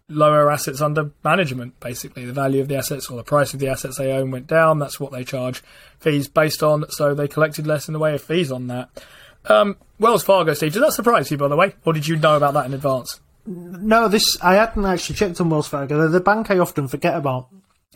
lower 0.10 0.52
assets 0.52 0.82
under 0.82 1.12
management. 1.24 1.80
Basically, 1.80 2.26
the 2.26 2.34
value 2.34 2.62
of 2.62 2.68
the 2.68 2.78
assets 2.78 3.10
or 3.10 3.18
the 3.18 3.24
price 3.24 3.54
of 3.54 3.60
the 3.60 3.68
assets 3.68 3.98
they 3.98 4.12
own 4.12 4.32
went 4.32 4.48
down. 4.48 4.80
That's 4.80 5.00
what 5.00 5.12
they 5.12 5.24
charge 5.24 5.64
fees 6.00 6.28
based 6.28 6.64
on. 6.64 6.90
So 6.92 7.14
they 7.14 7.28
collected 7.28 7.68
less 7.68 7.88
in 7.88 7.94
the 7.94 8.00
way 8.00 8.16
of 8.16 8.22
fees 8.22 8.52
on 8.52 8.68
that. 8.68 8.90
Um, 9.46 9.78
Wells 10.00 10.24
Fargo, 10.24 10.54
Steve, 10.54 10.74
did 10.74 10.84
that 10.84 10.94
surprise 10.94 11.32
you, 11.32 11.38
by 11.38 11.48
the 11.48 11.56
way, 11.56 11.76
or 11.86 11.94
did 11.94 12.08
you 12.08 12.18
know 12.18 12.36
about 12.36 12.54
that 12.54 12.66
in 12.66 12.74
advance? 12.74 13.20
No, 13.46 14.10
this 14.10 14.38
I 14.42 14.56
hadn't 14.56 14.86
actually 14.86 15.16
checked 15.16 15.40
on 15.40 15.50
Wells 15.50 15.70
Fargo. 15.70 15.98
They're 15.98 16.10
the 16.10 16.20
bank 16.20 16.52
I 16.52 16.60
often 16.60 16.90
forget 16.90 17.16
about. 17.16 17.48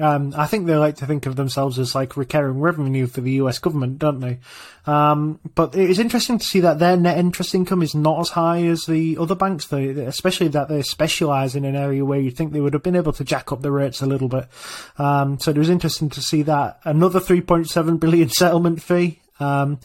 Um, 0.02 0.34
I 0.36 0.48
think 0.48 0.66
they 0.66 0.76
like 0.76 0.96
to 0.98 1.06
think 1.06 1.28
of 1.28 1.36
themselves 1.36 1.78
as 1.78 1.94
like 1.94 2.18
recurring 2.18 2.60
revenue 2.60 3.06
for 3.06 3.22
the 3.22 3.34
US 3.34 3.60
government, 3.60 4.00
don't 4.00 4.20
they? 4.20 4.40
Um, 4.88 5.40
but 5.54 5.76
it 5.76 5.90
is 5.90 6.00
interesting 6.00 6.40
to 6.40 6.46
see 6.46 6.60
that 6.62 6.80
their 6.80 6.98
net 6.98 7.20
interest 7.20 7.54
income 7.54 7.84
is 7.84 7.94
not 7.94 8.20
as 8.20 8.30
high 8.30 8.64
as 8.64 8.86
the 8.86 9.18
other 9.20 9.36
banks, 9.36 9.68
they, 9.68 9.90
especially 9.90 10.48
that 10.50 10.70
they 10.70 10.82
specialise 10.82 11.54
in 11.54 11.66
an 11.66 11.76
area 11.76 12.04
where 12.04 12.20
you'd 12.20 12.36
think 12.36 12.52
they 12.52 12.62
would 12.62 12.74
have 12.74 12.84
been 12.84 12.96
able 12.96 13.14
to 13.14 13.24
jack 13.24 13.52
up 13.52 13.62
the 13.62 13.72
rates 13.72 14.02
a 14.02 14.08
little 14.08 14.28
bit. 14.28 14.48
Um, 14.98 15.40
so 15.40 15.52
it 15.52 15.58
was 15.58 15.70
interesting 15.70 16.10
to 16.10 16.22
see 16.22 16.42
that. 16.44 16.80
Another 16.84 17.20
3.7 17.20 18.00
billion 18.00 18.30
settlement 18.30 18.82
fee. 18.82 19.20
Um, 19.40 19.80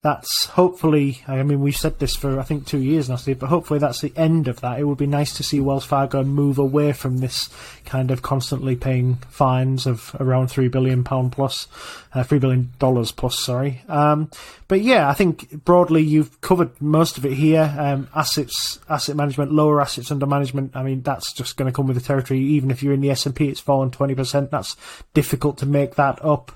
that's 0.00 0.46
hopefully, 0.46 1.22
I 1.26 1.42
mean, 1.42 1.60
we've 1.60 1.76
said 1.76 1.98
this 1.98 2.14
for 2.14 2.38
I 2.38 2.44
think 2.44 2.66
two 2.66 2.78
years 2.78 3.08
now, 3.08 3.16
Steve, 3.16 3.40
but 3.40 3.48
hopefully 3.48 3.80
that's 3.80 4.00
the 4.00 4.12
end 4.16 4.46
of 4.46 4.60
that. 4.60 4.78
It 4.78 4.84
would 4.84 4.98
be 4.98 5.08
nice 5.08 5.32
to 5.36 5.42
see 5.42 5.58
Wells 5.58 5.84
Fargo 5.84 6.22
move 6.22 6.56
away 6.56 6.92
from 6.92 7.18
this 7.18 7.48
kind 7.84 8.12
of 8.12 8.22
constantly 8.22 8.76
paying 8.76 9.16
fines 9.28 9.86
of 9.86 10.14
around 10.20 10.48
three 10.48 10.68
billion 10.68 11.02
pound 11.02 11.32
plus, 11.32 11.66
uh, 12.14 12.22
three 12.22 12.38
billion 12.38 12.72
dollars 12.78 13.10
plus. 13.10 13.40
Sorry, 13.40 13.82
um, 13.88 14.30
but 14.68 14.82
yeah, 14.82 15.08
I 15.08 15.14
think 15.14 15.64
broadly 15.64 16.02
you've 16.02 16.40
covered 16.42 16.80
most 16.80 17.18
of 17.18 17.26
it 17.26 17.32
here. 17.32 17.74
Um, 17.76 18.08
assets, 18.14 18.78
asset 18.88 19.16
management, 19.16 19.50
lower 19.50 19.80
assets 19.80 20.12
under 20.12 20.26
management. 20.26 20.76
I 20.76 20.84
mean, 20.84 21.02
that's 21.02 21.32
just 21.32 21.56
going 21.56 21.70
to 21.70 21.74
come 21.74 21.88
with 21.88 21.96
the 21.96 22.02
territory. 22.02 22.38
Even 22.38 22.70
if 22.70 22.84
you're 22.84 22.94
in 22.94 23.00
the 23.00 23.10
S 23.10 23.26
and 23.26 23.34
P, 23.34 23.48
it's 23.48 23.58
fallen 23.58 23.90
twenty 23.90 24.14
percent. 24.14 24.52
That's 24.52 24.76
difficult 25.12 25.58
to 25.58 25.66
make 25.66 25.96
that 25.96 26.24
up. 26.24 26.52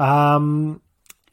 Um, 0.00 0.80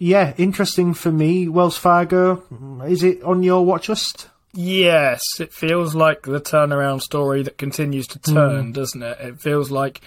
yeah, 0.03 0.33
interesting 0.37 0.93
for 0.93 1.13
me. 1.13 1.47
Wells 1.47 1.77
Fargo, 1.77 2.43
is 2.85 3.03
it 3.03 3.23
on 3.23 3.41
your 3.41 3.65
watch 3.65 3.87
list? 3.87 4.27
Yes, 4.51 5.21
it 5.39 5.53
feels 5.53 5.95
like 5.95 6.23
the 6.23 6.41
turnaround 6.41 7.01
story 7.01 7.41
that 7.43 7.57
continues 7.57 8.07
to 8.07 8.19
turn, 8.19 8.73
doesn't 8.73 9.01
it? 9.01 9.17
It 9.21 9.39
feels 9.39 9.71
like 9.71 10.01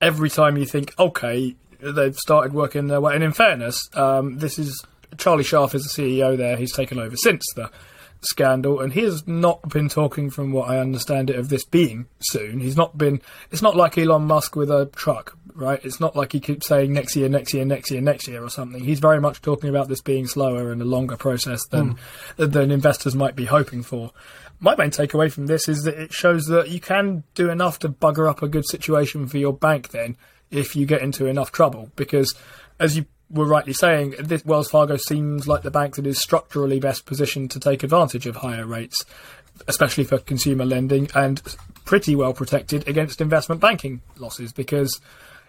every 0.00 0.30
time 0.30 0.56
you 0.56 0.64
think, 0.64 0.98
okay, 0.98 1.54
they've 1.78 2.16
started 2.16 2.54
working 2.54 2.86
their 2.86 3.02
way. 3.02 3.14
And 3.14 3.22
in 3.22 3.32
fairness, 3.32 3.86
um, 3.92 4.38
this 4.38 4.58
is 4.58 4.82
Charlie 5.18 5.44
Scharf 5.44 5.74
is 5.74 5.84
the 5.84 6.02
CEO 6.02 6.38
there. 6.38 6.56
He's 6.56 6.72
taken 6.72 6.98
over 6.98 7.14
since 7.14 7.44
the 7.54 7.70
scandal, 8.24 8.80
and 8.80 8.92
he 8.92 9.02
has 9.02 9.26
not 9.26 9.68
been 9.68 9.88
talking, 9.88 10.30
from 10.30 10.52
what 10.52 10.68
I 10.68 10.78
understand 10.78 11.30
it, 11.30 11.36
of 11.36 11.48
this 11.48 11.64
being 11.64 12.06
soon. 12.20 12.60
He's 12.60 12.76
not 12.76 12.96
been. 12.96 13.20
It's 13.50 13.62
not 13.62 13.76
like 13.76 13.98
Elon 13.98 14.24
Musk 14.24 14.56
with 14.56 14.70
a 14.70 14.86
truck, 14.94 15.36
right? 15.54 15.84
It's 15.84 16.00
not 16.00 16.16
like 16.16 16.32
he 16.32 16.40
keeps 16.40 16.66
saying 16.66 16.92
next 16.92 17.16
year, 17.16 17.28
next 17.28 17.54
year, 17.54 17.64
next 17.64 17.90
year, 17.90 18.00
next 18.00 18.28
year, 18.28 18.42
or 18.42 18.50
something. 18.50 18.82
He's 18.82 19.00
very 19.00 19.20
much 19.20 19.42
talking 19.42 19.70
about 19.70 19.88
this 19.88 20.00
being 20.00 20.26
slower 20.26 20.72
and 20.72 20.80
a 20.82 20.86
longer 20.86 21.16
process 21.16 21.66
than 21.66 21.96
hmm. 22.36 22.44
than 22.50 22.70
investors 22.70 23.14
might 23.14 23.36
be 23.36 23.44
hoping 23.44 23.82
for. 23.82 24.12
My 24.60 24.76
main 24.76 24.90
takeaway 24.90 25.30
from 25.30 25.46
this 25.46 25.68
is 25.68 25.82
that 25.82 25.98
it 25.98 26.12
shows 26.12 26.44
that 26.46 26.70
you 26.70 26.80
can 26.80 27.24
do 27.34 27.50
enough 27.50 27.80
to 27.80 27.88
bugger 27.88 28.30
up 28.30 28.42
a 28.42 28.48
good 28.48 28.66
situation 28.66 29.26
for 29.26 29.38
your 29.38 29.52
bank 29.52 29.90
then 29.90 30.16
if 30.50 30.76
you 30.76 30.86
get 30.86 31.02
into 31.02 31.26
enough 31.26 31.52
trouble. 31.52 31.90
Because, 31.96 32.34
as 32.78 32.96
you 32.96 33.06
were 33.30 33.46
rightly 33.46 33.72
saying, 33.72 34.14
this 34.18 34.44
Wells 34.44 34.68
Fargo 34.68 34.96
seems 34.96 35.48
like 35.48 35.62
the 35.62 35.70
bank 35.70 35.96
that 35.96 36.06
is 36.06 36.20
structurally 36.20 36.78
best 36.80 37.06
positioned 37.06 37.50
to 37.52 37.60
take 37.60 37.82
advantage 37.82 38.26
of 38.26 38.36
higher 38.36 38.66
rates, 38.66 39.04
especially 39.66 40.04
for 40.04 40.18
consumer 40.18 40.64
lending, 40.64 41.08
and 41.14 41.42
pretty 41.84 42.14
well 42.14 42.32
protected 42.32 42.86
against 42.88 43.20
investment 43.20 43.60
banking 43.60 44.02
losses 44.18 44.52
because 44.52 45.00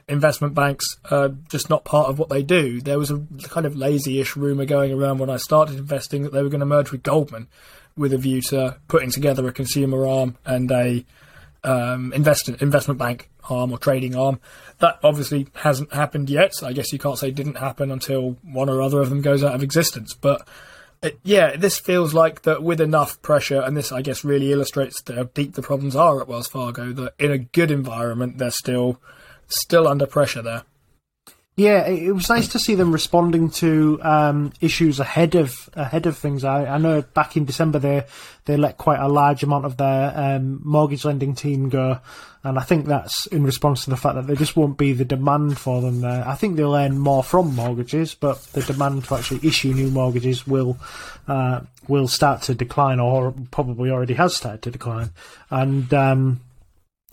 investment 0.07 0.53
banks 0.53 0.85
are 1.09 1.29
just 1.49 1.69
not 1.69 1.83
part 1.83 2.09
of 2.09 2.19
what 2.19 2.29
they 2.29 2.43
do. 2.43 2.79
There 2.81 2.99
was 2.99 3.11
a 3.11 3.25
kind 3.43 3.65
of 3.65 3.75
lazy-ish 3.75 4.35
rumor 4.35 4.65
going 4.65 4.91
around 4.91 5.17
when 5.17 5.29
I 5.29 5.37
started 5.37 5.77
investing 5.77 6.23
that 6.23 6.31
they 6.31 6.43
were 6.43 6.49
going 6.49 6.59
to 6.59 6.65
merge 6.65 6.91
with 6.91 7.03
Goldman 7.03 7.47
with 7.97 8.13
a 8.13 8.17
view 8.17 8.41
to 8.41 8.77
putting 8.87 9.09
together 9.09 9.47
a 9.47 9.53
consumer 9.53 10.05
arm 10.07 10.37
and 10.45 10.71
a 10.71 11.05
um, 11.65 12.13
invest, 12.13 12.47
investment 12.47 12.99
bank 12.99 13.29
arm 13.49 13.71
or 13.71 13.77
trading 13.77 14.15
arm. 14.15 14.39
That 14.79 14.99
obviously 15.03 15.47
hasn't 15.53 15.93
happened 15.93 16.29
yet. 16.29 16.53
I 16.63 16.73
guess 16.73 16.93
you 16.93 16.99
can't 16.99 17.17
say 17.17 17.29
it 17.29 17.35
didn't 17.35 17.57
happen 17.57 17.91
until 17.91 18.37
one 18.43 18.69
or 18.69 18.81
other 18.81 19.01
of 19.01 19.09
them 19.09 19.21
goes 19.21 19.43
out 19.43 19.55
of 19.55 19.63
existence. 19.63 20.13
But 20.13 20.47
it, 21.01 21.19
yeah, 21.23 21.55
this 21.55 21.79
feels 21.79 22.13
like 22.13 22.43
that 22.43 22.63
with 22.63 22.81
enough 22.81 23.21
pressure, 23.21 23.61
and 23.61 23.75
this 23.75 23.91
I 23.91 24.01
guess 24.01 24.23
really 24.23 24.51
illustrates 24.51 25.01
how 25.07 25.23
deep 25.23 25.53
the 25.53 25.61
problems 25.61 25.95
are 25.95 26.21
at 26.21 26.27
Wells 26.27 26.47
Fargo. 26.47 26.91
That 26.93 27.13
in 27.19 27.31
a 27.31 27.37
good 27.37 27.71
environment, 27.71 28.37
they're 28.37 28.51
still 28.51 28.99
still 29.47 29.87
under 29.87 30.05
pressure 30.05 30.41
there. 30.41 30.63
Yeah, 31.57 31.87
it 31.87 32.11
was 32.11 32.27
nice 32.27 32.49
to 32.49 32.59
see 32.59 32.75
them 32.75 32.91
responding 32.91 33.49
to 33.51 33.97
um, 34.03 34.51
issues 34.59 34.99
ahead 34.99 35.35
of 35.35 35.69
ahead 35.73 36.05
of 36.05 36.17
things. 36.17 36.43
I, 36.43 36.65
I, 36.65 36.77
know 36.79 37.01
back 37.01 37.37
in 37.37 37.45
December 37.45 37.79
they 37.79 38.03
they 38.43 38.57
let 38.57 38.77
quite 38.77 38.99
a 38.99 39.07
large 39.07 39.41
amount 39.41 39.63
of 39.63 39.77
their 39.77 40.11
um, 40.13 40.59
mortgage 40.65 41.05
lending 41.05 41.33
team 41.33 41.69
go, 41.69 41.99
and 42.43 42.59
I 42.59 42.63
think 42.63 42.87
that's 42.87 43.25
in 43.27 43.45
response 43.45 43.85
to 43.85 43.89
the 43.89 43.95
fact 43.95 44.15
that 44.15 44.27
there 44.27 44.35
just 44.35 44.57
won't 44.57 44.77
be 44.77 44.91
the 44.91 45.05
demand 45.05 45.57
for 45.57 45.79
them 45.79 46.01
there. 46.01 46.27
I 46.27 46.35
think 46.35 46.57
they'll 46.57 46.75
earn 46.75 46.99
more 46.99 47.23
from 47.23 47.55
mortgages, 47.55 48.15
but 48.15 48.43
the 48.47 48.61
demand 48.61 49.05
to 49.05 49.15
actually 49.15 49.47
issue 49.47 49.73
new 49.73 49.89
mortgages 49.89 50.45
will 50.45 50.77
uh, 51.29 51.61
will 51.87 52.09
start 52.09 52.41
to 52.43 52.53
decline, 52.53 52.99
or 52.99 53.33
probably 53.51 53.91
already 53.91 54.15
has 54.15 54.35
started 54.35 54.61
to 54.63 54.71
decline, 54.71 55.11
and. 55.49 55.93
Um, 55.93 56.41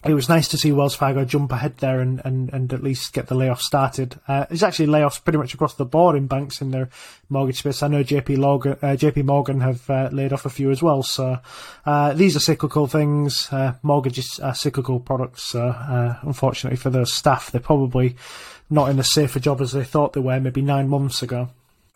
it 0.05 0.15
was 0.15 0.29
nice 0.29 0.49
to 0.49 0.59
see 0.59 0.73
Wells 0.73 0.97
Fargo 0.97 1.25
jump 1.25 1.53
ahead 1.53 1.77
there 1.79 2.01
and, 2.01 2.21
and, 2.25 2.53
and 2.53 2.73
at 2.73 2.83
least 2.83 3.13
get 3.13 3.29
the 3.29 3.37
layoffs 3.37 3.61
started. 3.61 4.19
Uh, 4.27 4.47
actually 4.63 4.89
layoffs 4.89 5.23
pretty 5.23 5.39
much 5.39 5.55
across 5.55 5.75
the 5.75 5.85
board 5.85 6.17
in 6.17 6.27
banks 6.27 6.61
in 6.61 6.73
their 6.73 6.89
mortgage 7.29 7.59
space. 7.59 7.83
I 7.83 7.89
know 7.89 8.03
JP, 8.03 8.39
Logan, 8.39 8.73
uh, 8.83 8.97
JP 8.97 9.25
Morgan 9.25 9.61
have 9.61 9.89
uh, 9.89 10.09
laid 10.13 10.33
off 10.33 10.45
a 10.45 10.51
few 10.51 10.71
as 10.73 10.83
well. 10.83 11.05
So 11.05 11.39
uh, 11.87 12.15
these 12.15 12.35
are 12.35 12.41
cyclical 12.41 12.89
things. 12.89 13.49
Uh, 13.53 13.75
mortgages 13.83 14.41
are 14.43 14.55
cyclical 14.55 14.99
products. 14.99 15.45
So 15.45 15.69
uh, 15.69 16.19
unfortunately 16.23 16.79
for 16.79 16.91
the 16.91 17.07
staff, 17.07 17.53
they're 17.53 17.61
probably 17.61 18.17
not 18.69 18.91
in 18.91 18.99
as 18.99 19.11
safe 19.11 19.37
a 19.37 19.41
job 19.41 19.61
as 19.61 19.73
they 19.73 19.85
thought 19.85 20.15
they 20.15 20.21
were 20.21 20.41
maybe 20.41 20.63
nine 20.63 20.89
months 20.89 21.23
ago. 21.23 21.49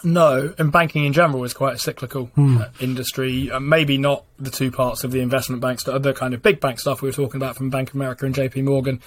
No, 0.05 0.55
and 0.59 0.71
banking 0.71 1.05
in 1.05 1.15
general 1.15 1.45
is 1.45 1.55
quite 1.55 1.75
a 1.75 1.79
cyclical 1.79 2.27
hmm. 2.27 2.59
uh, 2.59 2.65
industry. 2.81 3.51
Uh, 3.51 3.61
maybe 3.61 3.97
not 3.97 4.25
the 4.39 4.51
two 4.51 4.71
parts 4.71 5.05
of 5.05 5.11
the 5.11 5.21
investment 5.21 5.63
banks, 5.63 5.85
the 5.85 5.95
other 5.95 6.13
kind 6.13 6.35
of 6.35 6.43
big 6.43 6.61
bank 6.61 6.79
stuff 6.79 7.01
we 7.01 7.09
were 7.09 7.15
talking 7.15 7.41
about 7.41 7.57
from 7.57 7.71
Bank 7.71 7.91
of 7.91 7.95
America 7.95 8.27
and 8.27 8.35
JP 8.35 8.65
Morgan. 8.65 9.01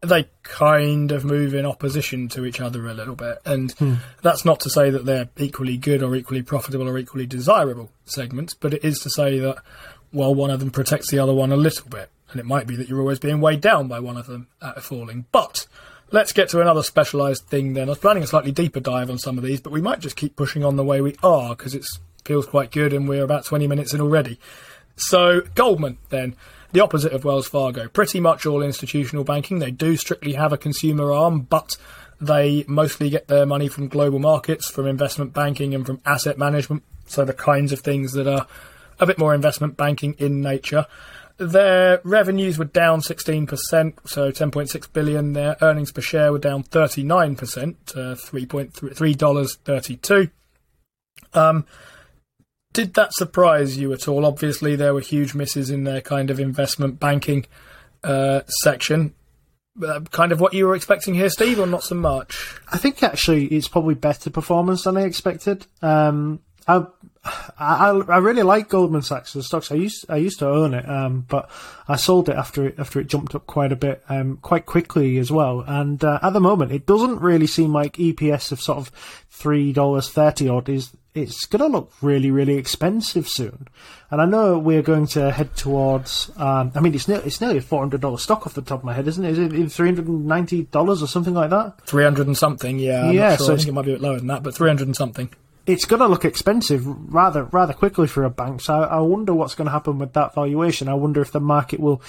They 0.00 0.28
kind 0.44 1.10
of 1.10 1.24
move 1.24 1.54
in 1.54 1.66
opposition 1.66 2.28
to 2.28 2.44
each 2.44 2.60
other 2.60 2.86
a 2.86 2.94
little 2.94 3.16
bit. 3.16 3.38
And 3.44 3.72
hmm. 3.72 3.94
that's 4.22 4.44
not 4.44 4.60
to 4.60 4.70
say 4.70 4.90
that 4.90 5.04
they're 5.04 5.28
equally 5.38 5.76
good 5.76 6.04
or 6.04 6.14
equally 6.14 6.42
profitable 6.42 6.88
or 6.88 6.98
equally 6.98 7.26
desirable 7.26 7.90
segments, 8.04 8.54
but 8.54 8.74
it 8.74 8.84
is 8.84 9.00
to 9.00 9.10
say 9.10 9.40
that, 9.40 9.56
well, 10.12 10.32
one 10.32 10.50
of 10.50 10.60
them 10.60 10.70
protects 10.70 11.10
the 11.10 11.18
other 11.18 11.34
one 11.34 11.50
a 11.50 11.56
little 11.56 11.88
bit. 11.88 12.10
And 12.30 12.38
it 12.38 12.46
might 12.46 12.68
be 12.68 12.76
that 12.76 12.88
you're 12.88 13.00
always 13.00 13.18
being 13.18 13.40
weighed 13.40 13.62
down 13.62 13.88
by 13.88 13.98
one 13.98 14.16
of 14.16 14.26
them 14.26 14.46
at 14.62 14.78
a 14.78 14.80
falling. 14.82 15.26
But 15.32 15.66
Let's 16.10 16.32
get 16.32 16.48
to 16.50 16.62
another 16.62 16.82
specialised 16.82 17.48
thing 17.48 17.74
then. 17.74 17.88
I 17.88 17.90
was 17.90 17.98
planning 17.98 18.22
a 18.22 18.26
slightly 18.26 18.50
deeper 18.50 18.80
dive 18.80 19.10
on 19.10 19.18
some 19.18 19.36
of 19.36 19.44
these, 19.44 19.60
but 19.60 19.74
we 19.74 19.82
might 19.82 20.00
just 20.00 20.16
keep 20.16 20.36
pushing 20.36 20.64
on 20.64 20.76
the 20.76 20.84
way 20.84 21.02
we 21.02 21.14
are 21.22 21.54
because 21.54 21.74
it 21.74 21.86
feels 22.24 22.46
quite 22.46 22.70
good 22.70 22.94
and 22.94 23.06
we're 23.06 23.24
about 23.24 23.44
20 23.44 23.66
minutes 23.66 23.92
in 23.92 24.00
already. 24.00 24.40
So, 24.96 25.42
Goldman 25.54 25.98
then. 26.08 26.34
The 26.72 26.80
opposite 26.80 27.12
of 27.12 27.24
Wells 27.24 27.48
Fargo. 27.48 27.88
Pretty 27.88 28.20
much 28.20 28.46
all 28.46 28.62
institutional 28.62 29.24
banking. 29.24 29.58
They 29.58 29.70
do 29.70 29.96
strictly 29.96 30.32
have 30.34 30.52
a 30.52 30.58
consumer 30.58 31.12
arm, 31.12 31.42
but 31.42 31.76
they 32.20 32.64
mostly 32.66 33.10
get 33.10 33.28
their 33.28 33.46
money 33.46 33.68
from 33.68 33.88
global 33.88 34.18
markets, 34.18 34.70
from 34.70 34.86
investment 34.86 35.32
banking, 35.32 35.74
and 35.74 35.86
from 35.86 36.00
asset 36.04 36.38
management. 36.38 36.82
So, 37.06 37.24
the 37.24 37.32
kinds 37.32 37.72
of 37.72 37.80
things 37.80 38.12
that 38.12 38.26
are 38.26 38.46
a 39.00 39.06
bit 39.06 39.18
more 39.18 39.34
investment 39.34 39.76
banking 39.76 40.14
in 40.18 40.40
nature. 40.40 40.86
Their 41.38 42.00
revenues 42.02 42.58
were 42.58 42.64
down 42.64 43.00
16%, 43.00 43.94
so 44.04 44.32
10.6 44.32 44.92
billion. 44.92 45.34
Their 45.34 45.56
earnings 45.62 45.92
per 45.92 46.00
share 46.00 46.32
were 46.32 46.40
down 46.40 46.64
39%, 46.64 47.76
uh, 47.90 48.16
$3.32. 48.16 50.30
Um, 51.34 51.66
did 52.72 52.94
that 52.94 53.14
surprise 53.14 53.78
you 53.78 53.92
at 53.92 54.08
all? 54.08 54.26
Obviously, 54.26 54.76
there 54.76 54.94
were 54.94 55.00
huge 55.00 55.34
misses 55.34 55.70
in 55.70 55.84
their 55.84 56.00
kind 56.00 56.30
of 56.30 56.40
investment 56.40 56.98
banking 56.98 57.46
uh, 58.02 58.40
section. 58.62 59.14
Uh, 59.80 60.00
kind 60.10 60.32
of 60.32 60.40
what 60.40 60.54
you 60.54 60.66
were 60.66 60.74
expecting 60.74 61.14
here, 61.14 61.30
Steve, 61.30 61.60
or 61.60 61.66
not 61.66 61.84
so 61.84 61.94
much? 61.94 62.56
I 62.72 62.78
think 62.78 63.02
actually 63.02 63.46
it's 63.46 63.68
probably 63.68 63.94
better 63.94 64.28
performance 64.28 64.82
than 64.82 64.96
I 64.96 65.02
expected. 65.02 65.66
Um, 65.82 66.40
I, 66.66 66.84
I, 67.58 67.90
I 68.08 68.18
really 68.18 68.42
like 68.42 68.68
Goldman 68.68 69.02
Sachs 69.02 69.34
as 69.36 69.46
stocks. 69.46 69.72
I 69.72 69.76
used 69.76 70.06
I 70.08 70.16
used 70.16 70.38
to 70.40 70.48
own 70.48 70.74
it, 70.74 70.88
um, 70.88 71.26
but 71.28 71.50
I 71.88 71.96
sold 71.96 72.28
it 72.28 72.36
after 72.36 72.66
it 72.66 72.78
after 72.78 73.00
it 73.00 73.08
jumped 73.08 73.34
up 73.34 73.46
quite 73.46 73.72
a 73.72 73.76
bit, 73.76 74.02
um, 74.08 74.38
quite 74.38 74.66
quickly 74.66 75.18
as 75.18 75.30
well. 75.30 75.64
And 75.66 76.02
uh, 76.02 76.18
at 76.22 76.32
the 76.32 76.40
moment, 76.40 76.72
it 76.72 76.86
doesn't 76.86 77.20
really 77.20 77.46
seem 77.46 77.72
like 77.72 77.94
EPS 77.94 78.52
of 78.52 78.60
sort 78.60 78.78
of 78.78 78.88
three 79.30 79.72
dollars 79.72 80.08
thirty 80.08 80.48
odd 80.48 80.68
is. 80.68 80.90
It's 81.14 81.46
going 81.46 81.60
to 81.60 81.66
look 81.66 81.92
really, 82.00 82.30
really 82.30 82.54
expensive 82.58 83.28
soon, 83.28 83.66
and 84.08 84.20
I 84.20 84.24
know 84.24 84.56
we're 84.56 84.82
going 84.82 85.08
to 85.08 85.32
head 85.32 85.56
towards. 85.56 86.30
Um, 86.36 86.70
I 86.76 86.80
mean, 86.80 86.94
it's 86.94 87.08
nearly, 87.08 87.24
it's 87.24 87.40
nearly 87.40 87.58
a 87.58 87.62
four 87.62 87.80
hundred 87.80 88.02
dollar 88.02 88.18
stock 88.18 88.46
off 88.46 88.54
the 88.54 88.62
top 88.62 88.80
of 88.80 88.84
my 88.84 88.92
head, 88.92 89.08
isn't 89.08 89.24
it? 89.24 89.32
Is 89.32 89.38
it 89.38 89.72
three 89.72 89.88
hundred 89.88 90.06
and 90.06 90.26
ninety 90.26 90.64
dollars 90.64 91.02
or 91.02 91.08
something 91.08 91.34
like 91.34 91.50
that? 91.50 91.80
Three 91.86 92.04
hundred 92.04 92.28
and 92.28 92.36
something, 92.36 92.78
yeah. 92.78 93.06
I'm 93.06 93.14
yeah, 93.14 93.36
sure. 93.36 93.46
so 93.46 93.54
I 93.54 93.56
think 93.56 93.68
it 93.68 93.72
might 93.72 93.86
be 93.86 93.92
a 93.92 93.94
bit 93.94 94.02
lower 94.02 94.18
than 94.18 94.28
that, 94.28 94.44
but 94.44 94.54
three 94.54 94.68
hundred 94.68 94.86
and 94.86 94.96
something 94.96 95.30
it's 95.68 95.84
going 95.84 96.00
to 96.00 96.08
look 96.08 96.24
expensive 96.24 96.86
rather 96.86 97.44
rather 97.44 97.74
quickly 97.74 98.06
for 98.06 98.24
a 98.24 98.30
bank. 98.30 98.62
So 98.62 98.74
I, 98.74 98.84
I 98.84 99.00
wonder 99.00 99.34
what's 99.34 99.54
going 99.54 99.66
to 99.66 99.72
happen 99.72 99.98
with 99.98 100.14
that 100.14 100.34
valuation. 100.34 100.88
I 100.88 100.94
wonder 100.94 101.20
if 101.20 101.30
the 101.30 101.40
market 101.40 101.78
will 101.78 102.02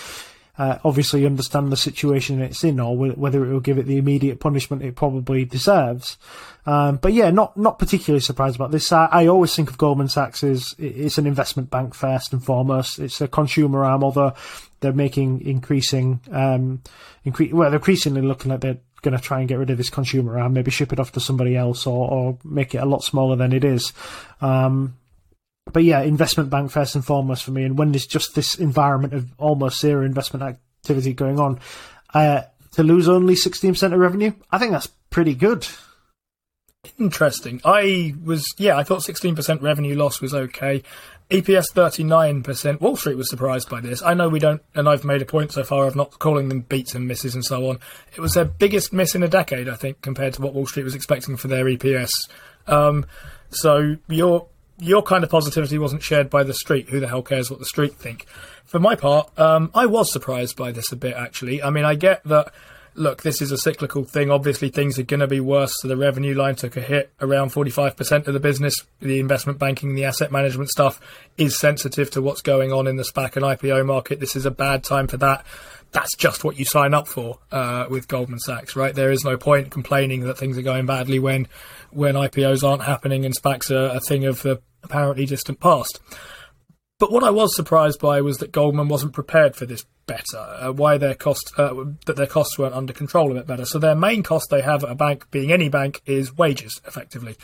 uh, 0.57 0.77
obviously 0.83 1.25
understand 1.25 1.71
the 1.71 1.77
situation 1.77 2.41
it's 2.41 2.63
in, 2.63 2.79
or 2.79 2.97
whether 2.97 3.45
it 3.45 3.51
will 3.51 3.59
give 3.59 3.77
it 3.77 3.85
the 3.85 3.97
immediate 3.97 4.39
punishment 4.39 4.81
it 4.81 4.95
probably 4.95 5.45
deserves. 5.45 6.17
Um, 6.65 6.97
but 6.97 7.13
yeah, 7.13 7.31
not 7.31 7.57
not 7.57 7.79
particularly 7.79 8.21
surprised 8.21 8.55
about 8.55 8.71
this. 8.71 8.91
I, 8.91 9.05
I, 9.05 9.27
always 9.27 9.55
think 9.55 9.69
of 9.69 9.77
Goldman 9.77 10.09
Sachs 10.09 10.43
as 10.43 10.75
it's 10.77 11.17
an 11.17 11.27
investment 11.27 11.69
bank 11.69 11.93
first 11.93 12.31
and 12.33 12.43
foremost. 12.43 12.99
It's 12.99 13.21
a 13.21 13.27
consumer 13.27 13.83
arm, 13.85 14.03
although 14.03 14.33
they're 14.81 14.93
making 14.93 15.41
increasing, 15.41 16.21
um, 16.31 16.81
incre- 17.25 17.53
well, 17.53 17.69
they're 17.69 17.79
increasingly 17.79 18.21
looking 18.21 18.51
like 18.51 18.61
they're 18.61 18.79
going 19.01 19.15
to 19.15 19.23
try 19.23 19.39
and 19.39 19.47
get 19.47 19.59
rid 19.59 19.69
of 19.69 19.77
this 19.77 19.89
consumer 19.89 20.39
arm, 20.39 20.53
maybe 20.53 20.71
ship 20.71 20.93
it 20.93 20.99
off 20.99 21.11
to 21.13 21.19
somebody 21.19 21.55
else 21.55 21.85
or, 21.85 22.09
or 22.09 22.37
make 22.43 22.75
it 22.75 22.79
a 22.79 22.85
lot 22.85 23.03
smaller 23.03 23.35
than 23.35 23.53
it 23.53 23.63
is. 23.63 23.93
Um, 24.41 24.95
but 25.71 25.83
yeah, 25.83 26.01
investment 26.01 26.49
bank 26.49 26.71
first 26.71 26.95
and 26.95 27.05
foremost 27.05 27.43
for 27.43 27.51
me. 27.51 27.63
And 27.63 27.77
when 27.77 27.91
there's 27.91 28.07
just 28.07 28.35
this 28.35 28.55
environment 28.55 29.13
of 29.13 29.27
almost 29.37 29.79
zero 29.79 30.05
investment 30.05 30.43
activity 30.43 31.13
going 31.13 31.39
on, 31.39 31.59
uh, 32.13 32.41
to 32.73 32.83
lose 32.83 33.07
only 33.07 33.35
16% 33.35 33.93
of 33.93 33.99
revenue, 33.99 34.31
I 34.51 34.57
think 34.57 34.71
that's 34.71 34.87
pretty 35.09 35.35
good. 35.35 35.67
Interesting. 36.97 37.61
I 37.65 38.15
was, 38.23 38.45
yeah, 38.57 38.77
I 38.77 38.83
thought 38.83 39.01
16% 39.01 39.61
revenue 39.61 39.95
loss 39.95 40.21
was 40.21 40.33
okay. 40.33 40.83
EPS 41.29 41.65
39%. 41.75 42.81
Wall 42.81 42.95
Street 42.95 43.15
was 43.17 43.29
surprised 43.29 43.69
by 43.69 43.79
this. 43.79 44.01
I 44.01 44.15
know 44.15 44.29
we 44.29 44.39
don't, 44.39 44.63
and 44.73 44.89
I've 44.89 45.05
made 45.05 45.21
a 45.21 45.25
point 45.25 45.51
so 45.51 45.63
far 45.63 45.85
of 45.85 45.95
not 45.95 46.17
calling 46.17 46.49
them 46.49 46.61
beats 46.61 46.95
and 46.95 47.07
misses 47.07 47.35
and 47.35 47.45
so 47.45 47.69
on. 47.69 47.79
It 48.15 48.19
was 48.19 48.33
their 48.33 48.45
biggest 48.45 48.91
miss 48.91 49.13
in 49.13 49.21
a 49.21 49.27
decade, 49.27 49.69
I 49.69 49.75
think, 49.75 50.01
compared 50.01 50.33
to 50.33 50.41
what 50.41 50.55
Wall 50.55 50.65
Street 50.65 50.83
was 50.83 50.95
expecting 50.95 51.37
for 51.37 51.47
their 51.47 51.65
EPS. 51.65 52.09
Um, 52.65 53.05
so 53.51 53.97
your 54.07 54.47
your 54.81 55.03
kind 55.03 55.23
of 55.23 55.29
positivity 55.29 55.77
wasn't 55.77 56.01
shared 56.01 56.29
by 56.29 56.43
the 56.43 56.53
street. 56.53 56.89
Who 56.89 56.99
the 56.99 57.07
hell 57.07 57.21
cares 57.21 57.51
what 57.51 57.59
the 57.59 57.65
street 57.65 57.95
think? 57.95 58.25
For 58.63 58.79
my 58.79 58.95
part, 58.95 59.37
um, 59.37 59.71
I 59.75 59.85
was 59.85 60.11
surprised 60.11 60.55
by 60.55 60.71
this 60.71 60.91
a 60.91 60.95
bit, 60.95 61.15
actually. 61.15 61.61
I 61.61 61.69
mean, 61.69 61.85
I 61.85 61.95
get 61.95 62.23
that 62.23 62.53
look, 62.99 63.23
this 63.23 63.41
is 63.41 63.51
a 63.51 63.57
cyclical 63.57 64.03
thing. 64.03 64.29
Obviously, 64.29 64.69
things 64.69 64.99
are 64.99 65.03
going 65.03 65.21
to 65.21 65.27
be 65.27 65.39
worse. 65.39 65.73
So 65.79 65.87
the 65.87 65.97
revenue 65.97 66.35
line 66.35 66.55
took 66.55 66.75
a 66.77 66.81
hit. 66.81 67.11
Around 67.21 67.51
45% 67.51 68.27
of 68.27 68.33
the 68.33 68.39
business, 68.39 68.75
the 68.99 69.19
investment 69.19 69.57
banking, 69.57 69.95
the 69.95 70.05
asset 70.05 70.31
management 70.31 70.69
stuff, 70.69 70.99
is 71.37 71.57
sensitive 71.57 72.11
to 72.11 72.21
what's 72.21 72.41
going 72.41 72.71
on 72.71 72.87
in 72.87 72.97
the 72.97 73.03
SPAC 73.03 73.37
and 73.37 73.45
IPO 73.45 73.85
market. 73.85 74.19
This 74.19 74.35
is 74.35 74.45
a 74.45 74.51
bad 74.51 74.83
time 74.83 75.07
for 75.07 75.17
that. 75.17 75.45
That's 75.91 76.15
just 76.17 76.43
what 76.43 76.59
you 76.59 76.65
sign 76.65 76.93
up 76.93 77.07
for 77.07 77.39
uh, 77.51 77.85
with 77.89 78.07
Goldman 78.07 78.39
Sachs, 78.39 78.75
right? 78.75 78.93
There 78.93 79.11
is 79.11 79.23
no 79.23 79.37
point 79.37 79.71
complaining 79.71 80.21
that 80.25 80.37
things 80.37 80.57
are 80.57 80.61
going 80.61 80.85
badly 80.85 81.17
when 81.17 81.47
when 81.91 82.13
IPOs 82.13 82.67
aren't 82.67 82.83
happening 82.83 83.25
and 83.25 83.35
SPACs 83.35 83.71
are 83.71 83.95
a 83.95 83.99
thing 83.99 84.25
of 84.25 84.43
the 84.43 84.61
apparently 84.83 85.25
distant 85.25 85.59
past. 85.59 85.99
But 86.99 87.13
what 87.13 87.23
I 87.23 87.29
was 87.29 87.55
surprised 87.55 88.01
by 88.01 88.19
was 88.19 88.37
that 88.37 88.51
Goldman 88.51 88.89
wasn't 88.89 89.13
prepared 89.13 89.55
for 89.55 89.65
this 89.65 89.85
better. 90.05 90.37
Uh, 90.37 90.73
why 90.73 90.97
their 90.97 91.15
cost 91.15 91.53
uh, 91.57 91.73
that 92.05 92.17
their 92.17 92.27
costs 92.27 92.59
weren't 92.59 92.75
under 92.75 92.91
control 92.91 93.31
a 93.31 93.35
bit 93.35 93.47
better. 93.47 93.65
So 93.65 93.79
their 93.79 93.95
main 93.95 94.21
cost 94.21 94.49
they 94.49 94.61
have 94.61 94.83
at 94.83 94.91
a 94.91 94.95
bank, 94.95 95.31
being 95.31 95.51
any 95.51 95.69
bank, 95.69 96.01
is 96.05 96.35
wages, 96.37 96.81
effectively. 96.85 97.37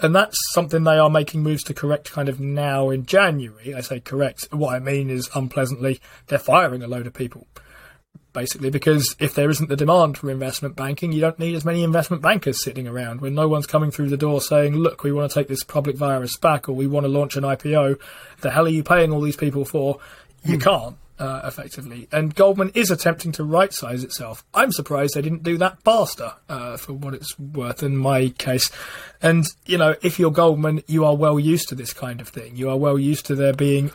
And 0.00 0.14
that's 0.14 0.38
something 0.52 0.84
they 0.84 0.96
are 0.96 1.10
making 1.10 1.42
moves 1.42 1.64
to 1.64 1.74
correct 1.74 2.12
kind 2.12 2.28
of 2.30 2.40
now 2.40 2.88
in 2.88 3.04
January. 3.04 3.74
I 3.74 3.82
say 3.82 4.00
correct. 4.00 4.48
What 4.52 4.74
I 4.74 4.78
mean 4.78 5.10
is 5.10 5.28
unpleasantly, 5.34 6.00
they're 6.28 6.38
firing 6.38 6.82
a 6.82 6.88
load 6.88 7.06
of 7.06 7.14
people 7.14 7.46
basically, 8.38 8.70
because 8.70 9.16
if 9.18 9.34
there 9.34 9.50
isn't 9.50 9.68
the 9.68 9.76
demand 9.76 10.16
for 10.16 10.30
investment 10.30 10.76
banking, 10.76 11.10
you 11.10 11.20
don't 11.20 11.38
need 11.40 11.56
as 11.56 11.64
many 11.64 11.82
investment 11.82 12.22
bankers 12.22 12.62
sitting 12.62 12.86
around. 12.86 13.20
When 13.20 13.34
no 13.34 13.48
one's 13.48 13.66
coming 13.66 13.90
through 13.90 14.10
the 14.10 14.16
door 14.16 14.40
saying, 14.40 14.76
look, 14.76 15.02
we 15.02 15.10
want 15.10 15.30
to 15.30 15.34
take 15.34 15.48
this 15.48 15.64
public 15.64 15.96
via 15.96 16.20
SPAC 16.20 16.68
or 16.68 16.72
we 16.72 16.86
want 16.86 17.04
to 17.04 17.08
launch 17.08 17.36
an 17.36 17.42
IPO, 17.42 17.98
the 18.40 18.50
hell 18.50 18.66
are 18.66 18.70
you 18.70 18.84
paying 18.84 19.12
all 19.12 19.20
these 19.20 19.36
people 19.36 19.64
for? 19.64 19.98
You 20.44 20.54
hmm. 20.54 20.60
can't. 20.60 20.96
uh, 21.18 21.40
effectively. 21.44 22.06
And 22.12 22.32
Goldman 22.32 22.70
is 22.74 22.92
attempting 22.92 23.32
to 23.32 23.42
right 23.42 23.72
size 23.72 24.04
itself. 24.04 24.44
I'm 24.54 24.70
surprised 24.70 25.14
they 25.14 25.22
didn't 25.22 25.42
do 25.42 25.58
that 25.58 25.82
faster, 25.82 26.34
uh, 26.48 26.76
for 26.76 26.92
what 26.92 27.12
it's 27.12 27.36
worth 27.38 27.82
in 27.82 27.96
my 27.96 28.28
case. 28.38 28.70
And, 29.20 29.44
you 29.66 29.78
know, 29.78 29.96
if 30.00 30.20
you're 30.20 30.30
Goldman, 30.30 30.84
you 30.86 31.04
are 31.04 31.16
well 31.16 31.40
used 31.40 31.70
to 31.70 31.74
this 31.74 31.92
kind 31.92 32.20
of 32.20 32.28
thing. 32.28 32.54
You 32.54 32.70
are 32.70 32.76
well 32.76 33.00
used 33.00 33.26
to 33.26 33.34
there 33.34 33.52
being. 33.52 33.90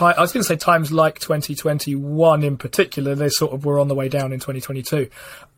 I 0.00 0.20
was 0.20 0.32
going 0.32 0.42
to 0.42 0.48
say 0.48 0.56
times 0.56 0.92
like 0.92 1.18
2021 1.18 2.42
in 2.42 2.56
particular, 2.56 3.14
they 3.14 3.28
sort 3.28 3.52
of 3.52 3.64
were 3.64 3.78
on 3.78 3.88
the 3.88 3.94
way 3.94 4.08
down 4.08 4.32
in 4.32 4.40
2022. 4.40 5.08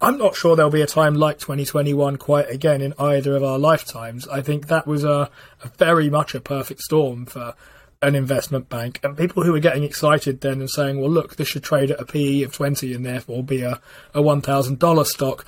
I'm 0.01 0.19
not 0.19 0.35
sure 0.35 0.57
there'll 0.57 0.71
be 0.71 0.83
a 0.83 0.87
time 0.87 1.15
like 1.15 1.39
2021 1.39 2.17
quite 2.17 2.51
again 2.51 2.81
in 2.81 2.95
either 2.99 3.37
of 3.37 3.45
our 3.45 3.59
lifetimes. 3.59 4.27
I 4.29 4.43
think 4.43 4.67
that 4.67 4.87
was 4.87 5.05
a, 5.05 5.31
a 5.63 5.69
very 5.79 6.11
much 6.11 6.35
a 6.35 6.41
perfect 6.41 6.81
storm 6.81 7.27
for 7.27 7.55
an 8.03 8.15
investment 8.15 8.69
bank 8.69 9.01
and 9.03 9.17
people 9.17 9.43
who 9.43 9.53
were 9.53 9.61
getting 9.61 9.83
excited 9.83 10.41
then 10.41 10.61
and 10.61 10.69
saying, 10.69 11.01
well, 11.01 11.11
look, 11.11 11.37
this 11.37 11.49
should 11.49 11.63
trade 11.63 11.91
at 11.91 12.01
a 12.01 12.05
PE 12.05 12.43
of 12.43 12.53
20 12.53 12.93
and 12.93 13.07
therefore 13.07 13.43
be 13.43 13.63
a, 13.63 13.81
a 14.13 14.21
$1,000 14.21 15.07
stock. 15.07 15.47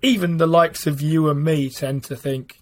Even 0.00 0.38
the 0.38 0.46
likes 0.46 0.86
of 0.86 1.02
you 1.02 1.28
and 1.28 1.44
me 1.44 1.68
tend 1.68 2.04
to 2.04 2.16
think 2.16 2.61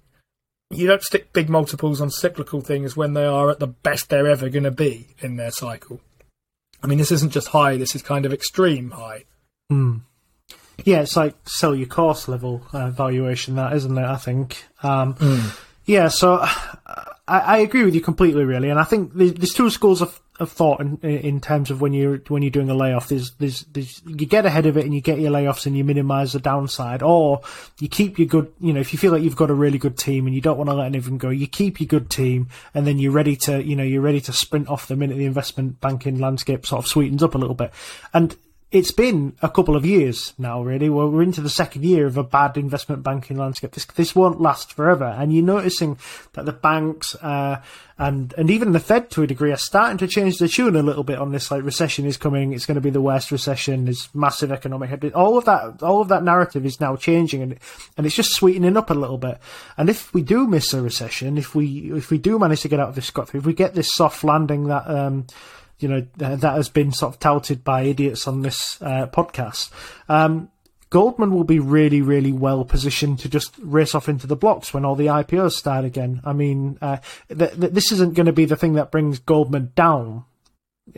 you 0.71 0.87
don't 0.87 1.03
stick 1.03 1.33
big 1.33 1.49
multiples 1.49 2.01
on 2.01 2.11
cyclical 2.11 2.61
things 2.61 2.97
when 2.97 3.15
they 3.15 3.27
are 3.27 3.51
at 3.51 3.59
the 3.59 3.67
best 3.67 4.09
they're 4.09 4.29
ever 4.29 4.49
going 4.49 4.65
to 4.65 4.71
be 4.71 5.09
in 5.21 5.37
their 5.37 5.51
cycle. 5.51 6.01
I 6.83 6.87
mean, 6.87 6.99
this 6.99 7.13
isn't 7.13 7.33
just 7.33 7.49
high, 7.49 7.77
this 7.77 7.95
is 7.95 8.03
kind 8.03 8.25
of 8.25 8.33
extreme 8.33 8.93
high. 8.93 9.25
Mm. 9.71 10.03
Yeah, 10.85 11.03
it's 11.03 11.17
like 11.17 11.35
sell 11.47 11.75
your 11.75 11.89
course 11.89 12.29
level 12.29 12.63
uh, 12.73 12.91
valuation, 12.91 13.57
that 13.57 13.75
isn't 13.75 13.99
it? 13.99 14.05
I 14.05 14.17
think. 14.17 14.65
Um, 14.83 15.15
mm. 15.15 15.59
Yeah, 15.85 16.09
so 16.09 16.47
I, 17.31 17.39
I, 17.39 17.59
agree 17.59 17.85
with 17.85 17.95
you 17.95 18.01
completely, 18.01 18.45
really, 18.45 18.71
and 18.71 18.81
I 18.81 18.83
think 18.83 19.13
there's 19.15 19.53
two 19.53 19.71
schools 19.71 20.03
of, 20.03 20.21
of 20.41 20.51
thought 20.51 20.81
in, 20.81 20.99
in 20.99 21.41
terms 21.41 21.71
of 21.71 21.81
when 21.81 21.93
you're 21.93 22.19
when 22.27 22.43
you're 22.43 22.51
doing 22.51 22.69
a 22.69 22.75
layoff. 22.75 23.09
There's, 23.09 23.31
there's 23.35 23.61
there's 23.73 24.03
you 24.05 24.27
get 24.27 24.45
ahead 24.45 24.67
of 24.67 24.77
it 24.77 24.85
and 24.85 24.93
you 24.93 25.01
get 25.01 25.21
your 25.21 25.31
layoffs 25.31 25.65
and 25.65 25.77
you 25.77 25.85
minimise 25.85 26.33
the 26.33 26.41
downside, 26.41 27.05
or 27.05 27.43
you 27.79 27.89
keep 27.89 28.19
your 28.19 28.27
good. 28.27 28.53
You 28.59 28.73
know, 28.73 28.81
if 28.81 28.93
you 28.93 28.99
feel 28.99 29.13
like 29.13 29.23
you've 29.23 29.37
got 29.37 29.49
a 29.49 29.55
really 29.55 29.79
good 29.79 29.97
team 29.97 30.27
and 30.27 30.35
you 30.35 30.41
don't 30.41 30.59
want 30.59 30.71
to 30.71 30.75
let 30.75 30.87
anyone 30.87 31.19
go, 31.19 31.29
you 31.29 31.47
keep 31.47 31.81
your 31.81 31.87
good 31.87 32.11
team, 32.11 32.49
and 32.75 32.85
then 32.85 32.99
you're 32.99 33.13
ready 33.13 33.37
to 33.37 33.63
you 33.63 33.77
know 33.77 33.85
you're 33.85 34.03
ready 34.03 34.21
to 34.23 34.33
sprint 34.33 34.69
off 34.69 34.89
the 34.89 34.97
minute 34.97 35.17
the 35.17 35.25
investment 35.25 35.81
banking 35.81 36.19
landscape 36.19 36.67
sort 36.67 36.85
of 36.85 36.89
sweetens 36.89 37.23
up 37.23 37.37
a 37.37 37.39
little 37.39 37.55
bit. 37.55 37.73
And 38.13 38.37
it's 38.73 38.93
been 38.93 39.35
a 39.43 39.49
couple 39.49 39.75
of 39.75 39.85
years 39.85 40.33
now, 40.39 40.63
really. 40.63 40.89
Well, 40.89 41.11
we're 41.11 41.23
into 41.23 41.41
the 41.41 41.51
second 41.51 41.85
year 41.85 42.07
of 42.07 42.17
a 42.17 42.23
bad 42.23 42.57
investment 42.57 43.03
banking 43.03 43.37
landscape. 43.37 43.73
This 43.73 43.85
this 43.85 44.15
won't 44.15 44.41
last 44.41 44.73
forever, 44.75 45.05
and 45.05 45.35
you're 45.35 45.45
noticing 45.45 45.99
that 46.35 46.45
the 46.45 46.53
banks 46.53 47.17
uh, 47.17 47.61
and 47.99 48.33
and 48.39 48.49
even 48.49 48.71
the 48.71 48.79
Fed, 48.79 49.11
to 49.11 49.25
a 49.25 49.27
degree, 49.27 49.51
are 49.51 49.57
starting 49.57 49.99
to 49.99 50.07
change 50.07 50.39
the 50.39 50.47
tune 50.47 50.77
a 50.77 50.83
little 50.83 51.03
bit 51.03 51.19
on 51.19 51.33
this. 51.33 51.51
Like 51.51 51.65
recession 51.65 52.07
is 52.07 52.17
coming, 52.17 52.53
it's 52.53 52.65
going 52.65 52.77
to 52.77 52.81
be 52.81 52.91
the 52.91 53.01
worst 53.01 53.33
recession. 53.33 53.87
There's 53.87 54.09
massive 54.15 54.53
economic 54.53 54.89
headwind. 54.89 55.17
All 55.17 55.37
of 55.37 55.47
that, 55.47 55.83
all 55.83 56.01
of 56.01 56.09
that 56.09 56.23
narrative 56.23 56.65
is 56.65 56.81
now 56.81 56.95
changing, 56.95 57.43
and 57.43 57.59
and 57.97 58.07
it's 58.07 58.15
just 58.15 58.35
sweetening 58.35 58.77
up 58.77 58.91
a 58.91 58.95
little 58.95 59.19
bit. 59.19 59.39
And 59.77 59.91
if 59.91 60.15
we 60.15 60.23
do 60.23 60.47
miss 60.47 60.73
a 60.73 60.81
recession, 60.81 61.39
if 61.39 61.57
we 61.57 61.91
if 61.93 62.11
we 62.11 62.19
do 62.19 62.39
manage 62.39 62.61
to 62.61 62.69
get 62.69 62.79
out 62.79 62.91
of 62.91 62.95
this 62.95 63.07
scot 63.07 63.35
if 63.35 63.45
we 63.45 63.53
get 63.53 63.75
this 63.75 63.93
soft 63.93 64.23
landing 64.23 64.69
that. 64.69 64.89
Um, 64.89 65.27
you 65.81 65.89
know 65.89 66.07
that 66.17 66.43
has 66.43 66.69
been 66.69 66.93
sort 66.93 67.15
of 67.15 67.21
touted 67.21 67.65
by 67.65 67.83
idiots 67.83 68.27
on 68.29 68.43
this 68.43 68.81
uh, 68.83 69.07
podcast. 69.07 69.71
Um, 70.09 70.51
Goldman 70.91 71.33
will 71.33 71.45
be 71.45 71.61
really, 71.61 72.03
really 72.03 72.33
well 72.33 72.65
positioned 72.65 73.21
to 73.21 73.29
just 73.29 73.55
race 73.63 73.95
off 73.95 74.09
into 74.09 74.27
the 74.27 74.37
blocks 74.37 74.75
when 74.75 74.85
all 74.85 74.97
the 74.97 75.07
IPOs 75.07 75.53
start 75.53 75.85
again. 75.85 76.21
I 76.25 76.33
mean, 76.33 76.79
uh, 76.83 76.97
th- 77.29 77.59
th- 77.59 77.73
this 77.73 77.93
isn't 77.93 78.15
going 78.15 78.27
to 78.27 78.33
be 78.33 78.45
the 78.45 78.57
thing 78.57 78.73
that 78.73 78.91
brings 78.91 79.21
Goldman 79.21 79.71
down, 79.77 80.25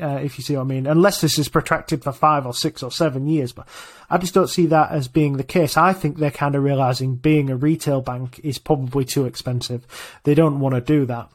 uh, 0.00 0.20
if 0.22 0.38
you 0.38 0.44
see 0.44 0.56
what 0.56 0.62
I 0.62 0.64
mean, 0.64 0.86
unless 0.86 1.20
this 1.20 1.38
is 1.38 1.50
protracted 1.50 2.02
for 2.02 2.12
five 2.12 2.46
or 2.46 2.54
six 2.54 2.82
or 2.82 2.90
seven 2.90 3.26
years. 3.26 3.52
But 3.52 3.68
I 4.08 4.16
just 4.16 4.32
don't 4.32 4.48
see 4.48 4.64
that 4.66 4.92
as 4.92 5.08
being 5.08 5.36
the 5.36 5.44
case. 5.44 5.76
I 5.76 5.92
think 5.92 6.16
they're 6.16 6.30
kind 6.30 6.54
of 6.54 6.62
realizing 6.62 7.16
being 7.16 7.50
a 7.50 7.56
retail 7.56 8.00
bank 8.00 8.40
is 8.42 8.58
probably 8.58 9.04
too 9.04 9.26
expensive. 9.26 9.86
They 10.24 10.34
don't 10.34 10.60
want 10.60 10.74
to 10.74 10.80
do 10.80 11.04
that 11.04 11.28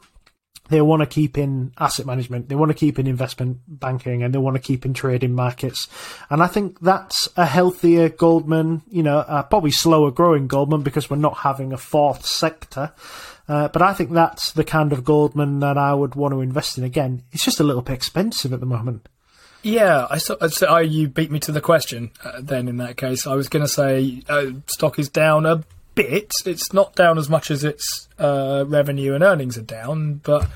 they 0.68 0.80
want 0.80 1.00
to 1.00 1.06
keep 1.06 1.38
in 1.38 1.72
asset 1.78 2.06
management, 2.06 2.48
they 2.48 2.54
want 2.54 2.70
to 2.70 2.76
keep 2.76 2.98
in 2.98 3.06
investment 3.06 3.58
banking, 3.66 4.22
and 4.22 4.34
they 4.34 4.38
want 4.38 4.56
to 4.56 4.62
keep 4.62 4.84
in 4.84 4.94
trading 4.94 5.34
markets. 5.34 5.88
And 6.30 6.42
I 6.42 6.46
think 6.46 6.80
that's 6.80 7.28
a 7.36 7.46
healthier 7.46 8.08
Goldman, 8.08 8.82
you 8.90 9.02
know, 9.02 9.18
uh, 9.18 9.42
probably 9.42 9.70
slower 9.70 10.10
growing 10.10 10.46
Goldman 10.46 10.82
because 10.82 11.08
we're 11.08 11.16
not 11.16 11.38
having 11.38 11.72
a 11.72 11.78
fourth 11.78 12.26
sector. 12.26 12.92
Uh, 13.48 13.68
but 13.68 13.80
I 13.80 13.94
think 13.94 14.12
that's 14.12 14.52
the 14.52 14.64
kind 14.64 14.92
of 14.92 15.04
Goldman 15.04 15.60
that 15.60 15.78
I 15.78 15.94
would 15.94 16.14
want 16.14 16.32
to 16.34 16.42
invest 16.42 16.76
in 16.76 16.84
again. 16.84 17.22
It's 17.32 17.44
just 17.44 17.60
a 17.60 17.64
little 17.64 17.82
bit 17.82 17.94
expensive 17.94 18.52
at 18.52 18.60
the 18.60 18.66
moment. 18.66 19.08
Yeah, 19.62 20.06
I 20.08 20.18
saw. 20.18 20.36
So, 20.48 20.70
uh, 20.70 20.78
you 20.78 21.08
beat 21.08 21.30
me 21.30 21.40
to 21.40 21.52
the 21.52 21.60
question. 21.60 22.10
Uh, 22.22 22.40
then, 22.40 22.68
in 22.68 22.76
that 22.76 22.96
case, 22.96 23.26
I 23.26 23.34
was 23.34 23.48
going 23.48 23.64
to 23.64 23.70
say 23.70 24.22
uh, 24.28 24.50
stock 24.66 24.98
is 24.98 25.08
down 25.08 25.46
a 25.46 25.64
bit. 25.98 26.32
It's 26.46 26.72
not 26.72 26.94
down 26.94 27.18
as 27.18 27.28
much 27.28 27.50
as 27.50 27.64
its 27.64 28.08
uh, 28.18 28.64
revenue 28.68 29.14
and 29.14 29.24
earnings 29.24 29.58
are 29.58 29.62
down, 29.62 30.20
but 30.22 30.48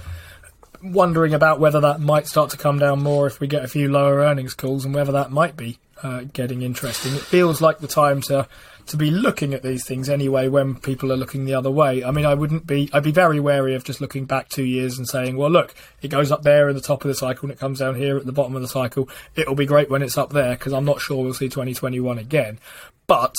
wondering 0.83 1.35
about 1.35 1.59
whether 1.59 1.81
that 1.81 2.01
might 2.01 2.29
start 2.29 2.51
to 2.51 2.57
come 2.57 2.79
down 2.79 3.03
more 3.03 3.27
if 3.27 3.41
we 3.41 3.49
get 3.49 3.65
a 3.65 3.69
few 3.69 3.91
lower 3.91 4.19
earnings 4.19 4.55
calls 4.55 4.85
and 4.85 4.95
whether 4.95 5.13
that 5.13 5.33
might 5.33 5.57
be 5.57 5.79
uh, 6.03 6.23
getting 6.33 6.63
interesting. 6.63 7.15
It 7.15 7.23
feels 7.23 7.61
like 7.61 7.79
the 7.79 7.89
time 7.89 8.21
to 8.23 8.47
to 8.87 8.97
be 8.97 9.11
looking 9.11 9.55
at 9.55 9.63
these 9.63 9.87
things 9.87 10.09
anyway 10.09 10.49
when 10.49 10.75
people 10.75 11.13
are 11.13 11.17
looking 11.17 11.45
the 11.45 11.55
other 11.55 11.71
way. 11.71 12.03
I 12.03 12.11
mean, 12.11 12.27
I 12.27 12.35
wouldn't 12.35 12.67
be, 12.67 12.91
I'd 12.93 13.05
be 13.05 13.13
very 13.13 13.39
wary 13.39 13.77
of 13.77 13.85
just 13.85 14.01
looking 14.01 14.25
back 14.25 14.49
two 14.49 14.65
years 14.65 14.99
and 14.99 15.09
saying, 15.09 15.37
well, 15.37 15.51
look, 15.51 15.73
it 16.01 16.09
goes 16.09 16.33
up 16.33 16.43
there 16.43 16.69
in 16.69 16.75
the 16.75 16.83
top 16.83 17.05
of 17.05 17.09
the 17.09 17.15
cycle 17.15 17.45
and 17.45 17.53
it 17.53 17.61
comes 17.61 17.79
down 17.79 17.95
here 17.95 18.17
at 18.17 18.27
the 18.27 18.33
bottom 18.33 18.57
of 18.57 18.63
the 18.63 18.67
cycle. 18.67 19.09
It'll 19.37 19.55
be 19.55 19.67
great 19.67 19.89
when 19.89 20.03
it's 20.03 20.19
up 20.19 20.33
there 20.33 20.57
because 20.57 20.73
I'm 20.73 20.85
not 20.85 21.01
sure 21.01 21.23
we'll 21.23 21.33
see 21.33 21.49
2021 21.49 22.19
again. 22.19 22.59
But 23.07 23.37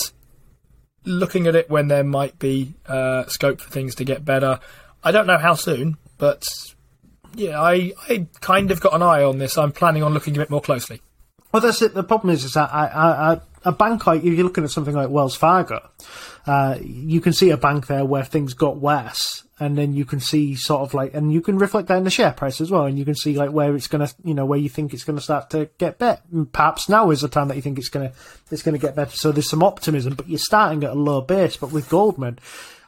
looking 1.06 1.48
at 1.48 1.56
it 1.56 1.70
when 1.70 1.88
there 1.88 2.04
might 2.04 2.40
be 2.40 2.74
uh, 2.88 3.26
scope 3.28 3.62
for 3.62 3.70
things 3.70 3.96
to 3.96 4.06
get 4.06 4.26
better. 4.26 4.60
I 5.04 5.12
don't 5.12 5.28
know 5.28 5.38
how 5.38 5.56
soon, 5.56 5.98
but 6.18 6.44
yeah, 7.36 7.62
I, 7.62 7.94
I 8.10 8.28
kind 8.40 8.72
of 8.72 8.80
got 8.80 8.94
an 8.94 9.02
eye 9.02 9.24
on 9.24 9.38
this. 9.38 9.58
I'm 9.58 9.72
planning 9.72 10.04
on 10.04 10.14
looking 10.14 10.36
a 10.36 10.40
bit 10.40 10.50
more 10.50 10.62
closely. 10.62 11.02
Well, 11.52 11.62
that's 11.62 11.82
it. 11.82 11.94
The 11.94 12.04
problem 12.04 12.34
is, 12.34 12.44
is 12.44 12.54
that 12.54 12.74
I, 12.74 12.88
I, 12.88 13.34
I, 13.34 13.42
a 13.66 13.72
bank 13.72 14.04
if 14.08 14.24
you're 14.24 14.44
looking 14.44 14.64
at 14.64 14.72
something 14.72 14.96
like 14.96 15.10
Wells 15.10 15.36
Fargo, 15.36 15.90
uh, 16.46 16.78
you 16.82 17.22
can 17.22 17.34
see 17.34 17.52
a 17.52 17.58
bank 17.58 17.88
there 17.88 18.06
where 18.06 18.24
things 18.24 18.54
got 18.54 18.78
worse, 18.78 19.44
and 19.60 19.78
then 19.78 19.94
you 19.94 20.04
can 20.06 20.20
see 20.20 20.56
sort 20.56 20.82
of 20.82 20.94
like, 20.94 21.14
and 21.14 21.32
you 21.32 21.42
can 21.42 21.58
reflect 21.58 21.88
that 21.88 21.98
in 21.98 22.04
the 22.04 22.10
share 22.10 22.34
price 22.34 22.60
as 22.60 22.70
well, 22.70 22.86
and 22.86 22.98
you 22.98 23.06
can 23.06 23.16
see 23.16 23.36
like 23.36 23.52
where 23.52 23.76
it's 23.76 23.88
gonna, 23.88 24.10
you 24.24 24.34
know, 24.34 24.46
where 24.46 24.60
you 24.60 24.70
think 24.70 24.94
it's 24.94 25.04
gonna 25.04 25.22
start 25.22 25.50
to 25.52 25.70
get 25.78 25.98
better. 26.00 26.22
Perhaps 26.52 26.90
now 26.90 27.10
is 27.12 27.22
the 27.22 27.28
time 27.30 27.48
that 27.48 27.56
you 27.56 27.62
think 27.62 27.78
it's 27.78 27.90
gonna, 27.90 28.12
it's 28.52 28.64
gonna 28.64 28.78
get 28.78 28.96
better. 28.96 29.16
So 29.16 29.32
there's 29.32 29.50
some 29.50 29.64
optimism, 29.64 30.16
but 30.16 30.28
you're 30.28 30.40
starting 30.40 30.84
at 30.84 30.92
a 30.92 30.96
low 30.96 31.22
base. 31.22 31.56
But 31.56 31.72
with 31.72 31.90
Goldman, 31.90 32.40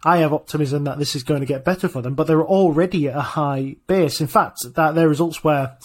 I 0.06 0.18
have 0.18 0.34
optimism 0.34 0.84
that 0.84 1.00
this 1.00 1.16
is 1.16 1.24
going 1.24 1.40
to 1.40 1.48
get 1.48 1.66
better 1.66 1.88
for 1.88 2.04
them, 2.04 2.14
but 2.14 2.28
they're 2.28 2.46
already 2.46 3.08
at 3.08 3.16
a 3.16 3.22
high 3.22 3.78
base. 3.88 4.22
In 4.22 4.28
fact, 4.28 4.60
that 4.76 4.94
their 4.94 5.10
results 5.10 5.44
were 5.44 5.76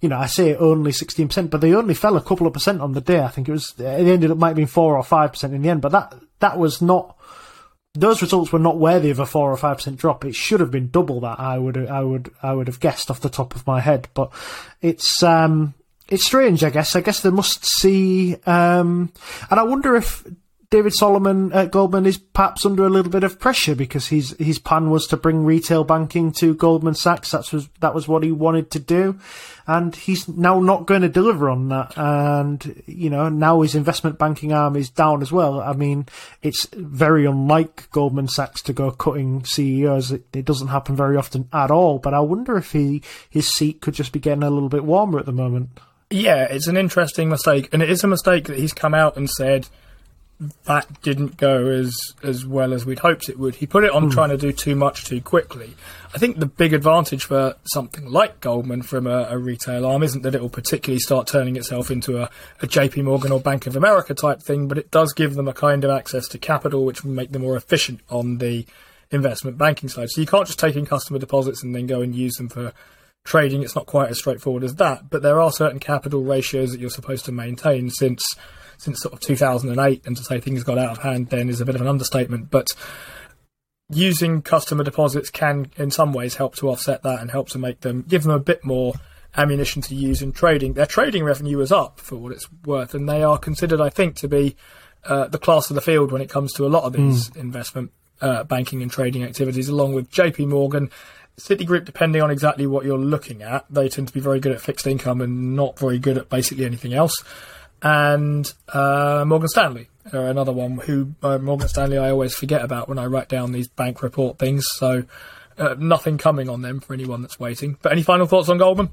you 0.00 0.08
know, 0.08 0.18
I 0.18 0.26
say 0.26 0.54
only 0.56 0.92
16%, 0.92 1.50
but 1.50 1.60
they 1.60 1.74
only 1.74 1.94
fell 1.94 2.16
a 2.16 2.22
couple 2.22 2.46
of 2.46 2.54
percent 2.54 2.80
on 2.80 2.92
the 2.92 3.00
day. 3.00 3.20
I 3.20 3.28
think 3.28 3.48
it 3.48 3.52
was, 3.52 3.74
it 3.78 3.84
ended 3.84 4.30
up 4.30 4.38
might 4.38 4.48
have 4.48 4.56
been 4.56 4.66
4 4.66 4.96
or 4.96 5.02
5% 5.02 5.44
in 5.44 5.62
the 5.62 5.68
end, 5.68 5.82
but 5.82 5.92
that, 5.92 6.14
that 6.38 6.58
was 6.58 6.80
not, 6.80 7.16
those 7.94 8.22
results 8.22 8.52
were 8.52 8.58
not 8.58 8.78
worthy 8.78 9.10
of 9.10 9.18
a 9.18 9.26
4 9.26 9.52
or 9.52 9.56
5% 9.56 9.96
drop. 9.96 10.24
It 10.24 10.34
should 10.34 10.60
have 10.60 10.70
been 10.70 10.90
double 10.90 11.20
that, 11.20 11.38
I 11.38 11.58
would, 11.58 11.76
I 11.76 12.02
would, 12.02 12.30
I 12.42 12.54
would 12.54 12.66
have 12.68 12.80
guessed 12.80 13.10
off 13.10 13.20
the 13.20 13.28
top 13.28 13.54
of 13.54 13.66
my 13.66 13.80
head, 13.80 14.08
but 14.14 14.32
it's, 14.80 15.22
um, 15.22 15.74
it's 16.08 16.24
strange, 16.24 16.64
I 16.64 16.70
guess. 16.70 16.96
I 16.96 17.02
guess 17.02 17.20
they 17.20 17.30
must 17.30 17.66
see, 17.66 18.36
um, 18.46 19.12
and 19.50 19.60
I 19.60 19.62
wonder 19.64 19.96
if 19.96 20.24
David 20.70 20.94
Solomon 20.94 21.52
at 21.52 21.72
Goldman 21.72 22.06
is 22.06 22.16
perhaps 22.16 22.64
under 22.64 22.84
a 22.84 22.88
little 22.88 23.10
bit 23.10 23.24
of 23.24 23.40
pressure 23.40 23.74
because 23.74 24.06
his 24.06 24.36
his 24.38 24.60
plan 24.60 24.88
was 24.88 25.08
to 25.08 25.16
bring 25.16 25.44
retail 25.44 25.82
banking 25.82 26.30
to 26.34 26.54
Goldman 26.54 26.94
Sachs. 26.94 27.32
That 27.32 27.52
was 27.52 27.68
that 27.80 27.92
was 27.92 28.06
what 28.06 28.22
he 28.22 28.30
wanted 28.30 28.70
to 28.70 28.78
do, 28.78 29.18
and 29.66 29.96
he's 29.96 30.28
now 30.28 30.60
not 30.60 30.86
going 30.86 31.02
to 31.02 31.08
deliver 31.08 31.50
on 31.50 31.70
that. 31.70 31.98
And 31.98 32.84
you 32.86 33.10
know 33.10 33.28
now 33.28 33.62
his 33.62 33.74
investment 33.74 34.16
banking 34.16 34.52
arm 34.52 34.76
is 34.76 34.90
down 34.90 35.22
as 35.22 35.32
well. 35.32 35.60
I 35.60 35.72
mean, 35.72 36.06
it's 36.40 36.66
very 36.66 37.26
unlike 37.26 37.90
Goldman 37.90 38.28
Sachs 38.28 38.62
to 38.62 38.72
go 38.72 38.92
cutting 38.92 39.44
CEOs. 39.44 40.12
It, 40.12 40.22
it 40.32 40.44
doesn't 40.44 40.68
happen 40.68 40.94
very 40.94 41.16
often 41.16 41.48
at 41.52 41.72
all. 41.72 41.98
But 41.98 42.14
I 42.14 42.20
wonder 42.20 42.56
if 42.56 42.70
he 42.70 43.02
his 43.28 43.48
seat 43.48 43.80
could 43.80 43.94
just 43.94 44.12
be 44.12 44.20
getting 44.20 44.44
a 44.44 44.50
little 44.50 44.68
bit 44.68 44.84
warmer 44.84 45.18
at 45.18 45.26
the 45.26 45.32
moment. 45.32 45.80
Yeah, 46.10 46.44
it's 46.44 46.68
an 46.68 46.76
interesting 46.76 47.28
mistake, 47.28 47.68
and 47.72 47.82
it 47.82 47.90
is 47.90 48.04
a 48.04 48.08
mistake 48.08 48.44
that 48.44 48.58
he's 48.58 48.72
come 48.72 48.94
out 48.94 49.16
and 49.16 49.28
said 49.28 49.66
that 50.64 51.02
didn't 51.02 51.36
go 51.36 51.66
as 51.68 51.94
as 52.22 52.46
well 52.46 52.72
as 52.72 52.86
we'd 52.86 53.00
hoped 53.00 53.28
it 53.28 53.38
would. 53.38 53.56
He 53.56 53.66
put 53.66 53.84
it 53.84 53.90
on 53.90 54.08
mm. 54.08 54.12
trying 54.12 54.30
to 54.30 54.38
do 54.38 54.52
too 54.52 54.74
much 54.74 55.04
too 55.04 55.20
quickly. 55.20 55.74
I 56.14 56.18
think 56.18 56.38
the 56.38 56.46
big 56.46 56.72
advantage 56.72 57.24
for 57.24 57.56
something 57.64 58.06
like 58.06 58.40
Goldman 58.40 58.82
from 58.82 59.06
a, 59.06 59.26
a 59.30 59.38
retail 59.38 59.84
arm 59.84 60.02
isn't 60.02 60.22
that 60.22 60.34
it 60.34 60.40
will 60.40 60.48
particularly 60.48 60.98
start 60.98 61.26
turning 61.26 61.56
itself 61.56 61.90
into 61.90 62.22
a, 62.22 62.30
a 62.62 62.66
JP 62.66 63.04
Morgan 63.04 63.32
or 63.32 63.40
Bank 63.40 63.66
of 63.66 63.76
America 63.76 64.14
type 64.14 64.42
thing, 64.42 64.66
but 64.66 64.78
it 64.78 64.90
does 64.90 65.12
give 65.12 65.34
them 65.34 65.46
a 65.46 65.52
kind 65.52 65.84
of 65.84 65.90
access 65.90 66.26
to 66.28 66.38
capital 66.38 66.84
which 66.84 67.04
will 67.04 67.12
make 67.12 67.32
them 67.32 67.42
more 67.42 67.56
efficient 67.56 68.00
on 68.08 68.38
the 68.38 68.66
investment 69.10 69.58
banking 69.58 69.88
side. 69.88 70.08
So 70.10 70.20
you 70.20 70.26
can't 70.26 70.46
just 70.46 70.58
take 70.58 70.76
in 70.76 70.86
customer 70.86 71.18
deposits 71.18 71.62
and 71.62 71.74
then 71.74 71.86
go 71.86 72.00
and 72.00 72.14
use 72.14 72.34
them 72.34 72.48
for 72.48 72.72
trading, 73.24 73.62
it's 73.62 73.76
not 73.76 73.86
quite 73.86 74.10
as 74.10 74.18
straightforward 74.18 74.64
as 74.64 74.76
that. 74.76 75.10
But 75.10 75.22
there 75.22 75.40
are 75.40 75.52
certain 75.52 75.78
capital 75.78 76.22
ratios 76.22 76.72
that 76.72 76.80
you're 76.80 76.90
supposed 76.90 77.24
to 77.26 77.32
maintain 77.32 77.90
since 77.90 78.24
since 78.80 79.02
sort 79.02 79.14
of 79.14 79.20
2008, 79.20 80.06
and 80.06 80.16
to 80.16 80.24
say 80.24 80.40
things 80.40 80.64
got 80.64 80.78
out 80.78 80.90
of 80.90 80.98
hand 80.98 81.28
then 81.28 81.48
is 81.48 81.60
a 81.60 81.66
bit 81.66 81.74
of 81.74 81.80
an 81.80 81.88
understatement. 81.88 82.50
But 82.50 82.68
using 83.90 84.40
customer 84.42 84.84
deposits 84.84 85.30
can, 85.30 85.70
in 85.76 85.90
some 85.90 86.12
ways, 86.12 86.36
help 86.36 86.54
to 86.56 86.70
offset 86.70 87.02
that 87.02 87.20
and 87.20 87.30
help 87.30 87.48
to 87.50 87.58
make 87.58 87.80
them 87.80 88.02
give 88.02 88.22
them 88.22 88.32
a 88.32 88.40
bit 88.40 88.64
more 88.64 88.94
ammunition 89.36 89.82
to 89.82 89.94
use 89.94 90.22
in 90.22 90.32
trading. 90.32 90.74
Their 90.74 90.86
trading 90.86 91.24
revenue 91.24 91.60
is 91.60 91.72
up 91.72 92.00
for 92.00 92.16
what 92.16 92.32
it's 92.32 92.48
worth, 92.64 92.94
and 92.94 93.08
they 93.08 93.22
are 93.22 93.38
considered, 93.38 93.80
I 93.80 93.90
think, 93.90 94.16
to 94.16 94.28
be 94.28 94.56
uh, 95.04 95.28
the 95.28 95.38
class 95.38 95.70
of 95.70 95.74
the 95.74 95.80
field 95.80 96.12
when 96.12 96.22
it 96.22 96.30
comes 96.30 96.52
to 96.54 96.66
a 96.66 96.68
lot 96.68 96.84
of 96.84 96.92
these 96.92 97.30
mm. 97.30 97.36
investment 97.36 97.92
uh, 98.20 98.44
banking 98.44 98.82
and 98.82 98.90
trading 98.90 99.24
activities, 99.24 99.68
along 99.68 99.94
with 99.94 100.10
JP 100.10 100.48
Morgan. 100.48 100.90
Citigroup, 101.38 101.84
depending 101.84 102.20
on 102.20 102.30
exactly 102.30 102.66
what 102.66 102.84
you're 102.84 102.98
looking 102.98 103.42
at, 103.42 103.64
they 103.70 103.88
tend 103.88 104.08
to 104.08 104.14
be 104.14 104.20
very 104.20 104.40
good 104.40 104.52
at 104.52 104.60
fixed 104.60 104.86
income 104.86 105.20
and 105.20 105.56
not 105.56 105.78
very 105.78 105.98
good 105.98 106.18
at 106.18 106.28
basically 106.28 106.66
anything 106.66 106.92
else. 106.92 107.14
And 107.82 108.52
uh, 108.68 109.24
Morgan 109.26 109.48
Stanley 109.48 109.88
are 110.12 110.26
another 110.26 110.52
one 110.52 110.78
who 110.78 111.14
uh, 111.22 111.38
Morgan 111.38 111.68
Stanley 111.68 111.98
I 111.98 112.10
always 112.10 112.34
forget 112.34 112.62
about 112.62 112.88
when 112.88 112.98
I 112.98 113.06
write 113.06 113.28
down 113.28 113.52
these 113.52 113.68
bank 113.68 114.02
report 114.02 114.38
things. 114.38 114.66
So 114.68 115.04
uh, 115.58 115.76
nothing 115.78 116.18
coming 116.18 116.48
on 116.48 116.62
them 116.62 116.80
for 116.80 116.94
anyone 116.94 117.22
that's 117.22 117.38
waiting. 117.38 117.78
But 117.82 117.92
any 117.92 118.02
final 118.02 118.26
thoughts 118.26 118.48
on 118.48 118.58
Goldman? 118.58 118.90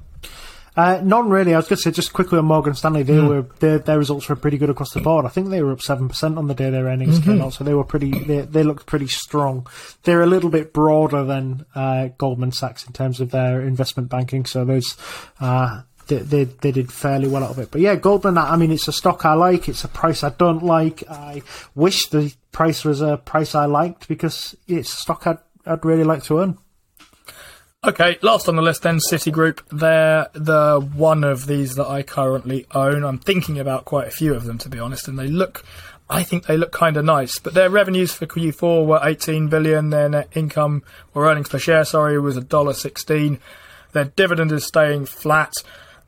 Uh, 0.76 1.00
none 1.02 1.28
really. 1.28 1.54
I 1.54 1.56
was 1.56 1.66
going 1.66 1.78
to 1.78 1.82
say 1.82 1.90
just 1.90 2.12
quickly 2.12 2.38
on 2.38 2.44
Morgan 2.44 2.74
Stanley. 2.74 3.02
They 3.02 3.14
mm. 3.14 3.28
were 3.28 3.42
their, 3.58 3.78
their 3.80 3.98
results 3.98 4.28
were 4.28 4.36
pretty 4.36 4.58
good 4.58 4.70
across 4.70 4.92
the 4.92 5.00
board. 5.00 5.26
I 5.26 5.28
think 5.28 5.48
they 5.48 5.60
were 5.60 5.72
up 5.72 5.82
seven 5.82 6.08
percent 6.08 6.38
on 6.38 6.46
the 6.46 6.54
day 6.54 6.70
their 6.70 6.84
earnings 6.84 7.18
mm-hmm. 7.18 7.32
came 7.32 7.42
out, 7.42 7.54
so 7.54 7.64
they 7.64 7.74
were 7.74 7.82
pretty. 7.82 8.12
They, 8.12 8.42
they 8.42 8.62
looked 8.62 8.86
pretty 8.86 9.08
strong. 9.08 9.66
They're 10.04 10.22
a 10.22 10.26
little 10.26 10.50
bit 10.50 10.72
broader 10.72 11.24
than 11.24 11.66
uh, 11.74 12.10
Goldman 12.16 12.52
Sachs 12.52 12.86
in 12.86 12.92
terms 12.92 13.20
of 13.20 13.32
their 13.32 13.60
investment 13.60 14.08
banking. 14.08 14.46
So 14.46 14.64
there's. 14.64 14.96
Uh, 15.40 15.82
they, 16.08 16.18
they, 16.18 16.44
they 16.44 16.72
did 16.72 16.92
fairly 16.92 17.28
well 17.28 17.44
out 17.44 17.50
of 17.50 17.58
it, 17.58 17.70
but 17.70 17.80
yeah, 17.80 17.94
Goldman. 17.94 18.38
I 18.38 18.56
mean, 18.56 18.72
it's 18.72 18.88
a 18.88 18.92
stock 18.92 19.24
I 19.24 19.34
like. 19.34 19.68
It's 19.68 19.84
a 19.84 19.88
price 19.88 20.24
I 20.24 20.30
don't 20.30 20.62
like. 20.62 21.04
I 21.08 21.42
wish 21.74 22.08
the 22.08 22.34
price 22.50 22.84
was 22.84 23.00
a 23.00 23.18
price 23.18 23.54
I 23.54 23.66
liked 23.66 24.08
because 24.08 24.56
it's 24.66 24.92
a 24.92 24.96
stock 24.96 25.26
I'd, 25.26 25.38
I'd 25.66 25.84
really 25.84 26.04
like 26.04 26.24
to 26.24 26.40
own. 26.40 26.58
Okay, 27.84 28.18
last 28.22 28.48
on 28.48 28.56
the 28.56 28.62
list 28.62 28.82
then, 28.82 28.98
Citigroup. 28.98 29.60
They're 29.70 30.28
the 30.32 30.80
one 30.80 31.22
of 31.22 31.46
these 31.46 31.76
that 31.76 31.86
I 31.86 32.02
currently 32.02 32.66
own. 32.74 33.04
I'm 33.04 33.18
thinking 33.18 33.58
about 33.58 33.84
quite 33.84 34.08
a 34.08 34.10
few 34.10 34.34
of 34.34 34.44
them 34.44 34.58
to 34.58 34.68
be 34.68 34.80
honest, 34.80 35.06
and 35.06 35.16
they 35.16 35.28
look, 35.28 35.64
I 36.10 36.24
think 36.24 36.46
they 36.46 36.56
look 36.56 36.72
kind 36.72 36.96
of 36.96 37.04
nice. 37.04 37.38
But 37.38 37.54
their 37.54 37.70
revenues 37.70 38.12
for 38.12 38.26
Q4 38.26 38.84
were 38.84 39.00
18 39.00 39.48
billion. 39.48 39.90
Their 39.90 40.08
net 40.08 40.28
income 40.34 40.82
or 41.14 41.30
earnings 41.30 41.50
per 41.50 41.58
share, 41.58 41.84
sorry, 41.84 42.18
was 42.18 42.36
a 42.36 42.40
dollar 42.40 42.72
16. 42.72 43.38
Their 43.92 44.04
dividend 44.04 44.50
is 44.50 44.66
staying 44.66 45.06
flat 45.06 45.52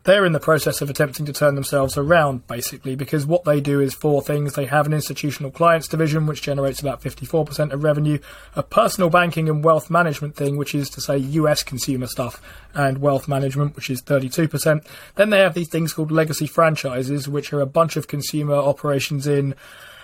they're 0.05 0.25
in 0.25 0.33
the 0.33 0.41
process 0.41 0.81
of 0.81 0.89
attempting 0.89 1.27
to 1.27 1.33
turn 1.33 1.55
themselves 1.55 1.99
around, 1.99 2.47
basically, 2.47 2.95
because 2.95 3.27
what 3.27 3.45
they 3.45 3.61
do 3.61 3.81
is 3.81 3.93
four 3.93 4.23
things. 4.23 4.55
They 4.55 4.65
have 4.65 4.87
an 4.87 4.95
institutional 4.95 5.51
clients 5.51 5.89
division, 5.89 6.27
which 6.27 6.43
generates 6.43 6.81
about 6.81 7.03
54% 7.03 7.73
of 7.73 7.85
revenue, 7.85 8.19
a 8.57 8.63
personal 8.63 9.11
banking 9.11 9.49
and 9.49 9.63
wealth 9.63 9.91
management 9.91 10.37
thing, 10.37 10.57
which 10.57 10.75
is 10.75 10.89
to 10.91 11.01
say 11.01 11.19
US 11.19 11.63
consumer 11.63 12.07
stuff, 12.07 12.41
and 12.75 12.99
wealth 12.99 13.29
management, 13.29 13.77
which 13.77 13.91
is 13.91 14.03
32%. 14.03 14.87
Then 15.17 15.31
they 15.31 15.41
have 15.41 15.55
these 15.55 15.69
things 15.69 15.93
called 15.93 16.11
legacy 16.11 16.47
franchises, 16.47 17.29
which 17.29 17.53
are 17.53 17.61
a 17.61 17.67
bunch 17.67 17.97
of 17.97 18.09
consumer 18.09 18.55
operations 18.55 19.27
in 19.27 19.55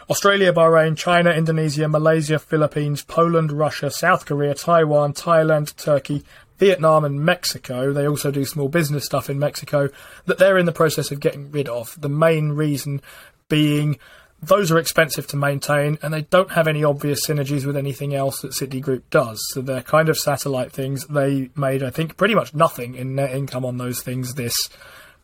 Australia, 0.09 0.53
Bahrain, 0.53 0.97
China, 0.97 1.31
Indonesia, 1.31 1.89
Malaysia, 1.89 2.39
Philippines, 2.39 3.03
Poland, 3.03 3.51
Russia, 3.51 3.91
South 3.91 4.25
Korea, 4.25 4.55
Taiwan, 4.55 5.13
Thailand, 5.15 5.75
Turkey, 5.77 6.23
Vietnam 6.59 7.05
and 7.05 7.25
Mexico, 7.25 7.93
they 7.93 8.09
also 8.09 8.31
do 8.31 8.45
small 8.45 8.69
business 8.69 9.05
stuff 9.05 9.29
in 9.29 9.39
Mexico, 9.39 9.89
that 10.25 10.39
they're 10.39 10.59
in 10.59 10.67
the 10.67 10.73
process 10.73 11.11
of 11.11 11.21
getting 11.21 11.51
rid 11.51 11.69
of. 11.69 12.01
The 12.01 12.09
main 12.09 12.51
reason 12.51 13.01
being 13.49 13.99
those 14.43 14.71
are 14.71 14.79
expensive 14.79 15.27
to 15.27 15.37
maintain 15.37 15.99
and 16.03 16.13
they 16.13 16.23
don't 16.23 16.53
have 16.53 16.69
any 16.69 16.85
obvious 16.85 17.27
synergies 17.27 17.65
with 17.65 17.77
anything 17.77 18.15
else 18.15 18.43
that 18.43 18.53
Citigroup 18.53 19.03
does. 19.11 19.43
So 19.53 19.63
they're 19.63 19.83
kind 19.83 20.09
of 20.09 20.19
satellite 20.19 20.73
things. 20.73 21.07
They 21.07 21.51
made, 21.57 21.83
I 21.83 21.91
think, 21.91 22.17
pretty 22.17 22.35
much 22.35 22.55
nothing 22.55 22.95
in 22.95 23.15
net 23.15 23.35
income 23.35 23.65
on 23.65 23.79
those 23.79 24.03
things 24.03 24.35
this 24.35 24.55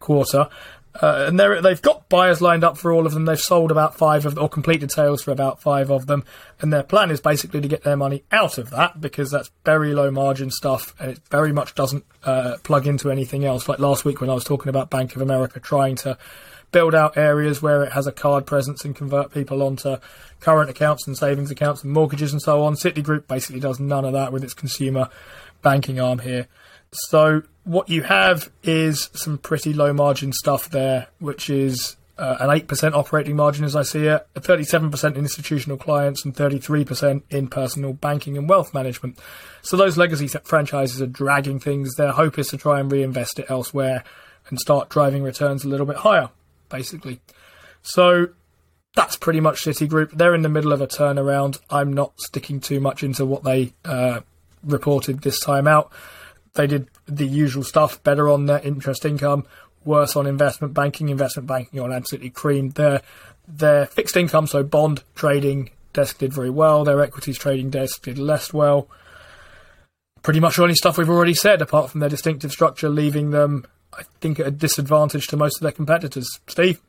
quarter. 0.00 0.48
Uh, 1.00 1.24
and 1.26 1.40
they've 1.40 1.80
got 1.80 2.08
buyers 2.10 2.42
lined 2.42 2.62
up 2.62 2.76
for 2.76 2.92
all 2.92 3.06
of 3.06 3.14
them. 3.14 3.24
They've 3.24 3.40
sold 3.40 3.70
about 3.70 3.96
five 3.96 4.26
of, 4.26 4.38
or 4.38 4.48
completed 4.48 4.90
sales 4.92 5.22
for 5.22 5.30
about 5.30 5.60
five 5.60 5.90
of 5.90 6.06
them. 6.06 6.22
And 6.60 6.72
their 6.72 6.82
plan 6.82 7.10
is 7.10 7.20
basically 7.20 7.62
to 7.62 7.68
get 7.68 7.82
their 7.82 7.96
money 7.96 8.24
out 8.30 8.58
of 8.58 8.70
that 8.70 9.00
because 9.00 9.30
that's 9.30 9.50
very 9.64 9.94
low 9.94 10.10
margin 10.10 10.50
stuff 10.50 10.94
and 11.00 11.12
it 11.12 11.20
very 11.30 11.52
much 11.52 11.74
doesn't 11.74 12.04
uh, 12.24 12.56
plug 12.62 12.86
into 12.86 13.10
anything 13.10 13.44
else. 13.44 13.68
Like 13.68 13.78
last 13.78 14.04
week 14.04 14.20
when 14.20 14.28
I 14.28 14.34
was 14.34 14.44
talking 14.44 14.68
about 14.68 14.90
Bank 14.90 15.16
of 15.16 15.22
America 15.22 15.60
trying 15.60 15.96
to 15.96 16.18
build 16.72 16.94
out 16.94 17.16
areas 17.16 17.62
where 17.62 17.84
it 17.84 17.92
has 17.92 18.06
a 18.06 18.12
card 18.12 18.46
presence 18.46 18.84
and 18.84 18.96
convert 18.96 19.32
people 19.32 19.62
onto 19.62 19.96
current 20.40 20.68
accounts 20.68 21.06
and 21.06 21.16
savings 21.16 21.50
accounts 21.50 21.84
and 21.84 21.92
mortgages 21.92 22.32
and 22.32 22.42
so 22.42 22.64
on. 22.64 22.74
Citigroup 22.74 23.26
basically 23.28 23.60
does 23.60 23.80
none 23.80 24.04
of 24.04 24.12
that 24.12 24.32
with 24.32 24.44
its 24.44 24.54
consumer 24.54 25.08
banking 25.62 26.00
arm 26.00 26.18
here. 26.18 26.48
So 26.92 27.42
what 27.64 27.88
you 27.88 28.02
have 28.02 28.50
is 28.62 29.10
some 29.14 29.38
pretty 29.38 29.72
low 29.72 29.92
margin 29.92 30.32
stuff 30.32 30.68
there, 30.68 31.08
which 31.18 31.48
is 31.48 31.96
uh, 32.18 32.36
an 32.40 32.48
8% 32.48 32.92
operating 32.92 33.36
margin 33.36 33.64
as 33.64 33.74
I 33.74 33.82
see 33.82 34.06
it, 34.06 34.26
37% 34.34 35.04
in 35.12 35.16
institutional 35.16 35.78
clients, 35.78 36.24
and 36.24 36.34
33% 36.34 37.22
in 37.30 37.48
personal 37.48 37.94
banking 37.94 38.36
and 38.36 38.48
wealth 38.48 38.74
management. 38.74 39.18
So 39.62 39.76
those 39.76 39.96
legacy 39.96 40.28
franchises 40.44 41.00
are 41.00 41.06
dragging 41.06 41.58
things. 41.58 41.94
Their 41.94 42.12
hope 42.12 42.38
is 42.38 42.48
to 42.48 42.58
try 42.58 42.80
and 42.80 42.92
reinvest 42.92 43.38
it 43.38 43.46
elsewhere 43.48 44.04
and 44.48 44.58
start 44.58 44.88
driving 44.88 45.22
returns 45.22 45.64
a 45.64 45.68
little 45.68 45.86
bit 45.86 45.96
higher, 45.96 46.28
basically. 46.68 47.20
So 47.80 48.28
that's 48.94 49.16
pretty 49.16 49.40
much 49.40 49.62
Citigroup. 49.64 50.10
They're 50.12 50.34
in 50.34 50.42
the 50.42 50.48
middle 50.48 50.72
of 50.72 50.82
a 50.82 50.86
turnaround. 50.86 51.58
I'm 51.70 51.92
not 51.92 52.20
sticking 52.20 52.60
too 52.60 52.80
much 52.80 53.02
into 53.02 53.24
what 53.24 53.44
they 53.44 53.72
uh, 53.84 54.20
reported 54.62 55.22
this 55.22 55.40
time 55.40 55.66
out. 55.66 55.90
They 56.54 56.66
did 56.66 56.88
the 57.06 57.26
usual 57.26 57.64
stuff, 57.64 58.02
better 58.02 58.28
on 58.28 58.46
net 58.46 58.64
interest 58.64 59.04
income, 59.04 59.46
worse 59.84 60.16
on 60.16 60.26
investment 60.26 60.74
banking, 60.74 61.08
investment 61.08 61.48
banking 61.48 61.80
on 61.80 61.92
absolutely 61.92 62.30
creamed. 62.30 62.74
Their, 62.74 63.02
their 63.48 63.86
fixed 63.86 64.16
income, 64.16 64.46
so 64.46 64.62
bond 64.62 65.02
trading 65.14 65.70
desk 65.92 66.18
did 66.18 66.32
very 66.32 66.50
well, 66.50 66.84
their 66.84 67.00
equities 67.00 67.38
trading 67.38 67.70
desk 67.70 68.02
did 68.02 68.18
less 68.18 68.52
well. 68.52 68.88
Pretty 70.22 70.40
much 70.40 70.58
only 70.58 70.74
stuff 70.74 70.98
we've 70.98 71.10
already 71.10 71.34
said, 71.34 71.62
apart 71.62 71.90
from 71.90 72.00
their 72.00 72.08
distinctive 72.08 72.52
structure, 72.52 72.88
leaving 72.88 73.30
them, 73.30 73.66
I 73.92 74.02
think, 74.20 74.38
at 74.38 74.46
a 74.46 74.52
disadvantage 74.52 75.26
to 75.28 75.36
most 75.36 75.56
of 75.56 75.62
their 75.62 75.72
competitors. 75.72 76.28
Steve? 76.46 76.80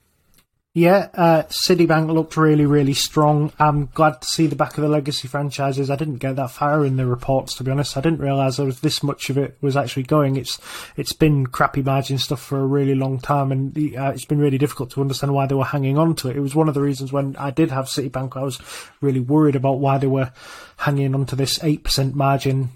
Yeah, 0.76 1.10
uh, 1.14 1.44
Citibank 1.50 2.12
looked 2.12 2.36
really, 2.36 2.66
really 2.66 2.96
strong. 2.96 3.54
I'm 3.60 3.90
glad 3.94 4.22
to 4.22 4.28
see 4.28 4.48
the 4.48 4.56
back 4.56 4.76
of 4.76 4.82
the 4.82 4.90
legacy 4.90 5.28
franchises. 5.28 5.92
I 5.92 5.96
didn't 5.96 6.16
get 6.16 6.36
that 6.38 6.50
far 6.50 6.84
in 6.84 6.98
the 6.98 7.06
reports, 7.06 7.54
to 7.56 7.64
be 7.64 7.70
honest. 7.70 7.96
I 7.96 8.02
didn't 8.02 8.22
realise 8.22 8.58
there 8.58 8.66
was 8.66 8.80
this 8.80 9.04
much 9.04 9.30
of 9.30 9.38
it 9.38 9.56
was 9.62 9.78
actually 9.78 10.04
going. 10.04 10.36
It's 10.36 10.60
it's 10.98 11.14
been 11.14 11.46
crappy 11.46 11.84
margin 11.84 12.18
stuff 12.18 12.42
for 12.42 12.60
a 12.60 12.66
really 12.66 12.96
long 12.96 13.20
time, 13.20 13.52
and 13.52 13.78
uh, 13.96 14.14
it's 14.16 14.26
been 14.26 14.40
really 14.40 14.58
difficult 14.58 14.90
to 14.92 15.02
understand 15.02 15.36
why 15.36 15.46
they 15.46 15.54
were 15.54 15.64
hanging 15.64 16.00
on 16.00 16.16
to 16.16 16.30
it. 16.30 16.38
It 16.38 16.42
was 16.42 16.56
one 16.56 16.68
of 16.68 16.74
the 16.74 16.82
reasons 16.82 17.14
when 17.14 17.36
I 17.36 17.52
did 17.52 17.70
have 17.70 17.86
Citibank, 17.86 18.36
I 18.36 18.42
was 18.42 18.60
really 19.00 19.20
worried 19.20 19.56
about 19.56 19.78
why 19.78 20.00
they 20.00 20.08
were 20.08 20.32
hanging 20.78 21.14
on 21.14 21.28
to 21.28 21.36
this 21.36 21.64
eight 21.64 21.84
percent 21.84 22.16
margin 22.16 22.70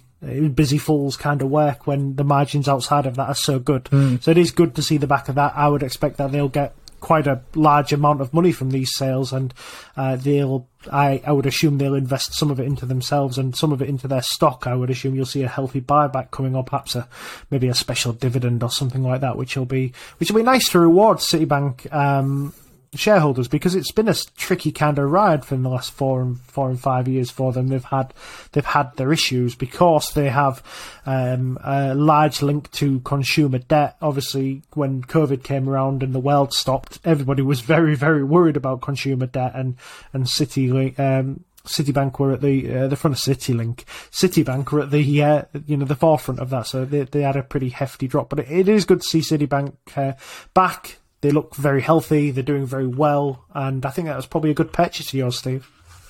busy 0.53 0.77
fools 0.77 1.15
kind 1.15 1.41
of 1.41 1.49
work 1.49 1.85
when 1.85 2.15
the 2.15 2.23
margins 2.23 2.67
outside 2.67 3.07
of 3.07 3.15
that 3.15 3.29
are 3.29 3.35
so 3.35 3.59
good. 3.59 3.85
Mm. 3.85 4.21
So 4.21 4.31
it 4.31 4.37
is 4.37 4.51
good 4.51 4.75
to 4.75 4.83
see 4.83 4.97
the 4.97 5.07
back 5.07 5.29
of 5.29 5.35
that. 5.35 5.53
I 5.55 5.67
would 5.67 5.83
expect 5.83 6.17
that 6.17 6.31
they'll 6.31 6.47
get 6.47 6.75
quite 7.07 7.25
a 7.25 7.41
large 7.55 7.93
amount 7.93 8.19
of 8.19 8.33
money 8.33 8.51
from 8.51 8.71
these 8.71 8.93
sales, 8.93 9.31
and 9.31 9.53
uh, 9.95 10.17
they'll. 10.17 10.67
I, 10.91 11.21
I 11.25 11.31
would 11.31 11.45
assume 11.45 11.77
they'll 11.77 11.95
invest 11.95 12.33
some 12.33 12.51
of 12.51 12.59
it 12.59 12.65
into 12.65 12.85
themselves 12.85 13.37
and 13.37 13.55
some 13.55 13.71
of 13.71 13.81
it 13.81 13.89
into 13.89 14.07
their 14.07 14.21
stock. 14.21 14.67
I 14.67 14.75
would 14.75 14.89
assume 14.89 15.15
you'll 15.15 15.25
see 15.25 15.43
a 15.43 15.47
healthy 15.47 15.79
buyback 15.79 16.31
coming, 16.31 16.53
or 16.53 16.65
perhaps 16.65 16.95
a 16.95 17.07
maybe 17.49 17.69
a 17.69 17.73
special 17.73 18.11
dividend 18.11 18.61
or 18.61 18.69
something 18.69 19.03
like 19.03 19.21
that, 19.21 19.37
which 19.37 19.55
will 19.55 19.65
be 19.65 19.93
which 20.17 20.29
will 20.29 20.41
be 20.41 20.43
nice 20.43 20.69
to 20.71 20.79
reward 20.79 21.19
Citibank 21.19 21.91
um, 21.93 22.53
shareholders 22.99 23.47
because 23.47 23.75
it's 23.75 23.91
been 23.91 24.07
a 24.07 24.15
tricky 24.35 24.71
kind 24.71 24.97
of 24.99 25.09
ride 25.09 25.45
for 25.45 25.55
the 25.55 25.69
last 25.69 25.91
four 25.91 26.21
and 26.21 26.39
four 26.39 26.69
and 26.69 26.79
five 26.79 27.07
years 27.07 27.29
for 27.31 27.51
them. 27.51 27.67
They've 27.67 27.83
had 27.83 28.13
they've 28.51 28.65
had 28.65 28.95
their 28.95 29.13
issues 29.13 29.55
because 29.55 30.11
they 30.13 30.29
have 30.29 30.63
um, 31.05 31.57
a 31.63 31.95
large 31.95 32.41
link 32.41 32.71
to 32.73 32.99
consumer 33.01 33.59
debt. 33.59 33.97
Obviously, 34.01 34.61
when 34.73 35.01
COVID 35.03 35.43
came 35.43 35.69
around 35.69 36.03
and 36.03 36.13
the 36.13 36.19
world 36.19 36.53
stopped, 36.53 36.99
everybody 37.05 37.41
was 37.41 37.61
very 37.61 37.95
very 37.95 38.23
worried 38.23 38.57
about 38.57 38.81
consumer 38.81 39.27
debt 39.27 39.53
and 39.55 39.75
and 40.13 40.29
City 40.29 40.95
um, 40.97 41.43
Citibank 41.67 42.17
were 42.19 42.31
at 42.33 42.41
the 42.41 42.75
uh, 42.75 42.87
the 42.87 42.95
front 42.95 43.15
of 43.15 43.21
CityLink. 43.21 43.83
Citibank 44.11 44.71
were 44.71 44.81
at 44.81 44.91
the 44.91 45.23
uh, 45.23 45.43
you 45.65 45.77
know 45.77 45.85
the 45.85 45.95
forefront 45.95 46.39
of 46.39 46.49
that, 46.49 46.67
so 46.67 46.85
they 46.85 47.03
they 47.03 47.21
had 47.21 47.35
a 47.35 47.43
pretty 47.43 47.69
hefty 47.69 48.07
drop. 48.07 48.29
But 48.29 48.39
it, 48.39 48.51
it 48.51 48.69
is 48.69 48.85
good 48.85 49.01
to 49.01 49.07
see 49.07 49.19
Citibank 49.19 49.73
uh, 49.95 50.13
back 50.53 50.97
they 51.21 51.31
look 51.31 51.55
very 51.55 51.81
healthy. 51.81 52.31
They're 52.31 52.43
doing 52.43 52.65
very 52.65 52.87
well, 52.87 53.45
and 53.53 53.85
I 53.85 53.89
think 53.89 54.07
that 54.07 54.15
was 54.15 54.25
probably 54.25 54.51
a 54.51 54.55
good 54.55 54.71
purchase 54.73 55.07
of 55.07 55.13
yours, 55.15 55.37
Steve. 55.37 55.69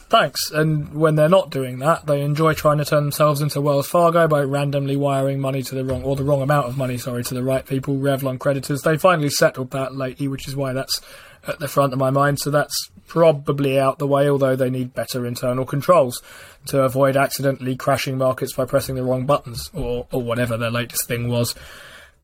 thanks. 0.10 0.51
And 0.51 0.93
when 0.93 1.16
they're 1.16 1.30
not 1.30 1.49
doing 1.49 1.80
that, 1.80 2.05
they 2.05 2.22
enjoy 2.22 2.53
trying 2.53 2.78
to 2.78 2.86
turn 2.86 3.03
themselves 3.03 3.41
into 3.41 3.60
Wells 3.62 3.88
Fargo 3.88 4.28
by 4.28 4.41
randomly 4.41 4.95
wiring 4.95 5.39
money 5.39 5.64
to 5.64 5.76
the 5.76 5.84
wrong, 5.84 6.03
or 6.03 6.16
the 6.16 6.24
wrong 6.24 6.41
amount 6.41 6.68
of 6.68 6.78
money, 6.78 6.97
sorry, 6.97 7.24
to 7.26 7.34
the 7.34 7.43
right 7.43 7.66
people, 7.66 7.95
Revlon 7.95 8.39
creditors. 8.39 8.82
They 8.82 8.97
finally 8.97 9.30
settled 9.30 9.72
that 9.72 9.95
lately, 9.95 10.28
which 10.28 10.47
is 10.47 10.55
why 10.55 10.74
that's 10.74 11.01
at 11.45 11.60
the 11.60 11.68
front 11.68 11.93
of 11.93 11.99
my 11.99 12.10
mind. 12.10 12.39
So 12.39 12.51
that's 12.51 12.89
probably 13.08 13.80
out 13.80 13.99
the 13.99 14.08
way, 14.08 14.30
although 14.30 14.55
they 14.55 14.70
need 14.70 14.93
better 14.93 15.26
internal 15.26 15.66
controls 15.66 16.22
to 16.68 16.82
avoid 16.82 17.16
accidentally 17.16 17.76
crashing 17.76 18.18
markets 18.18 18.53
by 18.53 18.66
pressing 18.66 18.95
the 18.95 19.03
wrong 19.03 19.26
buttons 19.26 19.70
or, 19.74 20.08
or 20.12 20.22
whatever 20.22 20.58
their 20.58 20.72
latest 20.72 21.08
thing 21.08 21.30
was. 21.30 21.55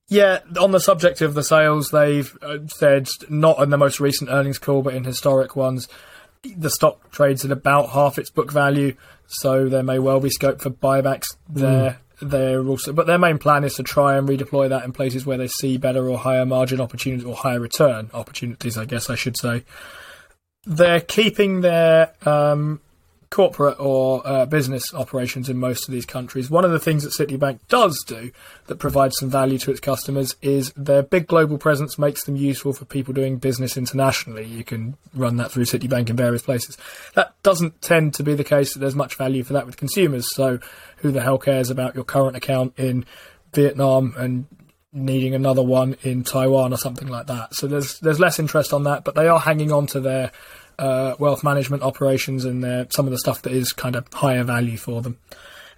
Yeah, 0.09 0.39
on 0.59 0.71
the 0.71 0.79
subject 0.79 1.21
of 1.21 1.33
the 1.33 1.43
sales, 1.43 1.89
they've 1.89 2.37
uh, 2.41 2.59
said 2.67 3.07
not 3.29 3.59
in 3.59 3.69
the 3.69 3.77
most 3.77 3.99
recent 3.99 4.29
earnings 4.29 4.59
call, 4.59 4.81
but 4.81 4.93
in 4.93 5.03
historic 5.03 5.55
ones, 5.55 5.87
the 6.43 6.69
stock 6.69 7.11
trades 7.11 7.45
at 7.45 7.51
about 7.51 7.89
half 7.89 8.17
its 8.17 8.29
book 8.29 8.51
value, 8.51 8.95
so 9.27 9.69
there 9.69 9.83
may 9.83 9.99
well 9.99 10.19
be 10.19 10.29
scope 10.29 10.61
for 10.61 10.69
buybacks 10.69 11.35
there. 11.49 11.99
They're 12.21 12.65
also, 12.65 12.93
but 12.93 13.07
their 13.07 13.17
main 13.17 13.37
plan 13.37 13.63
is 13.63 13.75
to 13.75 13.83
try 13.83 14.17
and 14.17 14.27
redeploy 14.27 14.69
that 14.69 14.85
in 14.85 14.93
places 14.93 15.25
where 15.25 15.37
they 15.37 15.47
see 15.47 15.77
better 15.77 16.09
or 16.09 16.17
higher 16.17 16.45
margin 16.45 16.79
opportunities 16.79 17.25
or 17.25 17.35
higher 17.35 17.59
return 17.59 18.09
opportunities. 18.13 18.77
I 18.77 18.85
guess 18.85 19.09
I 19.09 19.15
should 19.15 19.37
say. 19.37 19.63
They're 20.65 21.01
keeping 21.01 21.61
their 21.61 22.13
um, 22.25 22.79
corporate 23.33 23.79
or 23.79 24.25
uh, 24.25 24.45
business 24.45 24.93
operations 24.93 25.49
in 25.49 25.57
most 25.57 25.87
of 25.87 25.91
these 25.91 26.05
countries. 26.05 26.51
One 26.51 26.63
of 26.63 26.71
the 26.71 26.79
things 26.79 27.03
that 27.03 27.11
Citibank 27.11 27.59
does 27.67 28.01
do 28.05 28.31
that 28.67 28.77
provides 28.77 29.17
some 29.17 29.29
value 29.29 29.57
to 29.57 29.71
its 29.71 29.79
customers 29.79 30.35
is 30.43 30.71
their 30.77 31.01
big 31.01 31.25
global 31.25 31.57
presence 31.57 31.97
makes 31.97 32.23
them 32.25 32.35
useful 32.35 32.73
for 32.73 32.85
people 32.85 33.11
doing 33.11 33.37
business 33.37 33.75
internationally. 33.75 34.45
You 34.45 34.63
can 34.63 34.97
run 35.15 35.37
that 35.37 35.51
through 35.51 35.65
Citibank 35.65 36.11
in 36.11 36.15
various 36.15 36.43
places. 36.43 36.77
That 37.15 37.33
doesn't 37.41 37.81
tend 37.81 38.13
to 38.13 38.23
be 38.23 38.35
the 38.35 38.43
case 38.43 38.73
that 38.73 38.79
there's 38.79 38.95
much 38.95 39.15
value 39.15 39.43
for 39.43 39.53
that 39.53 39.65
with 39.65 39.77
consumers. 39.77 40.33
So 40.33 40.59
who 40.97 41.11
the 41.11 41.21
hell 41.21 41.39
cares 41.39 41.71
about 41.71 41.95
your 41.95 42.03
current 42.03 42.37
account 42.37 42.77
in 42.77 43.03
Vietnam 43.51 44.13
and 44.15 44.45
needing 44.93 45.33
another 45.33 45.63
one 45.63 45.97
in 46.03 46.23
Taiwan 46.23 46.71
or 46.71 46.77
something 46.77 47.07
like 47.07 47.25
that. 47.27 47.55
So 47.55 47.65
there's 47.65 47.99
there's 47.99 48.19
less 48.19 48.37
interest 48.37 48.73
on 48.73 48.83
that, 48.83 49.03
but 49.03 49.15
they 49.15 49.27
are 49.27 49.39
hanging 49.39 49.71
on 49.71 49.87
to 49.87 49.99
their 49.99 50.31
uh, 50.79 51.15
wealth 51.19 51.43
management 51.43 51.83
operations 51.83 52.45
and 52.45 52.63
their, 52.63 52.87
some 52.89 53.05
of 53.05 53.11
the 53.11 53.17
stuff 53.17 53.41
that 53.43 53.53
is 53.53 53.73
kind 53.73 53.95
of 53.95 54.05
higher 54.13 54.43
value 54.43 54.77
for 54.77 55.01
them. 55.01 55.17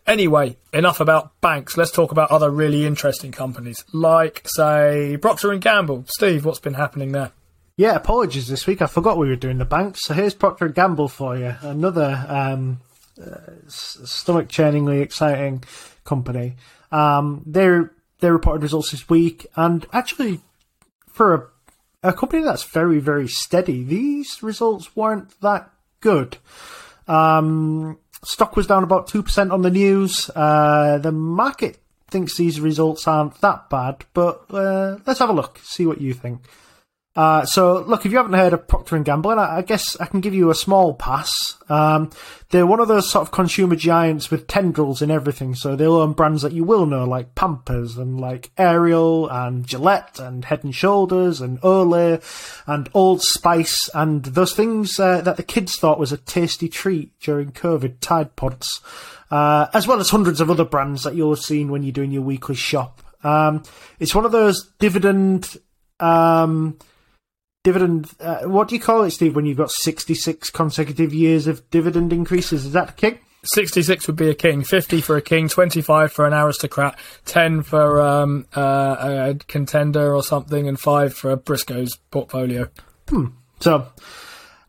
Anyway, 0.07 0.55
enough 0.71 0.99
about 0.99 1.39
banks. 1.41 1.77
Let's 1.77 1.91
talk 1.91 2.11
about 2.11 2.29
other 2.29 2.51
really 2.51 2.85
interesting 2.85 3.31
companies, 3.31 3.83
like 3.91 4.43
say 4.45 5.17
Procter 5.19 5.51
and 5.51 5.61
Gamble. 5.61 6.05
Steve, 6.07 6.45
what's 6.45 6.59
been 6.59 6.75
happening 6.75 7.11
there? 7.11 7.31
Yeah, 7.75 7.95
apologies 7.95 8.47
this 8.47 8.67
week. 8.67 8.81
I 8.81 8.85
forgot 8.85 9.17
we 9.17 9.27
were 9.27 9.35
doing 9.35 9.57
the 9.57 9.65
banks. 9.65 10.01
So 10.03 10.13
here's 10.13 10.35
Procter 10.35 10.65
and 10.65 10.75
Gamble 10.75 11.07
for 11.07 11.35
you, 11.35 11.55
another 11.61 12.23
um, 12.29 12.81
uh, 13.21 13.37
stomach 13.67 14.47
churningly 14.47 15.01
exciting 15.01 15.63
company. 16.03 16.55
Um, 16.91 17.41
they 17.45 17.79
they 18.19 18.29
reported 18.29 18.61
results 18.61 18.91
this 18.91 19.09
week, 19.09 19.47
and 19.55 19.85
actually, 19.91 20.41
for 21.07 21.33
a 21.33 21.47
a 22.06 22.14
company 22.14 22.43
that's 22.43 22.64
very, 22.64 22.99
very 22.99 23.28
steady, 23.28 23.84
these 23.84 24.43
results 24.43 24.95
weren't 24.95 25.39
that 25.41 25.70
good. 26.01 26.38
Um, 27.08 27.97
stock 28.24 28.56
was 28.56 28.68
down 28.68 28.84
about 28.84 29.08
2% 29.08 29.51
on 29.51 29.62
the 29.62 29.72
news. 29.72 30.30
Uh, 30.36 30.99
the 30.99 31.12
market 31.12 31.80
thinks 32.10 32.38
these 32.38 32.62
results 32.62 33.08
aren't 33.08 33.39
that 33.41 33.70
bad, 33.70 34.06
but 34.14 34.45
uh, 34.51 34.97
let's 35.06 35.20
have 35.20 35.30
a 35.30 35.34
look, 35.34 35.60
see 35.64 35.86
what 35.86 35.99
you 35.99 36.14
think. 36.14 36.41
Uh, 37.16 37.45
so, 37.45 37.80
look, 37.84 38.05
if 38.05 38.11
you 38.11 38.18
haven't 38.18 38.34
heard 38.34 38.51
of 38.51 38.68
Procter 38.68 38.97
and 38.97 39.05
Gamble, 39.05 39.39
I, 39.39 39.57
I 39.57 39.61
guess 39.61 39.95
I 40.01 40.05
can 40.05 40.20
give 40.20 40.34
you 40.34 40.49
a 40.49 40.55
small 40.55 40.93
pass. 40.93 41.55
Um, 41.70 42.11
they're 42.49 42.68
one 42.68 42.82
of 42.82 42.89
those 42.89 43.09
sort 43.09 43.22
of 43.22 43.32
consumer 43.32 43.78
giants 43.78 44.30
with 44.30 44.47
tendrils 44.47 45.01
in 45.01 45.09
everything. 45.09 45.55
So 45.55 45.76
they'll 45.78 45.95
own 45.95 46.11
brands 46.11 46.41
that 46.41 46.51
you 46.51 46.66
will 46.66 46.86
know, 46.86 47.05
like 47.05 47.34
Pampers 47.34 47.97
and 47.97 48.20
like 48.20 48.51
Ariel 48.57 49.30
and 49.30 49.66
Gillette 49.66 50.20
and 50.20 50.43
Head 50.43 50.66
and 50.66 50.76
Shoulders 50.76 51.39
and 51.39 51.59
Olay 51.61 52.22
and 52.68 52.89
Old 52.93 53.22
Spice 53.22 53.89
and 53.93 54.26
those 54.26 54.53
things 54.53 54.99
uh, 54.99 55.22
that 55.22 55.38
the 55.38 55.43
kids 55.43 55.78
thought 55.78 55.99
was 55.99 56.11
a 56.11 56.18
tasty 56.18 56.68
treat 56.68 57.18
during 57.22 57.53
COVID, 57.53 58.01
Tide 58.01 58.36
Pods, 58.36 58.82
uh, 59.32 59.68
as 59.74 59.88
well 59.88 60.01
as 60.01 60.09
hundreds 60.09 60.41
of 60.41 60.51
other 60.51 60.66
brands 60.66 61.03
that 61.03 61.16
you'll 61.16 61.34
have 61.34 61.39
seen 61.39 61.72
when 61.72 61.82
you're 61.82 61.93
doing 61.93 62.11
your 62.11 62.24
weekly 62.24 62.55
shop. 62.55 63.01
Um, 63.24 63.63
it's 63.99 64.13
one 64.13 64.26
of 64.26 64.34
those 64.34 64.70
dividend. 64.80 65.55
Um, 66.01 66.78
dividend. 67.66 68.09
Uh, 68.22 68.43
what 68.43 68.70
do 68.70 68.76
you 68.76 68.82
call 68.82 69.03
it, 69.03 69.11
Steve? 69.11 69.36
When 69.36 69.45
you've 69.45 69.57
got 69.57 69.72
sixty-six 69.72 70.49
consecutive 70.49 71.13
years 71.13 71.47
of 71.47 71.70
dividend 71.70 72.13
increases, 72.13 72.66
is 72.66 72.72
that 72.72 72.91
a 72.91 72.93
king? 72.93 73.20
66 73.53 74.07
would 74.07 74.16
be 74.16 74.32
a 74.32 74.34
king, 74.34 74.63
50 74.63 75.01
for 75.01 75.18
a 75.18 75.22
king, 75.22 75.47
25 75.47 76.11
for 76.11 76.26
an 76.26 76.34
aristocrat, 76.34 76.97
10 77.26 77.61
for 77.61 78.01
um, 78.01 78.47
uh, 78.55 78.95
a 78.99 79.36
contender 79.47 80.16
or 80.16 80.24
something, 80.24 80.68
and 80.68 80.80
5 80.80 81.13
for 81.13 81.30
a 81.30 81.38
Briscoe's 81.38 81.95
portfolio. 82.09 82.68
Hmm. 83.07 83.28
So, 83.59 83.86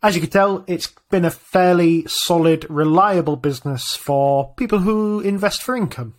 as 0.03 0.15
you 0.15 0.21
can 0.21 0.29
tell, 0.29 0.63
it's 0.67 0.93
been 1.11 1.25
a 1.25 1.31
fairly 1.31 2.05
solid, 2.07 2.67
reliable 2.69 3.37
business 3.37 3.97
for 3.97 4.53
people 4.57 4.81
who 4.81 5.21
invest 5.21 5.63
for 5.63 5.75
income. 5.75 6.15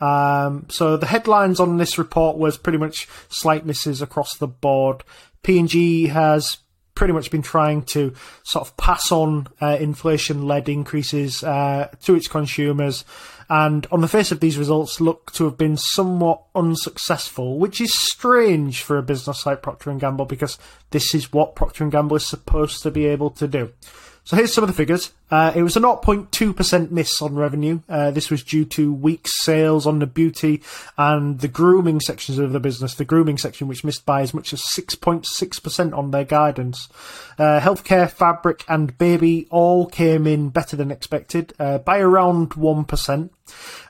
Um, 0.00 0.66
so 0.68 0.96
the 0.96 1.06
headlines 1.06 1.60
on 1.60 1.76
this 1.76 1.96
report 1.96 2.36
was 2.36 2.58
pretty 2.58 2.78
much 2.78 3.06
slight 3.28 3.64
misses 3.64 4.02
across 4.02 4.36
the 4.36 4.48
board. 4.48 5.04
P&G 5.42 6.08
has 6.08 6.58
pretty 6.94 7.12
much 7.12 7.30
been 7.30 7.42
trying 7.42 7.82
to 7.82 8.12
sort 8.42 8.66
of 8.66 8.76
pass 8.76 9.10
on 9.10 9.48
uh, 9.60 9.76
inflation-led 9.80 10.68
increases 10.68 11.42
uh, 11.42 11.88
to 12.02 12.14
its 12.14 12.28
consumers, 12.28 13.04
and 13.48 13.86
on 13.90 14.00
the 14.00 14.08
face 14.08 14.32
of 14.32 14.40
these 14.40 14.56
results, 14.56 15.00
look 15.00 15.32
to 15.32 15.44
have 15.44 15.58
been 15.58 15.76
somewhat 15.76 16.42
unsuccessful, 16.54 17.58
which 17.58 17.80
is 17.80 17.94
strange 17.94 18.82
for 18.82 18.96
a 18.96 19.02
business 19.02 19.44
like 19.44 19.62
Procter 19.62 19.90
and 19.90 20.00
Gamble 20.00 20.24
because 20.24 20.58
this 20.90 21.14
is 21.14 21.32
what 21.32 21.54
Procter 21.54 21.84
and 21.84 21.92
Gamble 21.92 22.16
is 22.16 22.26
supposed 22.26 22.82
to 22.82 22.90
be 22.90 23.04
able 23.06 23.30
to 23.30 23.48
do. 23.48 23.72
So 24.24 24.36
here's 24.36 24.54
some 24.54 24.62
of 24.62 24.68
the 24.68 24.74
figures. 24.74 25.12
Uh, 25.32 25.52
it 25.54 25.64
was 25.64 25.76
a 25.76 25.80
0.2% 25.80 26.90
miss 26.92 27.20
on 27.20 27.34
revenue. 27.34 27.80
Uh, 27.88 28.12
this 28.12 28.30
was 28.30 28.44
due 28.44 28.64
to 28.66 28.92
weak 28.92 29.26
sales 29.26 29.84
on 29.84 29.98
the 29.98 30.06
beauty 30.06 30.62
and 30.96 31.40
the 31.40 31.48
grooming 31.48 31.98
sections 32.00 32.38
of 32.38 32.52
the 32.52 32.60
business. 32.60 32.94
The 32.94 33.04
grooming 33.04 33.36
section, 33.36 33.66
which 33.66 33.82
missed 33.82 34.06
by 34.06 34.22
as 34.22 34.32
much 34.32 34.52
as 34.52 34.62
6.6% 34.62 35.98
on 35.98 36.12
their 36.12 36.24
guidance. 36.24 36.88
Uh, 37.36 37.58
healthcare, 37.58 38.08
fabric, 38.08 38.64
and 38.68 38.96
baby 38.96 39.48
all 39.50 39.86
came 39.86 40.28
in 40.28 40.50
better 40.50 40.76
than 40.76 40.92
expected 40.92 41.52
uh, 41.58 41.78
by 41.78 41.98
around 41.98 42.50
1%. 42.50 43.30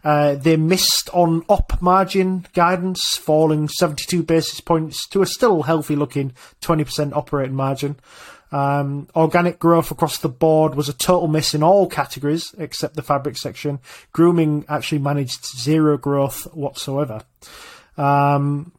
Uh, 0.03 0.35
they 0.37 0.57
missed 0.57 1.11
on 1.13 1.45
op 1.51 1.81
margin 1.83 2.47
guidance, 2.55 3.19
falling 3.19 3.69
72 3.69 4.23
basis 4.23 4.61
points 4.61 5.07
to 5.09 5.21
a 5.21 5.27
still 5.27 5.63
healthy 5.63 5.95
looking 5.95 6.33
20% 6.63 7.13
operating 7.13 7.55
margin. 7.55 7.97
Um, 8.53 9.09
organic 9.17 9.59
growth 9.59 9.91
across 9.91 10.19
the 10.19 10.29
board 10.29 10.75
was 10.75 10.89
a 10.89 10.93
total 10.93 11.27
miss 11.27 11.55
in 11.55 11.63
all 11.63 11.89
categories 11.89 12.55
except 12.59 12.97
the 12.97 13.03
fabric 13.03 13.39
section. 13.39 13.81
Grooming 14.13 14.67
actually 14.69 14.99
managed 14.99 15.47
zero 15.47 15.97
growth 15.97 16.43
whatsoever. 16.55 17.25
Um, 17.97 18.73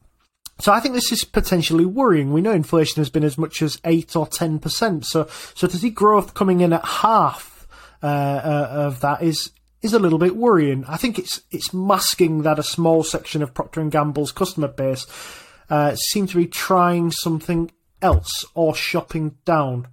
so 0.59 0.71
I 0.71 0.79
think 0.79 0.93
this 0.93 1.11
is 1.11 1.25
potentially 1.25 1.85
worrying. 1.85 2.31
We 2.31 2.41
know 2.41 2.51
inflation 2.51 3.01
has 3.01 3.09
been 3.09 3.23
as 3.23 3.37
much 3.37 3.61
as 3.63 3.81
eight 3.83 4.15
or 4.15 4.27
ten 4.27 4.59
percent. 4.59 5.05
So 5.05 5.27
so 5.55 5.67
to 5.67 5.77
see 5.77 5.89
growth 5.89 6.35
coming 6.35 6.61
in 6.61 6.71
at 6.71 6.85
half 6.85 7.67
uh, 8.03 8.05
uh, 8.05 8.67
of 8.71 9.01
that 9.01 9.23
is 9.23 9.51
is 9.81 9.93
a 9.93 9.99
little 9.99 10.19
bit 10.19 10.35
worrying. 10.35 10.85
I 10.87 10.97
think 10.97 11.17
it's 11.17 11.41
it's 11.49 11.73
masking 11.73 12.43
that 12.43 12.59
a 12.59 12.63
small 12.63 13.03
section 13.03 13.41
of 13.41 13.53
Procter 13.55 13.81
and 13.81 13.91
Gamble's 13.91 14.31
customer 14.31 14.67
base 14.67 15.07
uh, 15.69 15.95
seem 15.95 16.27
to 16.27 16.37
be 16.37 16.47
trying 16.47 17.11
something 17.11 17.71
else 18.03 18.45
or 18.53 18.75
shopping 18.75 19.37
down. 19.45 19.87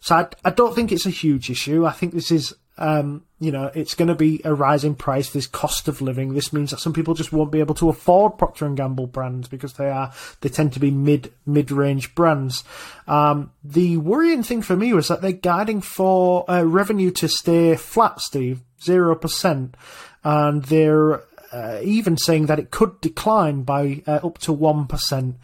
So 0.00 0.16
I, 0.16 0.28
I 0.44 0.50
don't 0.50 0.74
think 0.74 0.92
it's 0.92 1.06
a 1.06 1.10
huge 1.10 1.48
issue. 1.48 1.86
I 1.86 1.92
think 1.92 2.12
this 2.12 2.32
is, 2.32 2.54
um, 2.76 3.24
you 3.38 3.52
know, 3.52 3.70
it's 3.74 3.94
going 3.94 4.08
to 4.08 4.14
be 4.14 4.40
a 4.44 4.52
rising 4.52 4.96
price. 4.96 5.30
This 5.30 5.46
cost 5.46 5.86
of 5.86 6.02
living. 6.02 6.34
This 6.34 6.52
means 6.52 6.70
that 6.70 6.80
some 6.80 6.92
people 6.92 7.14
just 7.14 7.32
won't 7.32 7.52
be 7.52 7.60
able 7.60 7.76
to 7.76 7.88
afford 7.88 8.36
Procter 8.36 8.66
and 8.66 8.76
Gamble 8.76 9.06
brands 9.06 9.46
because 9.46 9.74
they 9.74 9.88
are 9.88 10.12
they 10.40 10.48
tend 10.48 10.72
to 10.72 10.80
be 10.80 10.90
mid 10.90 11.32
mid 11.46 11.70
range 11.70 12.14
brands. 12.16 12.64
Um, 13.06 13.52
the 13.62 13.96
worrying 13.98 14.42
thing 14.42 14.62
for 14.62 14.76
me 14.76 14.92
was 14.92 15.08
that 15.08 15.22
they're 15.22 15.32
guiding 15.32 15.80
for 15.82 16.50
uh, 16.50 16.64
revenue 16.64 17.12
to 17.12 17.28
stay 17.28 17.76
flat, 17.76 18.20
Steve, 18.20 18.60
zero 18.82 19.14
percent, 19.14 19.76
and 20.24 20.64
they're 20.64 21.22
uh, 21.52 21.80
even 21.82 22.16
saying 22.16 22.46
that 22.46 22.58
it 22.58 22.70
could 22.70 23.00
decline 23.00 23.62
by 23.62 24.02
uh, 24.06 24.20
up 24.24 24.38
to 24.38 24.56
1% 24.56 25.34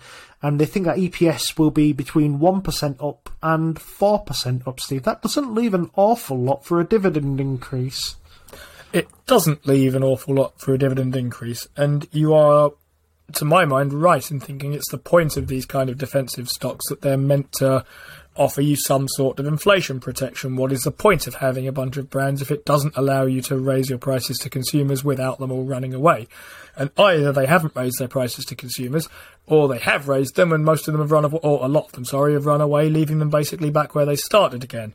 and 0.42 0.60
they 0.60 0.66
think 0.66 0.86
that 0.86 0.98
EPS 0.98 1.58
will 1.58 1.70
be 1.70 1.92
between 1.92 2.38
1% 2.38 3.06
up 3.06 3.30
and 3.42 3.76
4% 3.76 4.66
up, 4.66 4.80
Steve. 4.80 5.02
That 5.02 5.22
doesn't 5.22 5.54
leave 5.54 5.74
an 5.74 5.90
awful 5.96 6.38
lot 6.38 6.64
for 6.64 6.80
a 6.80 6.86
dividend 6.86 7.40
increase. 7.40 8.16
It 8.92 9.08
doesn't 9.26 9.66
leave 9.66 9.94
an 9.94 10.04
awful 10.04 10.34
lot 10.34 10.60
for 10.60 10.72
a 10.72 10.78
dividend 10.78 11.14
increase, 11.14 11.68
and 11.76 12.08
you 12.10 12.32
are, 12.34 12.72
to 13.34 13.44
my 13.44 13.64
mind, 13.64 13.92
right 13.92 14.30
in 14.30 14.40
thinking 14.40 14.72
it's 14.72 14.90
the 14.90 14.98
point 14.98 15.36
of 15.36 15.48
these 15.48 15.66
kind 15.66 15.90
of 15.90 15.98
defensive 15.98 16.48
stocks 16.48 16.88
that 16.88 17.02
they're 17.02 17.18
meant 17.18 17.52
to 17.54 17.84
offer 18.38 18.60
you 18.60 18.76
some 18.76 19.08
sort 19.08 19.38
of 19.38 19.46
inflation 19.46 20.00
protection. 20.00 20.56
What 20.56 20.72
is 20.72 20.82
the 20.82 20.90
point 20.90 21.26
of 21.26 21.36
having 21.36 21.66
a 21.66 21.72
bunch 21.72 21.96
of 21.96 22.08
brands 22.08 22.40
if 22.40 22.50
it 22.50 22.64
doesn't 22.64 22.96
allow 22.96 23.26
you 23.26 23.42
to 23.42 23.58
raise 23.58 23.90
your 23.90 23.98
prices 23.98 24.38
to 24.38 24.50
consumers 24.50 25.04
without 25.04 25.38
them 25.38 25.50
all 25.50 25.64
running 25.64 25.92
away? 25.92 26.28
And 26.76 26.90
either 26.96 27.32
they 27.32 27.46
haven't 27.46 27.76
raised 27.76 27.98
their 27.98 28.08
prices 28.08 28.44
to 28.46 28.54
consumers, 28.54 29.08
or 29.46 29.68
they 29.68 29.78
have 29.78 30.08
raised 30.08 30.36
them 30.36 30.52
and 30.52 30.64
most 30.64 30.86
of 30.86 30.92
them 30.92 31.00
have 31.00 31.10
run 31.10 31.24
away, 31.24 31.40
or 31.42 31.64
a 31.64 31.68
lot 31.68 31.86
of 31.86 31.92
them, 31.92 32.04
sorry, 32.04 32.34
have 32.34 32.46
run 32.46 32.60
away, 32.60 32.88
leaving 32.88 33.18
them 33.18 33.30
basically 33.30 33.70
back 33.70 33.94
where 33.94 34.06
they 34.06 34.16
started 34.16 34.62
again. 34.62 34.94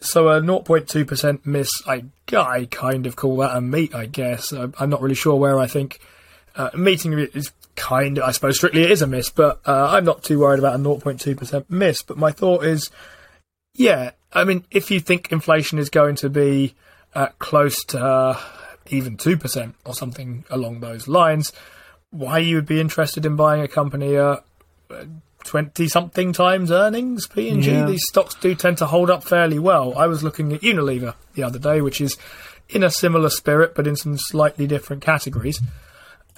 So 0.00 0.28
a 0.28 0.40
0.2% 0.40 1.46
miss, 1.46 1.70
I, 1.86 2.04
I 2.32 2.66
kind 2.70 3.06
of 3.06 3.16
call 3.16 3.38
that 3.38 3.56
a 3.56 3.60
meet, 3.60 3.94
I 3.94 4.06
guess. 4.06 4.52
I'm 4.52 4.90
not 4.90 5.00
really 5.00 5.14
sure 5.14 5.36
where 5.36 5.58
I 5.58 5.66
think 5.66 6.00
uh, 6.54 6.70
meeting 6.74 7.14
is 7.14 7.52
kind 7.76 8.18
of, 8.18 8.24
I 8.24 8.32
suppose 8.32 8.56
strictly 8.56 8.82
it 8.82 8.90
is 8.90 9.02
a 9.02 9.06
miss, 9.06 9.30
but 9.30 9.60
uh, 9.66 9.90
I'm 9.90 10.04
not 10.04 10.24
too 10.24 10.40
worried 10.40 10.58
about 10.58 10.74
a 10.74 10.82
0.2% 10.82 11.64
miss. 11.68 12.02
But 12.02 12.16
my 12.16 12.32
thought 12.32 12.64
is, 12.64 12.90
yeah, 13.74 14.12
I 14.32 14.44
mean, 14.44 14.64
if 14.70 14.90
you 14.90 14.98
think 15.00 15.30
inflation 15.30 15.78
is 15.78 15.90
going 15.90 16.16
to 16.16 16.30
be 16.30 16.74
uh, 17.14 17.28
close 17.38 17.76
to 17.86 18.04
uh, 18.04 18.40
even 18.88 19.16
2% 19.16 19.74
or 19.84 19.94
something 19.94 20.44
along 20.50 20.80
those 20.80 21.06
lines, 21.06 21.52
why 22.10 22.38
you 22.38 22.56
would 22.56 22.66
be 22.66 22.80
interested 22.80 23.24
in 23.24 23.36
buying 23.36 23.62
a 23.62 23.68
company 23.68 24.16
at 24.16 24.42
20 25.44 25.88
something 25.88 26.32
times 26.32 26.70
earnings, 26.70 27.26
P&G? 27.26 27.70
Yeah. 27.70 27.86
These 27.86 28.02
stocks 28.08 28.34
do 28.34 28.54
tend 28.54 28.78
to 28.78 28.86
hold 28.86 29.10
up 29.10 29.22
fairly 29.22 29.58
well. 29.58 29.96
I 29.96 30.06
was 30.06 30.24
looking 30.24 30.52
at 30.52 30.62
Unilever 30.62 31.14
the 31.34 31.42
other 31.42 31.58
day, 31.58 31.80
which 31.80 32.00
is 32.00 32.16
in 32.68 32.82
a 32.82 32.90
similar 32.90 33.30
spirit, 33.30 33.74
but 33.74 33.86
in 33.86 33.96
some 33.96 34.18
slightly 34.18 34.66
different 34.66 35.02
categories 35.02 35.60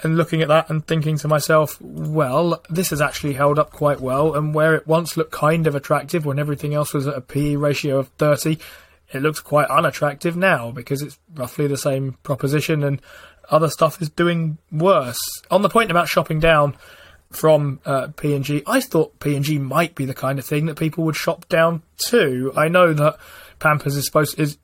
and 0.02 0.16
looking 0.16 0.42
at 0.42 0.48
that 0.48 0.70
and 0.70 0.86
thinking 0.86 1.18
to 1.18 1.28
myself, 1.28 1.80
well, 1.80 2.62
this 2.70 2.90
has 2.90 3.00
actually 3.00 3.34
held 3.34 3.58
up 3.58 3.70
quite 3.70 4.00
well. 4.00 4.34
And 4.34 4.54
where 4.54 4.74
it 4.74 4.86
once 4.86 5.16
looked 5.16 5.32
kind 5.32 5.66
of 5.66 5.74
attractive 5.74 6.24
when 6.24 6.38
everything 6.38 6.74
else 6.74 6.94
was 6.94 7.06
at 7.06 7.16
a 7.16 7.20
PE 7.20 7.56
ratio 7.56 7.98
of 7.98 8.08
30, 8.18 8.58
it 9.12 9.22
looks 9.22 9.40
quite 9.40 9.68
unattractive 9.68 10.36
now 10.36 10.70
because 10.70 11.02
it's 11.02 11.18
roughly 11.34 11.66
the 11.66 11.76
same 11.76 12.16
proposition 12.22 12.84
and 12.84 13.00
other 13.50 13.68
stuff 13.68 14.00
is 14.00 14.10
doing 14.10 14.58
worse. 14.70 15.18
On 15.50 15.62
the 15.62 15.68
point 15.68 15.90
about 15.90 16.08
shopping 16.08 16.38
down 16.38 16.76
from 17.30 17.80
uh, 17.84 18.08
P&G, 18.16 18.62
I 18.66 18.80
thought 18.80 19.18
P&G 19.20 19.58
might 19.58 19.94
be 19.94 20.04
the 20.04 20.14
kind 20.14 20.38
of 20.38 20.44
thing 20.44 20.66
that 20.66 20.78
people 20.78 21.04
would 21.04 21.16
shop 21.16 21.48
down 21.48 21.82
to. 22.08 22.52
I 22.56 22.68
know 22.68 22.92
that 22.92 23.18
Pampers 23.58 23.96
is 23.96 24.06
supposed 24.06 24.38
is 24.38 24.58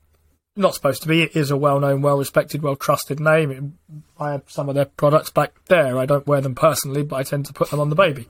not 0.55 0.73
supposed 0.73 1.01
to 1.01 1.07
be. 1.07 1.21
It 1.21 1.35
is 1.35 1.51
a 1.51 1.57
well-known, 1.57 2.01
well-respected, 2.01 2.61
well-trusted 2.61 3.19
name. 3.19 3.77
I 4.19 4.31
have 4.31 4.43
some 4.47 4.69
of 4.69 4.75
their 4.75 4.85
products 4.85 5.29
back 5.29 5.53
there. 5.65 5.97
I 5.97 6.05
don't 6.05 6.27
wear 6.27 6.41
them 6.41 6.55
personally, 6.55 7.03
but 7.03 7.17
I 7.17 7.23
tend 7.23 7.45
to 7.47 7.53
put 7.53 7.71
them 7.71 7.79
on 7.79 7.89
the 7.89 7.95
baby. 7.95 8.27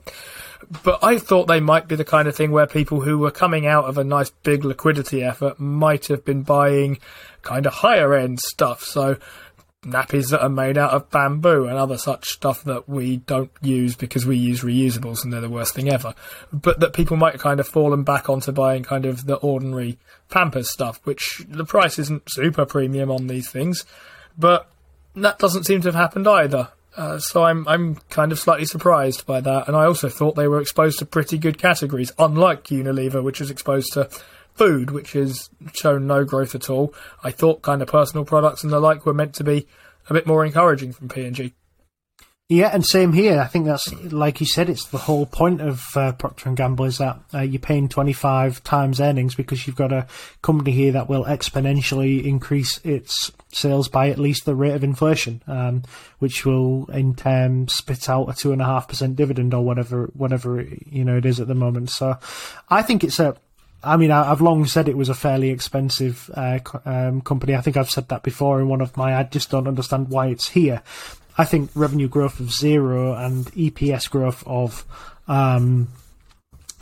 But 0.82 1.04
I 1.04 1.18
thought 1.18 1.46
they 1.46 1.60
might 1.60 1.86
be 1.86 1.96
the 1.96 2.04
kind 2.04 2.26
of 2.26 2.34
thing 2.34 2.50
where 2.50 2.66
people 2.66 3.00
who 3.00 3.18
were 3.18 3.30
coming 3.30 3.66
out 3.66 3.84
of 3.84 3.98
a 3.98 4.04
nice 4.04 4.30
big 4.30 4.64
liquidity 4.64 5.22
effort 5.22 5.60
might 5.60 6.06
have 6.06 6.24
been 6.24 6.42
buying 6.42 6.98
kind 7.42 7.66
of 7.66 7.74
higher 7.74 8.14
end 8.14 8.40
stuff. 8.40 8.82
So 8.82 9.16
nappies 9.84 10.30
that 10.30 10.42
are 10.42 10.48
made 10.48 10.76
out 10.76 10.92
of 10.92 11.10
bamboo 11.10 11.66
and 11.66 11.78
other 11.78 11.96
such 11.96 12.26
stuff 12.28 12.64
that 12.64 12.88
we 12.88 13.18
don't 13.18 13.50
use 13.62 13.94
because 13.94 14.26
we 14.26 14.36
use 14.36 14.62
reusables 14.62 15.22
and 15.22 15.32
they're 15.32 15.40
the 15.40 15.48
worst 15.48 15.74
thing 15.74 15.88
ever. 15.88 16.14
But 16.52 16.80
that 16.80 16.92
people 16.92 17.16
might 17.16 17.38
kind 17.38 17.60
of 17.60 17.68
fallen 17.68 18.02
back 18.02 18.28
onto 18.28 18.52
buying 18.52 18.82
kind 18.82 19.06
of 19.06 19.26
the 19.26 19.36
ordinary 19.36 19.98
Pampers 20.28 20.72
stuff, 20.72 21.00
which 21.04 21.44
the 21.48 21.64
price 21.64 21.98
isn't 21.98 22.24
super 22.28 22.66
premium 22.66 23.10
on 23.10 23.28
these 23.28 23.48
things, 23.48 23.84
but 24.36 24.68
that 25.14 25.38
doesn't 25.38 25.64
seem 25.64 25.80
to 25.82 25.88
have 25.88 25.94
happened 25.94 26.26
either. 26.26 26.70
Uh, 26.96 27.18
so 27.18 27.44
I'm 27.44 27.68
I'm 27.68 27.96
kind 28.08 28.32
of 28.32 28.38
slightly 28.38 28.64
surprised 28.64 29.26
by 29.26 29.40
that, 29.40 29.68
and 29.68 29.76
I 29.76 29.84
also 29.84 30.08
thought 30.08 30.34
they 30.34 30.48
were 30.48 30.60
exposed 30.60 30.98
to 30.98 31.06
pretty 31.06 31.36
good 31.36 31.58
categories, 31.58 32.10
unlike 32.18 32.64
Unilever, 32.64 33.22
which 33.22 33.40
is 33.40 33.50
exposed 33.50 33.92
to 33.92 34.08
food, 34.56 34.90
which 34.90 35.12
has 35.12 35.50
shown 35.74 36.06
no 36.06 36.24
growth 36.24 36.54
at 36.54 36.70
all. 36.70 36.94
I 37.22 37.30
thought 37.30 37.62
kind 37.62 37.82
of 37.82 37.88
personal 37.88 38.24
products 38.24 38.64
and 38.64 38.72
the 38.72 38.80
like 38.80 39.06
were 39.06 39.14
meant 39.14 39.34
to 39.34 39.44
be 39.44 39.66
a 40.08 40.14
bit 40.14 40.26
more 40.26 40.44
encouraging 40.44 40.92
from 40.92 41.08
P&G. 41.08 41.54
Yeah, 42.48 42.70
and 42.72 42.86
same 42.86 43.12
here. 43.12 43.40
I 43.40 43.48
think 43.48 43.66
that's 43.66 43.92
like 44.12 44.38
you 44.38 44.46
said. 44.46 44.68
It's 44.68 44.86
the 44.86 44.98
whole 44.98 45.26
point 45.26 45.60
of 45.60 45.82
uh, 45.96 46.12
Procter 46.12 46.48
and 46.48 46.56
Gamble 46.56 46.84
is 46.84 46.98
that 46.98 47.20
uh, 47.34 47.40
you're 47.40 47.58
paying 47.58 47.88
25 47.88 48.62
times 48.62 49.00
earnings 49.00 49.34
because 49.34 49.66
you've 49.66 49.74
got 49.74 49.92
a 49.92 50.06
company 50.42 50.70
here 50.70 50.92
that 50.92 51.08
will 51.08 51.24
exponentially 51.24 52.24
increase 52.24 52.78
its 52.84 53.32
sales 53.52 53.88
by 53.88 54.10
at 54.10 54.20
least 54.20 54.44
the 54.44 54.54
rate 54.54 54.76
of 54.76 54.84
inflation, 54.84 55.42
um, 55.48 55.82
which 56.20 56.46
will 56.46 56.86
in 56.92 57.16
turn 57.16 57.66
spit 57.66 58.08
out 58.08 58.28
a 58.28 58.32
two 58.32 58.52
and 58.52 58.62
a 58.62 58.66
half 58.66 58.86
percent 58.86 59.16
dividend 59.16 59.52
or 59.52 59.64
whatever, 59.64 60.08
whatever 60.14 60.62
you 60.62 61.04
know 61.04 61.16
it 61.16 61.26
is 61.26 61.40
at 61.40 61.48
the 61.48 61.54
moment. 61.56 61.90
So, 61.90 62.16
I 62.68 62.82
think 62.82 63.02
it's 63.02 63.18
a 63.18 63.36
I 63.86 63.96
mean, 63.96 64.10
I've 64.10 64.40
long 64.40 64.66
said 64.66 64.88
it 64.88 64.96
was 64.96 65.08
a 65.08 65.14
fairly 65.14 65.50
expensive 65.50 66.28
uh, 66.34 66.58
um, 66.84 67.20
company. 67.20 67.54
I 67.54 67.60
think 67.60 67.76
I've 67.76 67.90
said 67.90 68.08
that 68.08 68.22
before 68.22 68.60
in 68.60 68.68
one 68.68 68.80
of 68.80 68.96
my. 68.96 69.16
I 69.16 69.22
just 69.22 69.50
don't 69.50 69.68
understand 69.68 70.08
why 70.08 70.26
it's 70.26 70.48
here. 70.48 70.82
I 71.38 71.44
think 71.44 71.70
revenue 71.74 72.08
growth 72.08 72.40
of 72.40 72.52
zero 72.52 73.14
and 73.14 73.46
EPS 73.52 74.10
growth 74.10 74.42
of 74.46 74.84
um, 75.28 75.88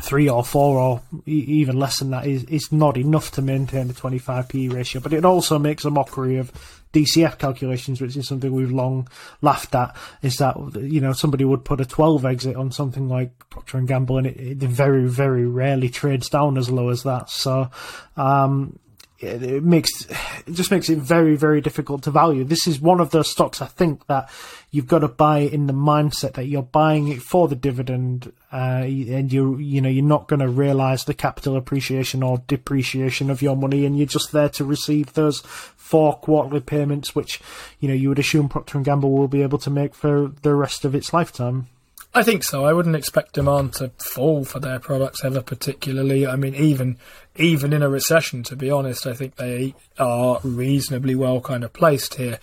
three 0.00 0.28
or 0.28 0.44
four 0.44 0.78
or 0.78 1.02
even 1.26 1.78
less 1.78 1.98
than 1.98 2.10
that 2.10 2.26
is, 2.26 2.44
is 2.44 2.72
not 2.72 2.96
enough 2.96 3.32
to 3.32 3.42
maintain 3.42 3.88
the 3.88 3.94
25 3.94 4.48
PE 4.48 4.68
ratio. 4.68 5.00
But 5.00 5.12
it 5.12 5.24
also 5.24 5.58
makes 5.58 5.84
a 5.84 5.90
mockery 5.90 6.36
of 6.36 6.83
DCF 6.94 7.38
calculations, 7.38 8.00
which 8.00 8.16
is 8.16 8.26
something 8.26 8.52
we've 8.52 8.70
long 8.72 9.08
laughed 9.42 9.74
at, 9.74 9.94
is 10.22 10.36
that 10.36 10.56
you 10.80 11.00
know 11.00 11.12
somebody 11.12 11.44
would 11.44 11.64
put 11.64 11.80
a 11.80 11.84
12 11.84 12.24
exit 12.24 12.56
on 12.56 12.70
something 12.70 13.08
like 13.08 13.30
Procter 13.50 13.76
and 13.78 13.88
Gamble, 13.88 14.18
and 14.18 14.26
it, 14.26 14.62
it 14.62 14.68
very 14.68 15.06
very 15.06 15.44
rarely 15.44 15.88
trades 15.88 16.28
down 16.28 16.56
as 16.56 16.70
low 16.70 16.88
as 16.88 17.02
that. 17.02 17.28
So 17.28 17.70
um, 18.16 18.78
it 19.24 19.62
makes 19.62 20.06
it 20.46 20.52
just 20.52 20.70
makes 20.70 20.88
it 20.88 20.98
very 20.98 21.36
very 21.36 21.60
difficult 21.60 22.02
to 22.02 22.10
value. 22.10 22.44
This 22.44 22.66
is 22.66 22.80
one 22.80 23.00
of 23.00 23.10
those 23.10 23.30
stocks 23.30 23.62
I 23.62 23.66
think 23.66 24.06
that 24.06 24.30
you've 24.70 24.86
got 24.86 25.00
to 25.00 25.08
buy 25.08 25.38
in 25.38 25.66
the 25.66 25.72
mindset 25.72 26.34
that 26.34 26.46
you're 26.46 26.62
buying 26.62 27.08
it 27.08 27.22
for 27.22 27.48
the 27.48 27.54
dividend, 27.54 28.32
uh, 28.52 28.82
and 28.84 29.32
you 29.32 29.58
you 29.58 29.80
know 29.80 29.88
you're 29.88 30.04
not 30.04 30.28
going 30.28 30.40
to 30.40 30.48
realize 30.48 31.04
the 31.04 31.14
capital 31.14 31.56
appreciation 31.56 32.22
or 32.22 32.42
depreciation 32.46 33.30
of 33.30 33.42
your 33.42 33.56
money, 33.56 33.86
and 33.86 33.96
you're 33.96 34.06
just 34.06 34.32
there 34.32 34.48
to 34.50 34.64
receive 34.64 35.12
those 35.14 35.40
four 35.84 36.16
quarterly 36.16 36.60
payments, 36.60 37.14
which 37.14 37.40
you 37.78 37.88
know 37.88 37.94
you 37.94 38.08
would 38.08 38.18
assume 38.18 38.48
Procter 38.48 38.78
and 38.78 38.84
Gamble 38.86 39.12
will 39.12 39.28
be 39.28 39.42
able 39.42 39.58
to 39.58 39.70
make 39.70 39.94
for 39.94 40.32
the 40.40 40.54
rest 40.54 40.86
of 40.86 40.94
its 40.94 41.12
lifetime. 41.12 41.68
I 42.14 42.22
think 42.22 42.42
so. 42.42 42.64
I 42.64 42.72
wouldn't 42.72 42.96
expect 42.96 43.34
demand 43.34 43.74
to 43.74 43.90
fall 43.98 44.44
for 44.44 44.60
their 44.60 44.78
products 44.78 45.22
ever 45.24 45.42
particularly. 45.42 46.26
I 46.26 46.36
mean, 46.36 46.54
even 46.54 46.96
even 47.36 47.74
in 47.74 47.82
a 47.82 47.90
recession, 47.90 48.42
to 48.44 48.56
be 48.56 48.70
honest, 48.70 49.06
I 49.06 49.12
think 49.12 49.36
they 49.36 49.74
are 49.98 50.40
reasonably 50.42 51.14
well 51.14 51.42
kind 51.42 51.64
of 51.64 51.74
placed 51.74 52.14
here. 52.14 52.38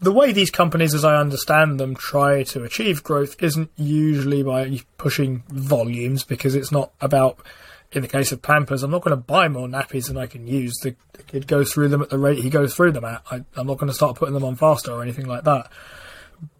The 0.00 0.12
way 0.12 0.32
these 0.32 0.50
companies, 0.50 0.92
as 0.92 1.06
I 1.06 1.16
understand 1.16 1.80
them, 1.80 1.94
try 1.94 2.42
to 2.42 2.64
achieve 2.64 3.02
growth 3.02 3.42
isn't 3.42 3.70
usually 3.76 4.42
by 4.42 4.80
pushing 4.98 5.42
volumes 5.48 6.22
because 6.22 6.54
it's 6.54 6.72
not 6.72 6.92
about. 7.00 7.38
In 7.92 8.02
the 8.02 8.08
case 8.08 8.32
of 8.32 8.42
Pampers, 8.42 8.82
I'm 8.82 8.90
not 8.90 9.02
going 9.02 9.16
to 9.16 9.22
buy 9.22 9.48
more 9.48 9.68
nappies 9.68 10.08
than 10.08 10.16
I 10.16 10.26
can 10.26 10.46
use. 10.46 10.74
The, 10.82 10.96
the 11.12 11.22
kid 11.22 11.46
goes 11.46 11.72
through 11.72 11.88
them 11.88 12.02
at 12.02 12.10
the 12.10 12.18
rate 12.18 12.38
he 12.38 12.50
goes 12.50 12.74
through 12.74 12.92
them 12.92 13.04
at. 13.04 13.22
I, 13.30 13.44
I'm 13.56 13.66
not 13.66 13.78
going 13.78 13.88
to 13.88 13.94
start 13.94 14.16
putting 14.16 14.34
them 14.34 14.44
on 14.44 14.56
faster 14.56 14.92
or 14.92 15.02
anything 15.02 15.26
like 15.26 15.44
that 15.44 15.70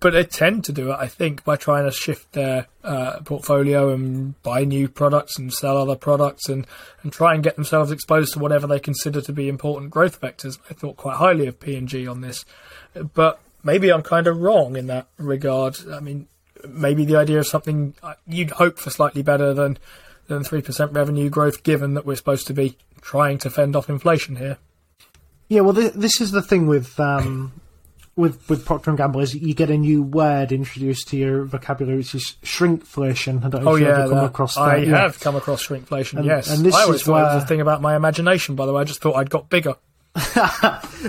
but 0.00 0.12
they 0.12 0.24
tend 0.24 0.64
to 0.64 0.72
do 0.72 0.92
it, 0.92 0.96
I 0.98 1.08
think, 1.08 1.44
by 1.44 1.56
trying 1.56 1.84
to 1.84 1.90
shift 1.90 2.32
their 2.32 2.66
uh, 2.82 3.20
portfolio 3.20 3.92
and 3.92 4.40
buy 4.42 4.64
new 4.64 4.88
products 4.88 5.38
and 5.38 5.52
sell 5.52 5.76
other 5.76 5.96
products 5.96 6.48
and, 6.48 6.66
and 7.02 7.12
try 7.12 7.34
and 7.34 7.42
get 7.42 7.56
themselves 7.56 7.90
exposed 7.90 8.32
to 8.34 8.38
whatever 8.38 8.66
they 8.66 8.80
consider 8.80 9.20
to 9.22 9.32
be 9.32 9.48
important 9.48 9.90
growth 9.90 10.20
vectors. 10.20 10.58
I 10.70 10.74
thought 10.74 10.96
quite 10.96 11.16
highly 11.16 11.46
of 11.46 11.60
P&G 11.60 12.06
on 12.06 12.20
this, 12.20 12.44
but 13.14 13.40
maybe 13.62 13.92
I'm 13.92 14.02
kind 14.02 14.26
of 14.26 14.38
wrong 14.38 14.76
in 14.76 14.86
that 14.88 15.08
regard. 15.18 15.76
I 15.90 16.00
mean, 16.00 16.28
maybe 16.68 17.04
the 17.04 17.16
idea 17.16 17.38
of 17.38 17.46
something 17.46 17.94
uh, 18.02 18.14
you'd 18.26 18.52
hope 18.52 18.78
for 18.78 18.90
slightly 18.90 19.22
better 19.22 19.54
than 19.54 19.78
than 20.26 20.44
three 20.44 20.62
percent 20.62 20.92
revenue 20.92 21.28
growth, 21.28 21.62
given 21.62 21.94
that 21.94 22.06
we're 22.06 22.16
supposed 22.16 22.46
to 22.48 22.54
be 22.54 22.76
trying 23.00 23.38
to 23.38 23.50
fend 23.50 23.76
off 23.76 23.88
inflation 23.88 24.36
here. 24.36 24.58
Yeah, 25.48 25.60
well, 25.60 25.74
this 25.74 26.20
is 26.20 26.30
the 26.30 26.42
thing 26.42 26.66
with 26.66 26.98
um, 26.98 27.52
with 28.16 28.48
with 28.48 28.64
Procter 28.64 28.90
and 28.90 28.98
Gamble 28.98 29.20
is 29.20 29.34
you 29.34 29.54
get 29.54 29.70
a 29.70 29.76
new 29.76 30.02
word 30.02 30.52
introduced 30.52 31.08
to 31.08 31.16
your 31.16 31.44
vocabulary, 31.44 31.98
which 31.98 32.14
is 32.14 32.36
shrinkflation. 32.42 33.44
I 33.44 33.48
don't 33.48 33.64
know 33.64 33.72
oh, 33.72 33.74
if 33.76 33.82
yeah, 33.82 33.88
you've 33.88 33.98
ever 33.98 34.14
come 34.14 34.24
across 34.24 34.54
that. 34.54 34.62
I 34.62 34.84
have 34.84 35.20
come 35.20 35.36
across 35.36 35.66
shrinkflation. 35.66 36.18
And, 36.18 36.24
yes, 36.24 36.50
and 36.50 36.64
this 36.64 36.74
I 36.74 36.82
always 36.82 37.02
thought 37.02 37.12
where... 37.12 37.32
it 37.32 37.34
was 37.34 37.44
a 37.44 37.46
thing 37.46 37.60
about 37.60 37.82
my 37.82 37.94
imagination. 37.96 38.54
By 38.54 38.66
the 38.66 38.72
way, 38.72 38.80
I 38.80 38.84
just 38.84 39.00
thought 39.00 39.14
I'd 39.16 39.30
got 39.30 39.50
bigger. 39.50 39.76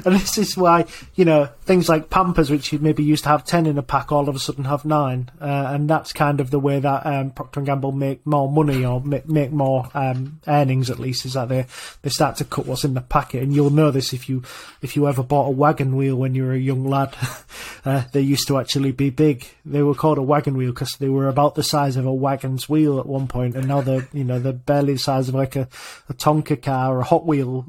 and 0.05 0.15
this 0.15 0.37
is 0.39 0.57
why 0.57 0.83
you 1.13 1.25
know 1.25 1.45
things 1.61 1.87
like 1.87 2.09
Pampers, 2.09 2.49
which 2.49 2.73
you 2.73 2.79
maybe 2.79 3.03
used 3.03 3.23
to 3.25 3.29
have 3.29 3.45
ten 3.45 3.67
in 3.67 3.77
a 3.77 3.83
pack, 3.83 4.11
all 4.11 4.27
of 4.27 4.35
a 4.35 4.39
sudden 4.39 4.63
have 4.63 4.83
nine, 4.83 5.29
uh, 5.39 5.69
and 5.69 5.87
that's 5.87 6.11
kind 6.11 6.39
of 6.39 6.49
the 6.49 6.59
way 6.59 6.79
that 6.79 7.05
um, 7.05 7.29
Procter 7.29 7.59
and 7.59 7.67
Gamble 7.67 7.91
make 7.91 8.25
more 8.25 8.51
money 8.51 8.83
or 8.83 9.01
make, 9.01 9.29
make 9.29 9.51
more 9.51 9.89
um, 9.93 10.39
earnings. 10.47 10.89
At 10.89 10.97
least 10.97 11.25
is 11.25 11.33
that 11.33 11.49
they 11.49 11.67
they 12.01 12.09
start 12.09 12.37
to 12.37 12.45
cut 12.45 12.65
what's 12.65 12.83
in 12.83 12.95
the 12.95 13.01
packet, 13.01 13.43
and 13.43 13.53
you'll 13.53 13.69
know 13.69 13.91
this 13.91 14.11
if 14.11 14.27
you 14.27 14.41
if 14.81 14.95
you 14.95 15.07
ever 15.07 15.21
bought 15.21 15.47
a 15.47 15.51
wagon 15.51 15.95
wheel 15.95 16.15
when 16.15 16.33
you 16.33 16.43
were 16.43 16.53
a 16.53 16.57
young 16.57 16.85
lad. 16.85 17.15
uh, 17.85 18.05
they 18.11 18.21
used 18.21 18.47
to 18.47 18.57
actually 18.57 18.91
be 18.91 19.11
big. 19.11 19.45
They 19.65 19.83
were 19.83 19.93
called 19.93 20.17
a 20.17 20.23
wagon 20.23 20.57
wheel 20.57 20.71
because 20.71 20.93
they 20.93 21.09
were 21.09 21.27
about 21.27 21.53
the 21.53 21.63
size 21.63 21.95
of 21.95 22.07
a 22.07 22.13
wagon's 22.13 22.67
wheel 22.67 22.99
at 22.99 23.05
one 23.05 23.27
point, 23.27 23.55
and 23.55 23.67
now 23.67 23.81
they're 23.81 24.07
you 24.13 24.23
know 24.23 24.39
they're 24.39 24.53
barely 24.53 24.93
the 24.93 24.99
size 24.99 25.29
of 25.29 25.35
like 25.35 25.55
a, 25.55 25.67
a 26.09 26.13
Tonka 26.15 26.59
car 26.59 26.95
or 26.95 27.01
a 27.01 27.03
Hot 27.03 27.25
Wheel 27.25 27.61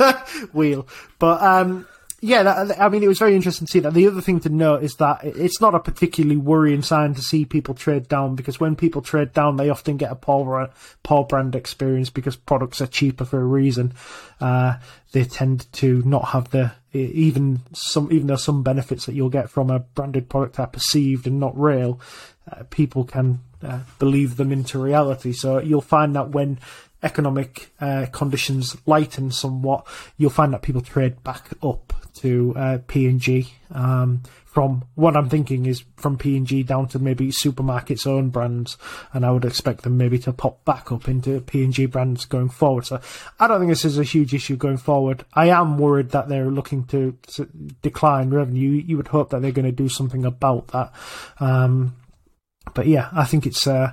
wheel. 0.52 0.77
But 1.18 1.42
um, 1.42 1.86
yeah, 2.20 2.42
that, 2.42 2.80
I 2.80 2.88
mean, 2.88 3.04
it 3.04 3.08
was 3.08 3.20
very 3.20 3.36
interesting 3.36 3.66
to 3.66 3.70
see 3.70 3.80
that. 3.80 3.94
The 3.94 4.08
other 4.08 4.20
thing 4.20 4.40
to 4.40 4.48
note 4.48 4.82
is 4.82 4.96
that 4.96 5.22
it's 5.22 5.60
not 5.60 5.76
a 5.76 5.80
particularly 5.80 6.36
worrying 6.36 6.82
sign 6.82 7.14
to 7.14 7.22
see 7.22 7.44
people 7.44 7.74
trade 7.74 8.08
down 8.08 8.34
because 8.34 8.58
when 8.58 8.74
people 8.74 9.02
trade 9.02 9.32
down, 9.32 9.56
they 9.56 9.70
often 9.70 9.96
get 9.96 10.10
a 10.10 10.16
poor, 10.16 10.68
poor 11.04 11.24
brand 11.24 11.54
experience 11.54 12.10
because 12.10 12.34
products 12.34 12.80
are 12.80 12.88
cheaper 12.88 13.24
for 13.24 13.40
a 13.40 13.44
reason. 13.44 13.94
Uh, 14.40 14.78
they 15.12 15.24
tend 15.24 15.72
to 15.74 16.02
not 16.04 16.26
have 16.28 16.50
the 16.50 16.72
even 16.92 17.60
some 17.72 18.10
even 18.10 18.26
though 18.26 18.36
some 18.36 18.62
benefits 18.62 19.06
that 19.06 19.14
you'll 19.14 19.28
get 19.28 19.50
from 19.50 19.70
a 19.70 19.78
branded 19.78 20.28
product 20.28 20.58
are 20.58 20.66
perceived 20.66 21.26
and 21.26 21.38
not 21.38 21.56
real. 21.56 22.00
Uh, 22.50 22.64
people 22.70 23.04
can 23.04 23.38
uh, 23.62 23.80
believe 23.98 24.36
them 24.36 24.50
into 24.50 24.78
reality. 24.78 25.32
So 25.32 25.58
you'll 25.58 25.80
find 25.82 26.16
that 26.16 26.30
when 26.30 26.58
economic 27.02 27.70
uh, 27.80 28.06
conditions 28.12 28.76
lighten 28.86 29.30
somewhat, 29.30 29.86
you'll 30.16 30.30
find 30.30 30.52
that 30.52 30.62
people 30.62 30.80
trade 30.80 31.22
back 31.22 31.50
up 31.62 31.92
to 32.14 32.52
uh, 32.56 32.78
P&G. 32.86 33.52
Um, 33.70 34.22
from 34.44 34.84
what 34.96 35.16
I'm 35.16 35.28
thinking 35.28 35.66
is 35.66 35.84
from 35.96 36.18
P&G 36.18 36.64
down 36.64 36.88
to 36.88 36.98
maybe 36.98 37.28
supermarkets' 37.28 38.06
own 38.06 38.30
brands, 38.30 38.76
and 39.12 39.24
I 39.24 39.30
would 39.30 39.44
expect 39.44 39.82
them 39.82 39.96
maybe 39.96 40.18
to 40.20 40.32
pop 40.32 40.64
back 40.64 40.90
up 40.90 41.06
into 41.06 41.40
P&G 41.40 41.86
brands 41.86 42.24
going 42.24 42.48
forward. 42.48 42.86
So 42.86 43.00
I 43.38 43.46
don't 43.46 43.60
think 43.60 43.70
this 43.70 43.84
is 43.84 43.98
a 43.98 44.04
huge 44.04 44.34
issue 44.34 44.56
going 44.56 44.78
forward. 44.78 45.24
I 45.34 45.50
am 45.50 45.78
worried 45.78 46.10
that 46.10 46.28
they're 46.28 46.50
looking 46.50 46.84
to, 46.86 47.16
to 47.34 47.44
decline 47.82 48.30
revenue. 48.30 48.70
You 48.70 48.96
would 48.96 49.08
hope 49.08 49.30
that 49.30 49.42
they're 49.42 49.52
going 49.52 49.64
to 49.66 49.70
do 49.70 49.88
something 49.88 50.24
about 50.24 50.68
that. 50.68 50.92
Um, 51.38 51.94
but 52.74 52.88
yeah, 52.88 53.10
I 53.12 53.24
think 53.26 53.46
it's. 53.46 53.66
Uh, 53.66 53.92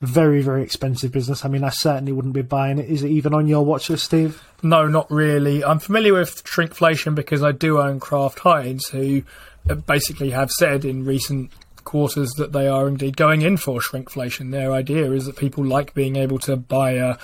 very, 0.00 0.42
very 0.42 0.62
expensive 0.62 1.10
business. 1.12 1.44
I 1.44 1.48
mean, 1.48 1.64
I 1.64 1.70
certainly 1.70 2.12
wouldn't 2.12 2.34
be 2.34 2.42
buying 2.42 2.78
it. 2.78 2.88
Is 2.88 3.02
it 3.02 3.10
even 3.10 3.32
on 3.32 3.46
your 3.46 3.64
watch 3.64 3.88
list, 3.88 4.04
Steve? 4.04 4.42
No, 4.62 4.86
not 4.86 5.10
really. 5.10 5.64
I'm 5.64 5.78
familiar 5.78 6.12
with 6.12 6.44
shrinkflation 6.44 7.14
because 7.14 7.42
I 7.42 7.52
do 7.52 7.80
own 7.80 7.98
Kraft 8.00 8.40
Heinz, 8.40 8.88
who 8.88 9.22
uh, 9.70 9.74
basically 9.74 10.30
have 10.30 10.50
said 10.50 10.84
in 10.84 11.06
recent 11.06 11.50
quarters 11.84 12.30
that 12.32 12.52
they 12.52 12.68
are 12.68 12.88
indeed 12.88 13.16
going 13.16 13.42
in 13.42 13.56
for 13.56 13.80
shrinkflation. 13.80 14.50
Their 14.50 14.72
idea 14.72 15.10
is 15.12 15.24
that 15.26 15.36
people 15.36 15.64
like 15.64 15.94
being 15.94 16.16
able 16.16 16.38
to 16.40 16.56
buy 16.56 16.92
a 16.92 17.16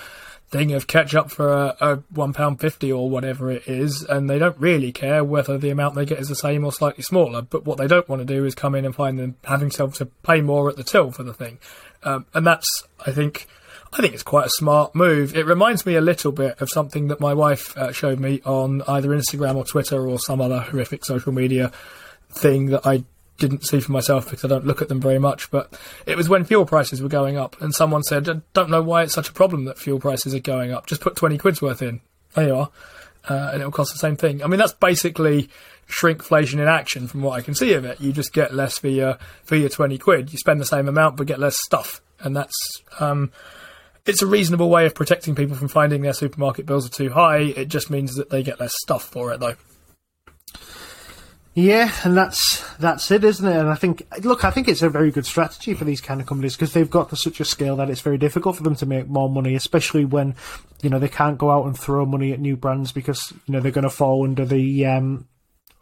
thing 0.49 0.71
of 0.71 0.85
ketchup 0.85 1.31
for 1.31 1.51
a, 1.51 1.75
a 1.81 1.95
one 2.11 2.31
pound 2.31 2.59
fifty 2.59 2.91
or 2.91 3.09
whatever 3.09 3.51
it 3.51 3.67
is, 3.67 4.03
and 4.03 4.29
they 4.29 4.39
don't 4.39 4.57
really 4.57 4.91
care 4.91 5.23
whether 5.23 5.57
the 5.57 5.69
amount 5.69 5.95
they 5.95 6.05
get 6.05 6.19
is 6.19 6.29
the 6.29 6.35
same 6.35 6.63
or 6.63 6.71
slightly 6.71 7.03
smaller. 7.03 7.41
But 7.41 7.65
what 7.65 7.77
they 7.77 7.87
don't 7.87 8.07
want 8.07 8.21
to 8.21 8.25
do 8.25 8.45
is 8.45 8.55
come 8.55 8.73
in 8.73 8.85
and 8.85 8.95
find 8.95 9.19
them 9.19 9.35
having 9.43 9.69
to 9.71 10.05
pay 10.23 10.41
more 10.41 10.69
at 10.69 10.75
the 10.75 10.83
till 10.83 11.11
for 11.11 11.23
the 11.23 11.33
thing. 11.33 11.59
Um, 12.05 12.25
and 12.33 12.45
that's, 12.45 12.67
I 13.05 13.11
think, 13.11 13.47
I 13.91 13.97
think 14.01 14.13
it's 14.13 14.23
quite 14.23 14.47
a 14.47 14.51
smart 14.51 14.95
move. 14.95 15.35
It 15.35 15.45
reminds 15.45 15.85
me 15.85 15.95
a 15.95 16.01
little 16.01 16.31
bit 16.31 16.59
of 16.61 16.69
something 16.69 17.07
that 17.07 17.19
my 17.19 17.33
wife 17.33 17.77
uh, 17.77 17.91
showed 17.91 18.19
me 18.19 18.41
on 18.45 18.81
either 18.87 19.09
Instagram 19.09 19.55
or 19.55 19.65
Twitter 19.65 20.07
or 20.07 20.19
some 20.19 20.41
other 20.41 20.59
horrific 20.59 21.05
social 21.05 21.31
media 21.31 21.71
thing 22.31 22.67
that 22.67 22.85
I 22.85 23.03
didn't 23.37 23.65
see 23.65 23.79
for 23.79 23.91
myself 23.91 24.25
because 24.25 24.45
I 24.45 24.47
don't 24.47 24.65
look 24.65 24.81
at 24.81 24.89
them 24.89 25.01
very 25.01 25.19
much. 25.19 25.51
But 25.51 25.77
it 26.05 26.17
was 26.17 26.29
when 26.29 26.45
fuel 26.45 26.65
prices 26.65 27.01
were 27.01 27.09
going 27.09 27.37
up, 27.37 27.59
and 27.61 27.73
someone 27.73 28.03
said, 28.03 28.29
I 28.29 28.41
don't 28.53 28.69
know 28.69 28.81
why 28.81 29.03
it's 29.03 29.13
such 29.13 29.29
a 29.29 29.33
problem 29.33 29.65
that 29.65 29.77
fuel 29.77 29.99
prices 29.99 30.33
are 30.33 30.39
going 30.39 30.71
up. 30.71 30.87
Just 30.87 31.01
put 31.01 31.15
20 31.15 31.37
quid's 31.37 31.61
worth 31.61 31.81
in. 31.81 32.01
There 32.35 32.47
you 32.47 32.55
are. 32.55 32.69
Uh, 33.29 33.51
and 33.53 33.61
it'll 33.61 33.71
cost 33.71 33.93
the 33.93 33.99
same 33.99 34.17
thing. 34.17 34.43
I 34.43 34.47
mean, 34.47 34.59
that's 34.59 34.73
basically 34.73 35.49
shrinkflation 35.87 36.55
in 36.55 36.67
action 36.67 37.07
from 37.07 37.21
what 37.21 37.37
I 37.37 37.41
can 37.41 37.55
see 37.55 37.73
of 37.73 37.85
it. 37.85 38.01
You 38.01 38.11
just 38.11 38.33
get 38.33 38.53
less 38.53 38.77
for 38.77 38.87
your 38.87 39.17
for 39.43 39.55
your 39.55 39.69
twenty 39.69 39.97
quid. 39.97 40.31
You 40.31 40.37
spend 40.37 40.59
the 40.59 40.65
same 40.65 40.87
amount 40.87 41.17
but 41.17 41.27
get 41.27 41.39
less 41.39 41.57
stuff, 41.61 42.01
and 42.19 42.35
that's 42.35 42.55
um, 42.99 43.31
it's 44.05 44.21
a 44.21 44.27
reasonable 44.27 44.69
way 44.69 44.85
of 44.85 44.95
protecting 44.95 45.35
people 45.35 45.55
from 45.55 45.67
finding 45.69 46.01
their 46.01 46.13
supermarket 46.13 46.65
bills 46.65 46.85
are 46.85 46.89
too 46.89 47.09
high. 47.09 47.37
It 47.37 47.69
just 47.69 47.89
means 47.89 48.15
that 48.15 48.29
they 48.29 48.43
get 48.43 48.59
less 48.59 48.73
stuff 48.81 49.03
for 49.03 49.31
it, 49.31 49.39
though. 49.39 49.55
Yeah, 51.55 51.91
and 52.03 52.17
that's 52.17 52.67
that's 52.77 53.11
it, 53.11 53.23
isn't 53.23 53.47
it? 53.47 53.55
And 53.55 53.69
I 53.69 53.75
think, 53.75 54.01
look, 54.23 54.43
I 54.43 54.49
think 54.49 54.67
it's 54.67 54.81
a 54.81 54.89
very 54.89 55.11
good 55.11 55.25
strategy 55.25 55.75
for 55.75 55.85
these 55.85 56.01
kind 56.01 56.19
of 56.19 56.25
companies 56.25 56.55
because 56.55 56.73
they've 56.73 56.89
got 56.89 57.11
to 57.11 57.15
such 57.15 57.39
a 57.39 57.45
scale 57.45 57.75
that 57.75 57.91
it's 57.91 58.01
very 58.01 58.17
difficult 58.17 58.57
for 58.57 58.63
them 58.63 58.75
to 58.77 58.87
make 58.87 59.07
more 59.07 59.29
money, 59.29 59.53
especially 59.53 60.03
when 60.03 60.35
you 60.81 60.89
know 60.89 60.97
they 60.97 61.07
can't 61.07 61.37
go 61.37 61.51
out 61.51 61.67
and 61.67 61.77
throw 61.77 62.07
money 62.07 62.33
at 62.33 62.39
new 62.39 62.57
brands 62.57 62.91
because 62.91 63.31
you 63.45 63.53
know 63.53 63.59
they're 63.59 63.71
going 63.71 63.83
to 63.83 63.89
fall 63.91 64.23
under 64.23 64.45
the 64.45 64.85
um, 64.87 65.27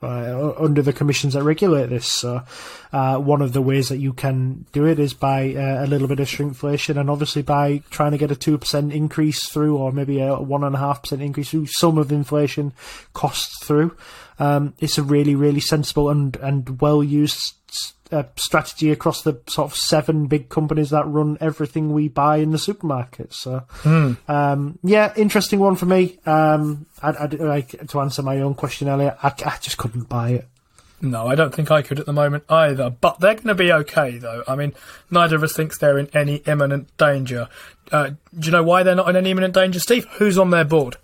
uh, 0.02 0.54
under 0.58 0.82
the 0.82 0.93
commissions 0.93 1.34
that 1.34 1.43
regulate 1.43 1.88
this. 1.88 2.08
So, 2.08 2.43
uh, 2.91 3.18
one 3.18 3.41
of 3.41 3.54
the 3.54 3.62
ways 3.62 3.89
that 3.89 3.97
you 3.97 4.14
can 4.14 4.66
do 4.72 4.86
it 4.86 4.99
is 4.99 5.14
by 5.14 5.54
uh, 5.54 5.86
a 5.86 5.88
little 5.88 6.08
bit 6.08 6.20
of 6.20 6.28
shrinkflation, 6.28 6.99
and 6.99 7.10
obviously 7.10 7.41
by 7.41 7.84
trying 7.89 8.12
to 8.12 8.18
get 8.18 8.32
a 8.32 8.36
two 8.36 8.58
percent 8.58 8.93
increase 8.93 9.49
through, 9.49 9.78
or 9.78 9.91
maybe 9.91 10.20
a 10.20 10.36
one 10.36 10.64
and 10.64 10.76
a 10.76 10.80
half 10.80 11.04
percent 11.04 11.22
increase 11.22 11.52
through 11.52 11.68
some 11.68 11.97
of 11.97 12.12
inflation 12.12 12.74
costs 13.14 13.64
through. 13.64 13.95
Um, 14.39 14.74
it's 14.80 14.97
a 14.97 15.04
really, 15.04 15.36
really 15.36 15.60
sensible 15.60 16.10
and 16.10 16.36
and 16.38 16.82
well 16.82 17.04
used 17.04 17.56
uh, 18.12 18.24
strategy 18.36 18.91
across 18.91 19.24
the 19.24 19.39
sort 19.47 19.72
of 19.72 19.78
seven 19.78 20.28
big 20.28 20.49
companies 20.49 20.89
that 20.89 21.07
run 21.07 21.38
everything 21.41 21.93
we 21.93 22.07
buy 22.07 22.38
in 22.38 22.51
the 22.51 22.57
supermarket. 22.57 23.34
So, 23.34 23.64
mm. 23.84 24.18
um, 24.30 24.80
yeah, 24.84 25.14
interesting 25.16 25.59
one 25.59 25.76
for 25.76 25.86
me. 25.86 26.20
Um, 26.26 26.86
I, 27.01 27.09
I, 27.12 27.26
like 27.26 27.88
to 27.88 27.99
answer 27.99 28.22
my 28.22 28.39
own 28.39 28.53
question 28.53 28.89
earlier. 28.89 29.18
I, 29.22 29.34
I 29.45 29.57
just 29.62 29.78
couldn't 29.78 30.09
buy 30.09 30.32
it. 30.32 30.47
No, 31.01 31.28
I 31.28 31.36
don't 31.36 31.53
think 31.53 31.72
I 31.72 31.82
could 31.82 31.99
at 31.99 32.05
the 32.05 32.14
moment 32.14 32.43
either. 32.47 32.89
But 32.91 33.20
they're 33.20 33.34
going 33.34 33.47
to 33.47 33.55
be 33.55 33.72
okay, 33.72 34.18
though. 34.18 34.43
I 34.47 34.55
mean, 34.55 34.74
neither 35.09 35.36
of 35.36 35.43
us 35.43 35.53
thinks 35.53 35.78
they're 35.78 35.97
in 35.97 36.09
any 36.14 36.38
imminent 36.38 36.95
danger. 36.97 37.49
Uh, 37.91 38.12
do 38.38 38.45
you 38.45 38.51
know 38.51 38.64
why 38.64 38.84
they're 38.84 38.95
not 38.95 39.09
in 39.09 39.16
any 39.16 39.32
imminent 39.32 39.53
danger, 39.53 39.80
Steve? 39.80 40.05
Who's 40.14 40.38
on 40.38 40.51
their 40.51 40.64
board? 40.64 40.97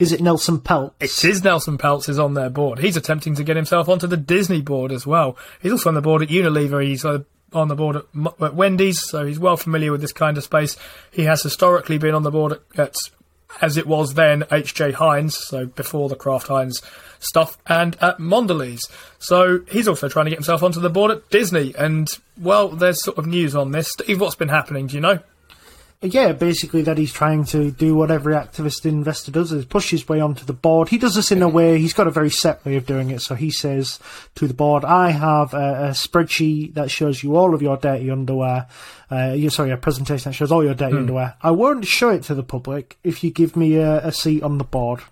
Is 0.00 0.12
it 0.12 0.22
Nelson 0.22 0.58
Peltz? 0.58 0.94
It 0.98 1.24
is 1.24 1.44
Nelson 1.44 1.76
Peltz 1.76 2.08
is 2.08 2.18
on 2.18 2.32
their 2.32 2.48
board. 2.48 2.78
He's 2.78 2.96
attempting 2.96 3.34
to 3.34 3.44
get 3.44 3.56
himself 3.56 3.86
onto 3.86 4.06
the 4.06 4.16
Disney 4.16 4.62
board 4.62 4.92
as 4.92 5.06
well. 5.06 5.36
He's 5.60 5.72
also 5.72 5.90
on 5.90 5.94
the 5.94 6.00
board 6.00 6.22
at 6.22 6.30
Unilever. 6.30 6.82
He's 6.82 7.04
uh, 7.04 7.22
on 7.52 7.68
the 7.68 7.74
board 7.74 7.96
at, 7.96 8.54
Wendy's, 8.54 9.06
so 9.06 9.26
he's 9.26 9.38
well 9.38 9.58
familiar 9.58 9.92
with 9.92 10.00
this 10.00 10.14
kind 10.14 10.38
of 10.38 10.44
space. 10.44 10.76
He 11.10 11.24
has 11.24 11.42
historically 11.42 11.98
been 11.98 12.14
on 12.14 12.22
the 12.22 12.30
board 12.30 12.52
at, 12.52 12.78
at 12.78 12.94
as 13.60 13.76
it 13.76 13.86
was 13.86 14.14
then, 14.14 14.44
H.J. 14.50 14.92
Heinz, 14.92 15.36
so 15.36 15.66
before 15.66 16.08
the 16.08 16.16
Kraft 16.16 16.48
Heinz 16.48 16.80
stuff, 17.18 17.58
and 17.66 17.96
at 18.00 18.18
Mondelez. 18.18 18.80
So 19.18 19.60
he's 19.68 19.88
also 19.88 20.08
trying 20.08 20.26
to 20.26 20.30
get 20.30 20.38
himself 20.38 20.62
onto 20.62 20.80
the 20.80 20.88
board 20.88 21.10
at 21.10 21.28
Disney. 21.30 21.74
And, 21.76 22.08
well, 22.40 22.68
there's 22.68 23.02
sort 23.02 23.18
of 23.18 23.26
news 23.26 23.54
on 23.54 23.72
this. 23.72 23.90
Steve, 23.90 24.20
what's 24.20 24.36
been 24.36 24.48
happening? 24.48 24.86
Do 24.86 24.94
you 24.94 25.00
know? 25.00 25.18
Yeah, 26.02 26.32
basically 26.32 26.80
that 26.82 26.96
he's 26.96 27.12
trying 27.12 27.44
to 27.44 27.70
do 27.70 27.94
what 27.94 28.10
every 28.10 28.32
activist 28.34 28.86
investor 28.86 29.30
does 29.30 29.52
is 29.52 29.66
push 29.66 29.90
his 29.90 30.08
way 30.08 30.18
onto 30.18 30.46
the 30.46 30.54
board. 30.54 30.88
He 30.88 30.96
does 30.96 31.14
this 31.14 31.30
in 31.30 31.42
a 31.42 31.48
way, 31.48 31.78
he's 31.78 31.92
got 31.92 32.06
a 32.06 32.10
very 32.10 32.30
set 32.30 32.64
way 32.64 32.76
of 32.76 32.86
doing 32.86 33.10
it. 33.10 33.20
So 33.20 33.34
he 33.34 33.50
says 33.50 33.98
to 34.36 34.48
the 34.48 34.54
board, 34.54 34.82
I 34.84 35.10
have 35.10 35.52
a, 35.52 35.56
a 35.56 35.90
spreadsheet 35.90 36.74
that 36.74 36.90
shows 36.90 37.22
you 37.22 37.36
all 37.36 37.54
of 37.54 37.60
your 37.60 37.76
dirty 37.76 38.10
underwear. 38.10 38.66
Uh, 39.10 39.36
sorry, 39.50 39.72
a 39.72 39.76
presentation 39.76 40.30
that 40.30 40.34
shows 40.34 40.50
all 40.50 40.64
your 40.64 40.74
dirty 40.74 40.92
hmm. 40.92 41.00
underwear. 41.00 41.34
I 41.42 41.50
won't 41.50 41.84
show 41.84 42.08
it 42.08 42.22
to 42.24 42.34
the 42.34 42.42
public 42.42 42.96
if 43.04 43.22
you 43.22 43.30
give 43.30 43.54
me 43.54 43.76
a, 43.76 44.06
a 44.06 44.12
seat 44.12 44.42
on 44.42 44.56
the 44.56 44.64
board 44.64 45.02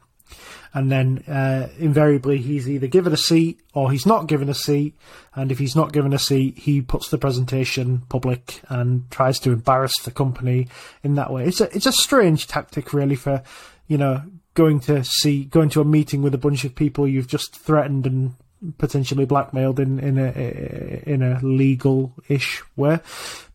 and 0.79 0.93
then 0.93 1.25
uh, 1.27 1.69
invariably 1.81 2.39
he's 2.39 2.69
either 2.69 2.87
given 2.87 3.13
a 3.13 3.17
seat 3.17 3.61
or 3.75 3.91
he's 3.91 4.07
not 4.07 4.29
given 4.29 4.49
a 4.49 4.55
seat. 4.55 4.95
And 5.35 5.51
if 5.51 5.59
he's 5.59 5.75
not 5.75 5.93
given 5.93 6.13
a 6.13 6.21
seat, 6.21 6.57
he 6.57 6.83
puts 6.83 7.09
the 7.09 7.19
presentation 7.19 8.03
public 8.09 8.63
and 8.69 9.11
tries 9.11 9.41
to 9.41 9.51
embarrass 9.51 9.99
the 10.05 10.13
company 10.13 10.69
in 11.03 11.17
that 11.17 11.33
way. 11.33 11.47
It's 11.47 11.61
a 11.61 11.75
it's 11.75 11.87
a 11.87 11.93
strange 11.93 12.47
tactic, 12.47 12.93
really, 12.93 13.17
for 13.17 13.43
you 13.89 13.99
know 13.99 14.23
going 14.55 14.79
to 14.81 15.03
see 15.03 15.47
going 15.47 15.69
to 15.71 15.81
a 15.81 15.85
meeting 15.85 16.23
with 16.23 16.35
a 16.35 16.39
bunch 16.39 16.65
of 16.65 16.77
people 16.77 17.09
you've 17.09 17.27
just 17.27 17.57
threatened 17.57 18.07
and 18.07 18.35
potentially 18.79 19.25
blackmailed 19.25 19.81
in 19.81 19.99
in 19.99 20.17
a 20.17 21.03
in 21.07 21.23
a 21.23 21.41
legal 21.43 22.15
ish 22.29 22.63
way. 22.77 23.01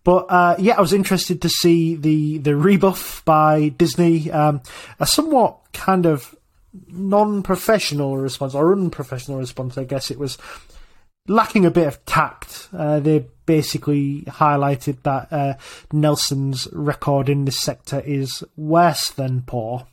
But 0.03 0.26
uh, 0.30 0.55
yeah, 0.59 0.76
I 0.78 0.82
was 0.82 0.91
interested 0.91 1.41
to 1.43 1.49
see 1.49 1.95
the 1.95 2.39
the 2.39 2.57
rebuff 2.57 3.24
by 3.24 3.69
Disney, 3.69 4.30
um, 4.30 4.61
a 4.99 5.07
somewhat 5.07 5.59
kind 5.71 6.05
of 6.05 6.36
non-professional 6.88 8.17
response 8.17 8.55
or 8.55 8.71
unprofessional 8.71 9.39
response, 9.39 9.78
I 9.78 9.84
guess 9.84 10.09
it 10.11 10.19
was 10.19 10.38
lacking 11.28 11.65
a 11.65 11.71
bit 11.71 11.88
of 11.88 12.03
tact. 12.05 12.69
Uh, 12.74 12.99
they 12.99 13.28
basically 13.45 14.24
highlighted 14.24 15.03
that 15.03 15.32
uh, 15.32 15.53
Nelson's 15.91 16.67
record 16.71 17.30
in 17.30 17.45
this 17.45 17.59
sector 17.61 18.01
is 18.05 18.43
worse 18.55 19.09
than 19.11 19.43
poor. 19.43 19.88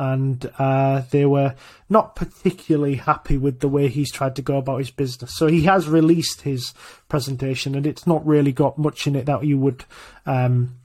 and 0.00 0.50
uh, 0.58 1.02
they 1.10 1.26
were 1.26 1.54
not 1.90 2.16
particularly 2.16 2.94
happy 2.94 3.36
with 3.36 3.60
the 3.60 3.68
way 3.68 3.86
he's 3.88 4.10
tried 4.10 4.34
to 4.34 4.40
go 4.40 4.56
about 4.56 4.78
his 4.78 4.90
business. 4.90 5.36
So 5.36 5.46
he 5.46 5.64
has 5.64 5.90
released 5.90 6.40
his 6.40 6.72
presentation, 7.10 7.74
and 7.74 7.86
it's 7.86 8.06
not 8.06 8.26
really 8.26 8.50
got 8.50 8.78
much 8.78 9.06
in 9.06 9.14
it 9.14 9.26
that 9.26 9.44
you 9.44 9.58
would. 9.58 9.84
Um, 10.24 10.79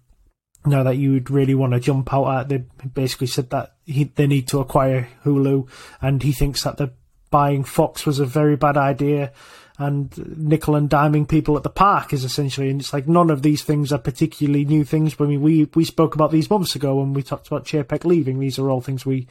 know 0.68 0.84
that 0.84 0.98
you 0.98 1.14
would 1.14 1.30
really 1.30 1.56
want 1.56 1.74
to 1.74 1.80
jump 1.80 2.14
out 2.14 2.40
at. 2.40 2.50
They 2.50 2.64
basically 2.94 3.28
said 3.28 3.50
that 3.52 3.76
he, 3.86 4.06
they 4.06 4.28
need 4.28 4.48
to 4.50 4.60
acquire 4.60 5.10
Hulu, 5.24 5.68
and 6.02 6.22
he 6.22 6.32
thinks 6.32 6.64
that 6.64 6.78
the 6.78 6.92
buying 7.30 7.64
Fox 7.64 8.06
was 8.06 8.20
a 8.20 8.26
very 8.26 8.56
bad 8.56 8.78
idea 8.78 9.32
and 9.78 10.38
nickel 10.38 10.76
and 10.76 10.90
diming 10.90 11.28
people 11.28 11.58
at 11.58 11.64
the 11.64 11.70
park 11.70 12.14
is 12.14 12.24
essentially, 12.24 12.70
and 12.70 12.80
it's 12.80 12.94
like 12.94 13.08
none 13.08 13.30
of 13.30 13.42
these 13.42 13.64
things 13.64 13.92
are 13.92 14.00
particularly 14.00 14.64
new 14.64 14.86
things. 14.86 15.14
But 15.16 15.26
I 15.26 15.28
mean, 15.28 15.42
we 15.42 15.66
we 15.76 15.84
spoke 15.84 16.16
about 16.16 16.32
these 16.32 16.50
months 16.50 16.76
ago 16.76 16.96
when 16.96 17.14
we 17.14 17.24
talked 17.24 17.48
about 17.48 17.66
Chapek 17.66 18.06
leaving. 18.06 18.40
These 18.40 18.58
are 18.58 18.70
all 18.70 18.82
things 18.82 19.06
we 19.06 19.28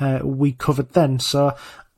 uh, 0.00 0.20
we 0.22 0.52
covered 0.52 0.90
then. 0.90 1.18
So 1.18 1.54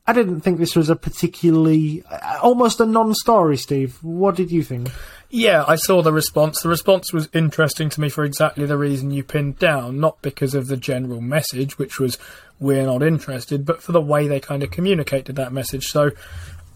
I 0.06 0.12
didn't 0.12 0.42
think 0.42 0.58
this 0.58 0.76
was 0.76 0.90
a 0.90 0.96
particularly 0.96 2.04
uh, 2.10 2.38
almost 2.42 2.80
a 2.80 2.86
non-story. 2.86 3.56
Steve, 3.56 3.98
what 4.02 4.36
did 4.36 4.50
you 4.50 4.62
think? 4.62 4.90
Yeah, 5.30 5.64
I 5.66 5.76
saw 5.76 6.02
the 6.02 6.12
response. 6.12 6.60
The 6.60 6.68
response 6.68 7.12
was 7.12 7.28
interesting 7.32 7.88
to 7.90 8.00
me 8.00 8.08
for 8.10 8.22
exactly 8.22 8.66
the 8.66 8.76
reason 8.76 9.10
you 9.10 9.24
pinned 9.24 9.58
down, 9.58 9.98
not 9.98 10.20
because 10.20 10.54
of 10.54 10.68
the 10.68 10.76
general 10.76 11.20
message, 11.20 11.78
which 11.78 11.98
was 11.98 12.18
we're 12.60 12.84
not 12.84 13.02
interested, 13.02 13.64
but 13.64 13.82
for 13.82 13.92
the 13.92 14.00
way 14.00 14.28
they 14.28 14.40
kind 14.40 14.62
of 14.62 14.70
communicated 14.70 15.36
that 15.36 15.52
message. 15.52 15.86
So 15.86 16.10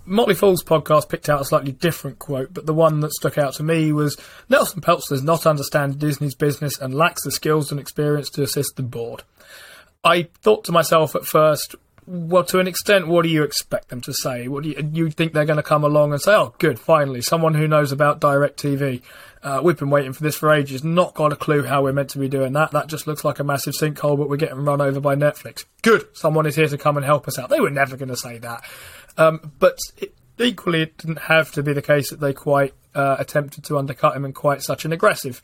Motley 0.06 0.34
Fool's 0.34 0.64
podcast 0.64 1.10
picked 1.10 1.28
out 1.28 1.42
a 1.42 1.44
slightly 1.44 1.72
different 1.72 2.18
quote, 2.18 2.54
but 2.54 2.64
the 2.64 2.74
one 2.74 3.00
that 3.00 3.12
stuck 3.12 3.36
out 3.36 3.52
to 3.54 3.62
me 3.62 3.92
was 3.92 4.16
Nelson 4.48 4.80
Peltz 4.80 5.08
does 5.08 5.22
not 5.22 5.46
understand 5.46 5.98
Disney's 5.98 6.34
business 6.34 6.78
and 6.78 6.94
lacks 6.94 7.24
the 7.24 7.30
skills 7.30 7.70
and 7.70 7.78
experience 7.78 8.30
to 8.30 8.42
assist 8.42 8.76
the 8.76 8.82
board. 8.82 9.22
I 10.02 10.28
thought 10.40 10.64
to 10.64 10.72
myself 10.72 11.14
at 11.14 11.26
first, 11.26 11.76
well, 12.08 12.44
to 12.44 12.58
an 12.58 12.66
extent, 12.66 13.06
what 13.06 13.22
do 13.22 13.28
you 13.28 13.42
expect 13.42 13.88
them 13.88 14.00
to 14.02 14.14
say? 14.14 14.48
What 14.48 14.62
do 14.62 14.70
you, 14.70 14.90
you 14.92 15.10
think 15.10 15.34
they're 15.34 15.44
going 15.44 15.58
to 15.58 15.62
come 15.62 15.84
along 15.84 16.12
and 16.12 16.20
say, 16.20 16.34
oh, 16.34 16.54
good, 16.58 16.80
finally, 16.80 17.20
someone 17.20 17.54
who 17.54 17.68
knows 17.68 17.92
about 17.92 18.18
direct 18.18 18.62
TV. 18.62 19.02
Uh, 19.42 19.60
we've 19.62 19.78
been 19.78 19.90
waiting 19.90 20.14
for 20.14 20.22
this 20.22 20.36
for 20.36 20.50
ages, 20.50 20.82
not 20.82 21.14
got 21.14 21.32
a 21.32 21.36
clue 21.36 21.62
how 21.62 21.82
we're 21.82 21.92
meant 21.92 22.10
to 22.10 22.18
be 22.18 22.28
doing 22.28 22.54
that. 22.54 22.70
That 22.70 22.86
just 22.86 23.06
looks 23.06 23.24
like 23.24 23.38
a 23.38 23.44
massive 23.44 23.74
sinkhole, 23.74 24.16
but 24.16 24.28
we're 24.28 24.36
getting 24.36 24.64
run 24.64 24.80
over 24.80 25.00
by 25.00 25.16
Netflix. 25.16 25.66
Good, 25.82 26.08
someone 26.14 26.46
is 26.46 26.56
here 26.56 26.68
to 26.68 26.78
come 26.78 26.96
and 26.96 27.04
help 27.04 27.28
us 27.28 27.38
out. 27.38 27.50
They 27.50 27.60
were 27.60 27.70
never 27.70 27.96
going 27.96 28.08
to 28.08 28.16
say 28.16 28.38
that. 28.38 28.64
Um, 29.18 29.52
but 29.58 29.78
it, 29.98 30.14
equally, 30.38 30.82
it 30.82 30.96
didn't 30.96 31.20
have 31.20 31.52
to 31.52 31.62
be 31.62 31.74
the 31.74 31.82
case 31.82 32.08
that 32.10 32.20
they 32.20 32.32
quite 32.32 32.72
uh, 32.94 33.16
attempted 33.18 33.64
to 33.64 33.76
undercut 33.76 34.16
him 34.16 34.24
in 34.24 34.32
quite 34.32 34.62
such 34.62 34.86
an 34.86 34.92
aggressive 34.92 35.42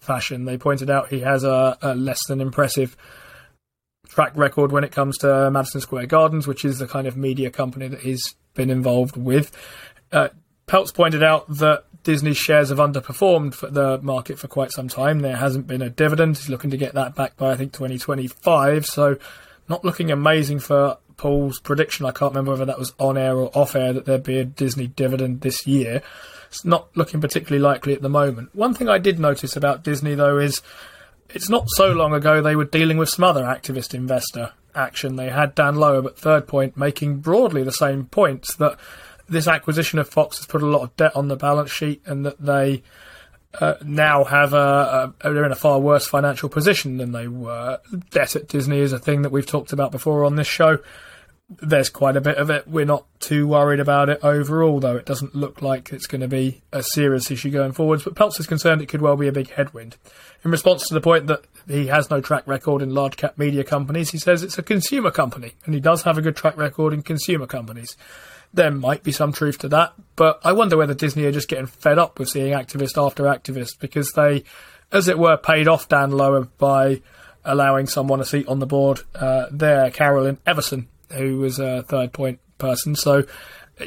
fashion. 0.00 0.46
They 0.46 0.56
pointed 0.56 0.88
out 0.88 1.08
he 1.08 1.20
has 1.20 1.44
a, 1.44 1.76
a 1.82 1.94
less 1.94 2.26
than 2.26 2.40
impressive 2.40 2.96
track 4.16 4.32
record 4.34 4.72
when 4.72 4.82
it 4.82 4.92
comes 4.92 5.18
to 5.18 5.50
Madison 5.50 5.82
Square 5.82 6.06
Gardens, 6.06 6.46
which 6.46 6.64
is 6.64 6.78
the 6.78 6.86
kind 6.86 7.06
of 7.06 7.18
media 7.18 7.50
company 7.50 7.86
that 7.86 8.00
he's 8.00 8.34
been 8.54 8.70
involved 8.70 9.14
with. 9.14 9.52
Uh, 10.10 10.30
Peltz 10.66 10.92
pointed 10.92 11.22
out 11.22 11.46
that 11.58 11.84
Disney's 12.02 12.38
shares 12.38 12.70
have 12.70 12.78
underperformed 12.78 13.52
for 13.52 13.68
the 13.68 14.00
market 14.00 14.38
for 14.38 14.48
quite 14.48 14.72
some 14.72 14.88
time. 14.88 15.20
There 15.20 15.36
hasn't 15.36 15.66
been 15.66 15.82
a 15.82 15.90
dividend. 15.90 16.38
He's 16.38 16.48
looking 16.48 16.70
to 16.70 16.78
get 16.78 16.94
that 16.94 17.14
back 17.14 17.36
by, 17.36 17.50
I 17.50 17.56
think, 17.56 17.74
2025. 17.74 18.86
So, 18.86 19.18
not 19.68 19.84
looking 19.84 20.10
amazing 20.10 20.60
for 20.60 20.96
Paul's 21.18 21.60
prediction. 21.60 22.06
I 22.06 22.10
can't 22.10 22.32
remember 22.32 22.52
whether 22.52 22.64
that 22.64 22.78
was 22.78 22.94
on 22.98 23.18
air 23.18 23.36
or 23.36 23.50
off 23.54 23.76
air 23.76 23.92
that 23.92 24.06
there'd 24.06 24.22
be 24.22 24.38
a 24.38 24.44
Disney 24.46 24.86
dividend 24.86 25.42
this 25.42 25.66
year. 25.66 26.00
It's 26.48 26.64
not 26.64 26.88
looking 26.96 27.20
particularly 27.20 27.62
likely 27.62 27.92
at 27.92 28.00
the 28.00 28.08
moment. 28.08 28.54
One 28.54 28.72
thing 28.72 28.88
I 28.88 28.96
did 28.96 29.18
notice 29.18 29.56
about 29.56 29.84
Disney, 29.84 30.14
though, 30.14 30.38
is 30.38 30.62
it's 31.30 31.48
not 31.48 31.68
so 31.70 31.92
long 31.92 32.12
ago 32.12 32.40
they 32.40 32.56
were 32.56 32.64
dealing 32.64 32.96
with 32.96 33.08
some 33.08 33.24
other 33.24 33.42
activist 33.42 33.94
investor 33.94 34.52
action. 34.74 35.16
They 35.16 35.30
had 35.30 35.54
Dan 35.54 35.76
Loeb 35.76 36.06
at 36.06 36.18
Third 36.18 36.46
Point 36.46 36.76
making 36.76 37.18
broadly 37.18 37.62
the 37.62 37.72
same 37.72 38.06
points 38.06 38.54
that 38.56 38.78
this 39.28 39.48
acquisition 39.48 39.98
of 39.98 40.08
Fox 40.08 40.38
has 40.38 40.46
put 40.46 40.62
a 40.62 40.66
lot 40.66 40.82
of 40.82 40.96
debt 40.96 41.16
on 41.16 41.28
the 41.28 41.36
balance 41.36 41.70
sheet 41.70 42.02
and 42.06 42.24
that 42.24 42.40
they 42.40 42.82
uh, 43.60 43.74
now 43.84 44.24
have 44.24 44.52
a, 44.52 45.14
a, 45.20 45.32
they're 45.32 45.44
in 45.44 45.52
a 45.52 45.56
far 45.56 45.80
worse 45.80 46.06
financial 46.06 46.48
position 46.48 46.98
than 46.98 47.12
they 47.12 47.26
were. 47.26 47.78
Debt 48.10 48.36
at 48.36 48.48
Disney 48.48 48.78
is 48.78 48.92
a 48.92 48.98
thing 48.98 49.22
that 49.22 49.32
we've 49.32 49.46
talked 49.46 49.72
about 49.72 49.90
before 49.90 50.24
on 50.24 50.36
this 50.36 50.46
show. 50.46 50.78
There's 51.48 51.90
quite 51.90 52.16
a 52.16 52.20
bit 52.20 52.38
of 52.38 52.50
it. 52.50 52.66
We're 52.66 52.84
not 52.84 53.06
too 53.20 53.46
worried 53.46 53.78
about 53.78 54.08
it 54.08 54.18
overall, 54.22 54.80
though. 54.80 54.96
It 54.96 55.06
doesn't 55.06 55.34
look 55.34 55.62
like 55.62 55.92
it's 55.92 56.08
going 56.08 56.20
to 56.20 56.28
be 56.28 56.62
a 56.72 56.82
serious 56.82 57.30
issue 57.30 57.50
going 57.50 57.72
forwards. 57.72 58.02
But 58.02 58.16
Peltz 58.16 58.40
is 58.40 58.48
concerned 58.48 58.82
it 58.82 58.88
could 58.88 59.02
well 59.02 59.16
be 59.16 59.28
a 59.28 59.32
big 59.32 59.50
headwind. 59.50 59.96
In 60.44 60.50
response 60.50 60.88
to 60.88 60.94
the 60.94 61.00
point 61.00 61.28
that 61.28 61.44
he 61.68 61.86
has 61.86 62.10
no 62.10 62.20
track 62.20 62.46
record 62.46 62.82
in 62.82 62.94
large 62.94 63.16
cap 63.16 63.38
media 63.38 63.62
companies, 63.62 64.10
he 64.10 64.18
says 64.18 64.42
it's 64.42 64.58
a 64.58 64.62
consumer 64.62 65.12
company, 65.12 65.54
and 65.64 65.74
he 65.74 65.80
does 65.80 66.02
have 66.02 66.18
a 66.18 66.22
good 66.22 66.36
track 66.36 66.56
record 66.56 66.92
in 66.92 67.02
consumer 67.02 67.46
companies 67.46 67.96
there 68.56 68.70
might 68.70 69.02
be 69.02 69.12
some 69.12 69.32
truth 69.32 69.58
to 69.58 69.68
that, 69.68 69.92
but 70.16 70.40
I 70.42 70.52
wonder 70.52 70.76
whether 70.76 70.94
Disney 70.94 71.24
are 71.24 71.32
just 71.32 71.48
getting 71.48 71.66
fed 71.66 71.98
up 71.98 72.18
with 72.18 72.30
seeing 72.30 72.52
activist 72.52 73.02
after 73.02 73.24
activist 73.24 73.78
because 73.78 74.12
they, 74.12 74.44
as 74.90 75.08
it 75.08 75.18
were, 75.18 75.36
paid 75.36 75.68
off 75.68 75.88
Dan 75.88 76.10
Loeb 76.10 76.50
by 76.58 77.02
allowing 77.44 77.86
someone 77.86 78.20
a 78.20 78.24
seat 78.24 78.48
on 78.48 78.58
the 78.58 78.66
board 78.66 79.00
uh, 79.14 79.46
there, 79.50 79.90
Carolyn 79.90 80.38
Everson, 80.46 80.88
who 81.12 81.38
was 81.38 81.58
a 81.58 81.82
third 81.82 82.12
point 82.12 82.40
person. 82.58 82.96
So 82.96 83.24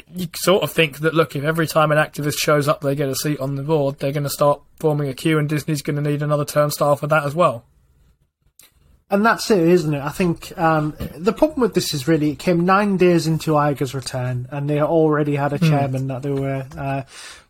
you 0.08 0.28
sort 0.36 0.62
of 0.62 0.70
think 0.70 0.98
that, 0.98 1.14
look, 1.14 1.34
if 1.34 1.44
every 1.44 1.66
time 1.66 1.90
an 1.92 1.98
activist 1.98 2.38
shows 2.38 2.68
up, 2.68 2.80
they 2.80 2.94
get 2.94 3.08
a 3.08 3.14
seat 3.14 3.40
on 3.40 3.56
the 3.56 3.62
board, 3.62 3.98
they're 3.98 4.12
going 4.12 4.24
to 4.24 4.30
start 4.30 4.62
forming 4.78 5.08
a 5.08 5.14
queue, 5.14 5.38
and 5.38 5.48
Disney's 5.48 5.82
going 5.82 6.02
to 6.02 6.10
need 6.10 6.22
another 6.22 6.44
turnstile 6.44 6.96
for 6.96 7.06
that 7.08 7.24
as 7.24 7.34
well 7.34 7.64
and 9.10 9.26
that's 9.26 9.50
it, 9.50 9.58
isn't 9.58 9.92
it? 9.92 10.00
I 10.00 10.10
think 10.10 10.56
um, 10.56 10.94
the 11.16 11.32
problem 11.32 11.60
with 11.60 11.74
this 11.74 11.92
is 11.92 12.06
really 12.06 12.30
it 12.30 12.38
came 12.38 12.64
nine 12.64 12.96
days 12.96 13.26
into 13.26 13.52
Iger's 13.52 13.92
return, 13.92 14.48
and 14.50 14.70
they 14.70 14.80
already 14.80 15.34
had 15.34 15.52
a 15.52 15.58
hmm. 15.58 15.68
chairman 15.68 16.02
mm. 16.04 16.08
that 16.08 16.22
they 16.22 16.30
were 16.30 16.64
uh, 16.78 17.02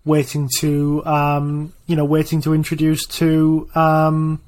waiting 0.04 0.48
to, 0.58 1.04
um, 1.04 1.74
you 1.86 1.96
know, 1.96 2.06
waiting 2.06 2.40
to 2.42 2.54
introduce 2.54 3.06
to, 3.06 3.68
um, 3.74 4.40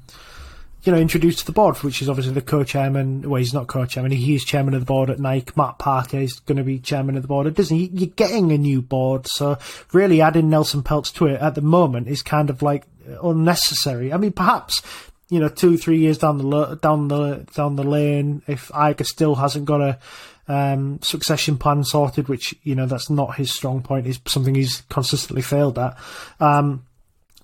you 0.83 0.91
know, 0.91 0.97
introduced 0.97 1.39
to 1.39 1.45
the 1.45 1.51
board, 1.51 1.77
which 1.77 2.01
is 2.01 2.09
obviously 2.09 2.33
the 2.33 2.41
co-chairman. 2.41 3.29
Well, 3.29 3.39
he's 3.39 3.53
not 3.53 3.67
co-chairman; 3.67 4.11
he 4.11 4.35
is 4.35 4.43
chairman 4.43 4.73
of 4.73 4.81
the 4.81 4.85
board 4.85 5.09
at 5.09 5.19
Nike. 5.19 5.53
Mark 5.55 5.79
Parker 5.79 6.17
is 6.17 6.39
going 6.39 6.57
to 6.57 6.63
be 6.63 6.79
chairman 6.79 7.15
of 7.15 7.21
the 7.21 7.27
board 7.27 7.47
at 7.47 7.53
Disney. 7.53 7.89
You're 7.93 8.09
getting 8.09 8.51
a 8.51 8.57
new 8.57 8.81
board, 8.81 9.27
so 9.27 9.57
really 9.93 10.21
adding 10.21 10.49
Nelson 10.49 10.83
Peltz 10.83 11.13
to 11.15 11.27
it 11.27 11.41
at 11.41 11.55
the 11.55 11.61
moment 11.61 12.07
is 12.07 12.21
kind 12.21 12.49
of 12.49 12.61
like 12.61 12.85
unnecessary. 13.21 14.11
I 14.11 14.17
mean, 14.17 14.33
perhaps 14.33 14.81
you 15.29 15.39
know, 15.39 15.49
two 15.49 15.77
three 15.77 15.97
years 15.97 16.17
down 16.17 16.37
the 16.37 16.75
down 16.75 17.07
the 17.07 17.47
down 17.55 17.75
the 17.75 17.83
lane, 17.83 18.43
if 18.47 18.67
Iger 18.69 19.05
still 19.05 19.35
hasn't 19.35 19.65
got 19.65 19.81
a 19.81 19.99
um, 20.47 20.99
succession 21.01 21.57
plan 21.57 21.83
sorted, 21.83 22.27
which 22.27 22.53
you 22.63 22.75
know 22.75 22.85
that's 22.85 23.09
not 23.09 23.35
his 23.35 23.51
strong 23.51 23.81
point, 23.81 24.05
is 24.05 24.19
something 24.27 24.53
he's 24.53 24.81
consistently 24.89 25.41
failed 25.41 25.79
at. 25.79 25.97
Um, 26.39 26.85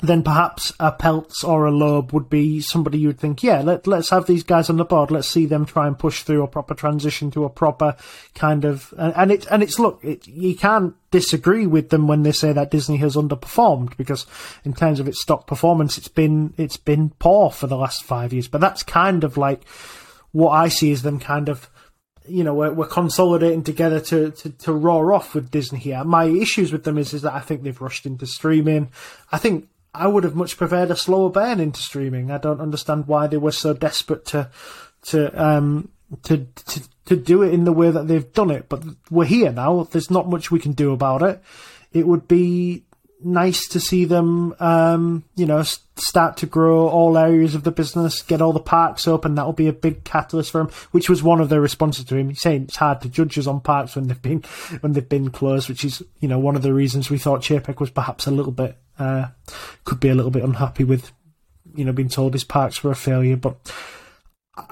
then 0.02 0.24
perhaps 0.24 0.72
a 0.80 0.94
Peltz 0.94 1.44
or 1.44 1.66
a 1.66 1.72
Loeb 1.72 2.14
would 2.14 2.30
be 2.30 2.62
somebody 2.62 2.98
you'd 2.98 3.20
think, 3.20 3.44
yeah, 3.44 3.62
let, 3.62 3.86
let's 3.86 4.10
have 4.12 4.28
these 4.28 4.44
guys 4.44 4.70
on 4.70 4.78
the 4.78 4.86
board. 4.86 5.12
Let's 5.12 5.28
see 5.28 5.46
them 5.46 5.66
try 5.66 5.88
and 5.88 6.00
push 6.00 6.24
through 6.24 6.42
a 6.42 6.48
proper 6.48 6.74
transition 6.74 7.32
to 7.32 7.44
a 7.44 7.50
proper 7.50 7.98
kind 8.34 8.64
of, 8.64 8.94
and, 8.98 9.14
and 9.18 9.32
it, 9.32 9.46
and 9.52 9.62
it's, 9.62 9.78
look, 9.78 10.00
it, 10.02 10.26
you 10.26 10.56
can't 10.56 10.96
disagree 11.12 11.68
with 11.68 11.90
them 11.90 12.08
when 12.08 12.24
they 12.24 12.32
say 12.32 12.54
that 12.54 12.72
Disney 12.72 12.96
has 12.98 13.18
underperformed 13.18 13.98
because 13.98 14.26
in 14.64 14.74
terms 14.74 15.02
of 15.02 15.08
its 15.08 15.22
stock 15.22 15.48
performance, 15.48 15.98
it's 15.98 16.08
been, 16.08 16.54
it's 16.56 16.78
been 16.78 17.10
poor 17.20 17.52
for 17.52 17.68
the 17.68 17.78
last 17.78 18.04
five 18.04 18.32
years. 18.32 18.48
But 18.48 18.62
that's 18.62 18.84
kind 18.84 19.26
of 19.26 19.36
like 19.36 19.68
what 20.32 20.52
I 20.52 20.70
see 20.70 20.94
as 20.94 21.02
them 21.02 21.20
kind 21.20 21.50
of, 21.50 21.70
you 22.26 22.46
know, 22.46 22.54
we're, 22.54 22.72
we're 22.72 22.88
consolidating 22.88 23.64
together 23.64 24.00
to, 24.00 24.32
to, 24.32 24.50
to 24.50 24.72
roar 24.72 25.14
off 25.14 25.36
with 25.36 25.52
Disney 25.52 25.80
here. 25.80 26.06
My 26.06 26.24
issues 26.24 26.72
with 26.72 26.86
them 26.86 26.98
is, 26.98 27.14
is 27.14 27.24
that 27.24 27.34
I 27.34 27.42
think 27.42 27.64
they've 27.64 27.82
rushed 27.82 28.06
into 28.06 28.26
streaming. 28.26 28.92
I 29.30 29.40
think 29.40 29.68
I 29.94 30.08
would 30.08 30.24
have 30.24 30.36
much 30.36 30.58
preferred 30.58 30.92
a 30.92 30.96
slower 30.96 31.30
burn 31.30 31.60
into 31.60 31.82
streaming. 31.82 32.32
I 32.32 32.38
don't 32.38 32.62
understand 32.62 33.08
why 33.08 33.28
they 33.28 33.38
were 33.38 33.52
so 33.52 33.74
desperate 33.74 34.26
to 34.28 34.50
to 35.04 35.44
um 35.44 35.90
to 36.24 36.46
to 36.66 36.82
to 37.06 37.16
do 37.16 37.42
it 37.44 37.54
in 37.54 37.64
the 37.64 37.74
way 37.74 37.90
that 37.90 38.08
they've 38.08 38.34
done 38.34 38.52
it. 38.52 38.70
But 38.70 38.84
we're 39.10 39.26
here 39.26 39.52
now. 39.52 39.84
There's 39.84 40.12
not 40.12 40.30
much 40.30 40.52
we 40.52 40.60
can 40.60 40.74
do 40.74 40.94
about 40.94 41.24
it. 41.24 41.42
It 41.92 42.06
would 42.06 42.28
be 42.28 42.84
nice 43.22 43.68
to 43.68 43.80
see 43.80 44.06
them, 44.06 44.56
um, 44.60 45.24
you 45.36 45.46
know, 45.46 45.64
start 45.96 46.38
to 46.38 46.46
grow 46.46 46.88
all 46.88 47.18
areas 47.18 47.54
of 47.56 47.64
the 47.64 47.72
business, 47.72 48.22
get 48.22 48.42
all 48.42 48.54
the 48.54 48.60
parks 48.60 49.08
open. 49.08 49.36
That'll 49.36 49.54
be 49.54 49.68
a 49.68 49.74
big 49.74 50.04
catalyst 50.04 50.52
for 50.52 50.60
them, 50.60 50.72
Which 50.92 51.10
was 51.10 51.22
one 51.22 51.42
of 51.42 51.50
their 51.50 51.62
responses 51.62 52.06
to 52.06 52.16
him. 52.16 52.34
Saying 52.36 52.64
it's 52.64 52.78
hard 52.78 53.02
to 53.02 53.10
judge 53.10 53.38
us 53.38 53.48
on 53.48 53.60
parks 53.60 53.96
when 53.96 54.08
they've 54.08 54.22
been 54.22 54.44
when 54.82 54.94
they've 54.94 55.08
been 55.08 55.32
closed, 55.32 55.70
which 55.70 55.84
is 55.84 56.04
you 56.20 56.28
know 56.28 56.40
one 56.40 56.56
of 56.56 56.62
the 56.62 56.74
reasons 56.74 57.10
we 57.10 57.18
thought 57.18 57.42
Chapek 57.42 57.80
was 57.80 57.90
perhaps 57.90 58.28
a 58.28 58.32
little 58.32 58.52
bit 58.52 58.78
uh, 59.00 59.28
could 59.86 60.00
be 60.00 60.10
a 60.10 60.16
little 60.16 60.32
bit 60.32 60.44
unhappy 60.44 60.84
with 60.84 61.12
you 61.76 61.86
know 61.86 61.94
being 61.94 62.10
told 62.10 62.34
his 62.34 62.44
parks 62.44 62.84
were 62.84 62.92
a 62.92 62.96
failure, 62.96 63.38
but. 63.38 63.58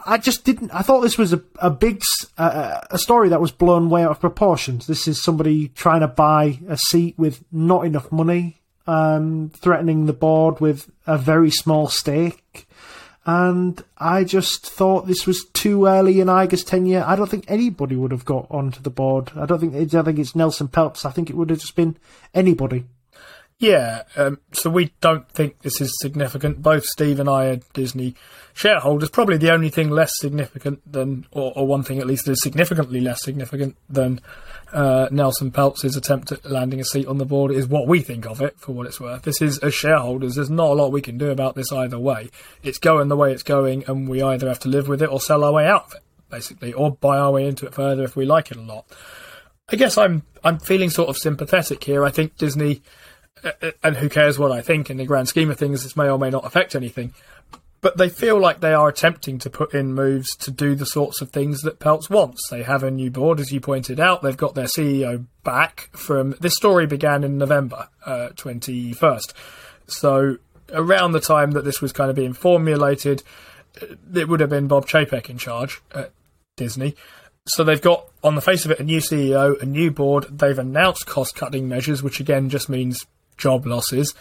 I 0.06 0.18
just 0.18 0.44
didn't. 0.44 0.72
I 0.72 0.82
thought 0.82 1.00
this 1.00 1.18
was 1.18 1.32
a 1.32 1.42
a 1.60 1.70
big 1.70 2.02
uh, 2.38 2.82
a 2.92 2.98
story 2.98 3.30
that 3.30 3.40
was 3.40 3.54
blown 3.54 3.90
way 3.90 4.04
out 4.04 4.12
of 4.12 4.20
proportions. 4.20 4.86
This 4.86 5.08
is 5.08 5.24
somebody 5.24 5.70
trying 5.70 6.02
to 6.02 6.10
buy 6.10 6.60
a 6.68 6.76
seat 6.76 7.18
with 7.18 7.42
not 7.54 7.86
enough 7.86 8.12
money, 8.12 8.58
um, 8.86 9.50
threatening 9.56 10.06
the 10.06 10.12
board 10.12 10.60
with 10.60 10.92
a 11.06 11.18
very 11.18 11.52
small 11.52 11.88
stake. 11.88 12.68
and 13.26 13.84
I 13.98 14.24
just 14.24 14.66
thought 14.66 15.06
this 15.06 15.28
was 15.28 15.46
too 15.54 15.86
early 15.86 16.22
in 16.22 16.28
Iger's 16.28 16.64
tenure. 16.64 17.04
I 17.06 17.16
don't 17.16 17.30
think 17.30 17.44
anybody 17.48 17.96
would 17.96 18.12
have 18.12 18.26
got 18.26 18.48
onto 18.50 18.82
the 18.82 18.90
board. 18.90 19.32
I 19.36 19.46
don't 19.46 19.60
think 19.60 19.76
I 19.76 19.84
don't 19.84 20.06
think 20.06 20.20
it's 20.20 20.36
Nelson 20.36 20.70
Peltz. 20.70 21.06
I 21.06 21.12
think 21.12 21.30
it 21.30 21.36
would 21.36 21.50
have 21.50 21.60
just 21.60 21.76
been 21.76 21.98
anybody. 22.34 22.86
Yeah, 23.60 24.04
um, 24.16 24.40
so 24.52 24.70
we 24.70 24.94
don't 25.02 25.28
think 25.32 25.62
this 25.62 25.82
is 25.82 25.92
significant. 26.00 26.62
Both 26.62 26.86
Steve 26.86 27.20
and 27.20 27.28
I 27.28 27.46
are 27.48 27.60
Disney 27.74 28.14
shareholders. 28.54 29.10
Probably 29.10 29.38
the 29.38 29.52
only 29.52 29.70
thing 29.70 29.90
less 29.90 30.12
significant 30.20 30.80
than, 30.92 31.26
or, 31.32 31.54
or 31.56 31.66
one 31.66 31.82
thing 31.82 31.98
at 31.98 32.06
least 32.06 32.26
that 32.26 32.34
is 32.34 32.44
significantly 32.44 33.02
less 33.02 33.24
significant 33.24 33.76
than 33.90 34.22
uh, 34.74 35.08
Nelson 35.10 35.50
Peltz's 35.50 35.96
attempt 35.96 36.32
at 36.32 36.46
landing 36.46 36.80
a 36.80 36.84
seat 36.84 37.08
on 37.08 37.18
the 37.18 37.26
board 37.26 37.52
is 37.52 37.66
what 37.66 37.88
we 37.88 38.02
think 38.02 38.28
of 38.28 38.42
it, 38.42 38.60
for 38.60 38.74
what 38.74 38.86
it's 38.86 39.00
worth. 39.00 39.24
This 39.24 39.42
is, 39.42 39.58
as 39.60 39.74
shareholders, 39.74 40.36
there's 40.36 40.52
not 40.52 40.70
a 40.70 40.74
lot 40.74 40.92
we 40.92 41.02
can 41.02 41.18
do 41.18 41.32
about 41.32 41.56
this 41.56 41.72
either 41.72 41.98
way. 41.98 42.30
It's 42.62 42.78
going 42.78 43.08
the 43.08 43.18
way 43.18 43.32
it's 43.32 43.44
going, 43.44 43.86
and 43.88 44.08
we 44.08 44.22
either 44.22 44.48
have 44.50 44.60
to 44.60 44.70
live 44.70 44.88
with 44.88 45.02
it 45.02 45.10
or 45.10 45.20
sell 45.20 45.44
our 45.44 45.54
way 45.54 45.66
out 45.66 45.86
of 45.86 45.94
it, 45.96 46.04
basically, 46.30 46.74
or 46.74 46.92
buy 46.92 47.18
our 47.18 47.32
way 47.32 47.48
into 47.48 47.66
it 47.66 47.74
further 47.74 48.04
if 48.04 48.16
we 48.16 48.26
like 48.26 48.52
it 48.52 48.58
a 48.58 48.62
lot. 48.62 48.86
I 49.70 49.76
guess 49.78 49.98
I'm 49.98 50.24
I'm 50.44 50.60
feeling 50.60 50.90
sort 50.90 51.10
of 51.10 51.18
sympathetic 51.18 51.84
here. 51.84 52.06
I 52.06 52.12
think 52.12 52.38
Disney 52.38 52.84
and 53.84 53.98
who 53.98 54.10
cares 54.10 54.40
what 54.40 54.52
I 54.52 54.62
think 54.62 54.90
in 54.90 54.98
the 54.98 55.06
grand 55.06 55.28
scheme 55.28 55.50
of 55.50 55.58
things, 55.58 55.84
this 55.84 55.96
may 55.96 56.10
or 56.10 56.18
may 56.18 56.30
not 56.30 56.46
affect 56.46 56.76
anything. 56.76 57.14
But 57.80 57.98
they 57.98 58.10
feel 58.10 58.40
like 58.40 58.60
they 58.60 58.74
are 58.74 58.90
attempting 58.90 59.38
to 59.40 59.50
put 59.50 59.74
in 59.74 59.94
moves 59.94 60.36
to 60.38 60.52
do 60.52 60.74
the 60.74 60.86
sorts 60.86 61.22
of 61.22 61.30
things 61.30 61.62
that 61.62 61.80
Peltz 61.80 62.10
wants. 62.10 62.42
They 62.50 62.64
have 62.64 62.84
a 62.84 62.90
new 62.90 63.12
board, 63.12 63.40
as 63.40 63.52
you 63.52 63.60
pointed 63.60 64.00
out. 64.00 64.24
They've 64.24 64.36
got 64.36 64.56
their 64.56 64.66
CEO 64.66 65.26
back 65.44 65.90
from. 65.92 66.36
This 66.42 66.56
story 66.56 66.88
began 66.88 67.24
in 67.24 67.38
November 67.38 67.88
uh, 68.06 68.30
21st. 68.36 69.34
So 69.86 70.38
around 70.74 71.12
the 71.12 71.20
time 71.20 71.52
that 71.52 71.66
this 71.66 71.82
was 71.82 71.94
kind 71.94 72.10
of 72.10 72.16
being 72.16 72.34
formulated, 72.34 73.22
it 74.14 74.28
would 74.28 74.40
have 74.40 74.50
been 74.50 74.68
Bob 74.68 74.88
Chapek 74.88 75.30
in 75.30 75.38
charge 75.38 75.82
at 75.94 76.12
Disney. 76.56 76.96
So 77.46 77.64
they've 77.64 77.82
got, 77.82 78.08
on 78.24 78.36
the 78.36 78.42
face 78.42 78.66
of 78.66 78.72
it, 78.72 78.80
a 78.80 78.84
new 78.84 79.00
CEO, 79.00 79.62
a 79.62 79.66
new 79.66 79.92
board. 79.92 80.26
They've 80.30 80.58
announced 80.58 81.06
cost 81.06 81.36
cutting 81.36 81.70
measures, 81.70 82.04
which 82.04 82.20
again 82.20 82.50
just 82.50 82.70
means 82.70 83.06
job 83.38 83.66
losses. 83.66 84.14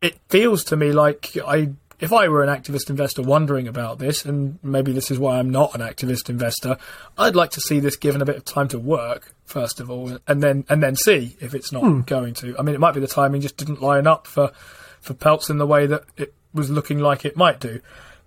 It 0.00 0.18
feels 0.28 0.64
to 0.64 0.76
me 0.76 0.92
like 0.92 1.36
I, 1.46 1.70
if 2.00 2.12
I 2.12 2.28
were 2.28 2.42
an 2.42 2.48
activist 2.48 2.88
investor 2.88 3.22
wondering 3.22 3.68
about 3.68 3.98
this, 3.98 4.24
and 4.24 4.58
maybe 4.62 4.92
this 4.92 5.10
is 5.10 5.18
why 5.18 5.38
I'm 5.38 5.50
not 5.50 5.74
an 5.74 5.82
activist 5.82 6.30
investor, 6.30 6.78
I'd 7.18 7.36
like 7.36 7.50
to 7.50 7.60
see 7.60 7.80
this 7.80 7.96
given 7.96 8.22
a 8.22 8.24
bit 8.24 8.36
of 8.36 8.44
time 8.44 8.68
to 8.68 8.78
work 8.78 9.34
first 9.44 9.80
of 9.80 9.90
all, 9.90 10.18
and 10.26 10.42
then 10.42 10.64
and 10.68 10.82
then 10.82 10.96
see 10.96 11.36
if 11.40 11.54
it's 11.54 11.72
not 11.72 11.82
hmm. 11.82 12.00
going 12.02 12.34
to. 12.34 12.56
I 12.58 12.62
mean, 12.62 12.74
it 12.74 12.80
might 12.80 12.94
be 12.94 13.00
the 13.00 13.06
timing 13.06 13.42
just 13.42 13.56
didn't 13.56 13.82
line 13.82 14.06
up 14.06 14.26
for 14.26 14.52
for 15.00 15.14
Peltz 15.14 15.50
in 15.50 15.58
the 15.58 15.66
way 15.66 15.86
that 15.86 16.04
it 16.16 16.34
was 16.54 16.70
looking 16.70 16.98
like 16.98 17.24
it 17.24 17.36
might 17.36 17.60
do, 17.60 17.80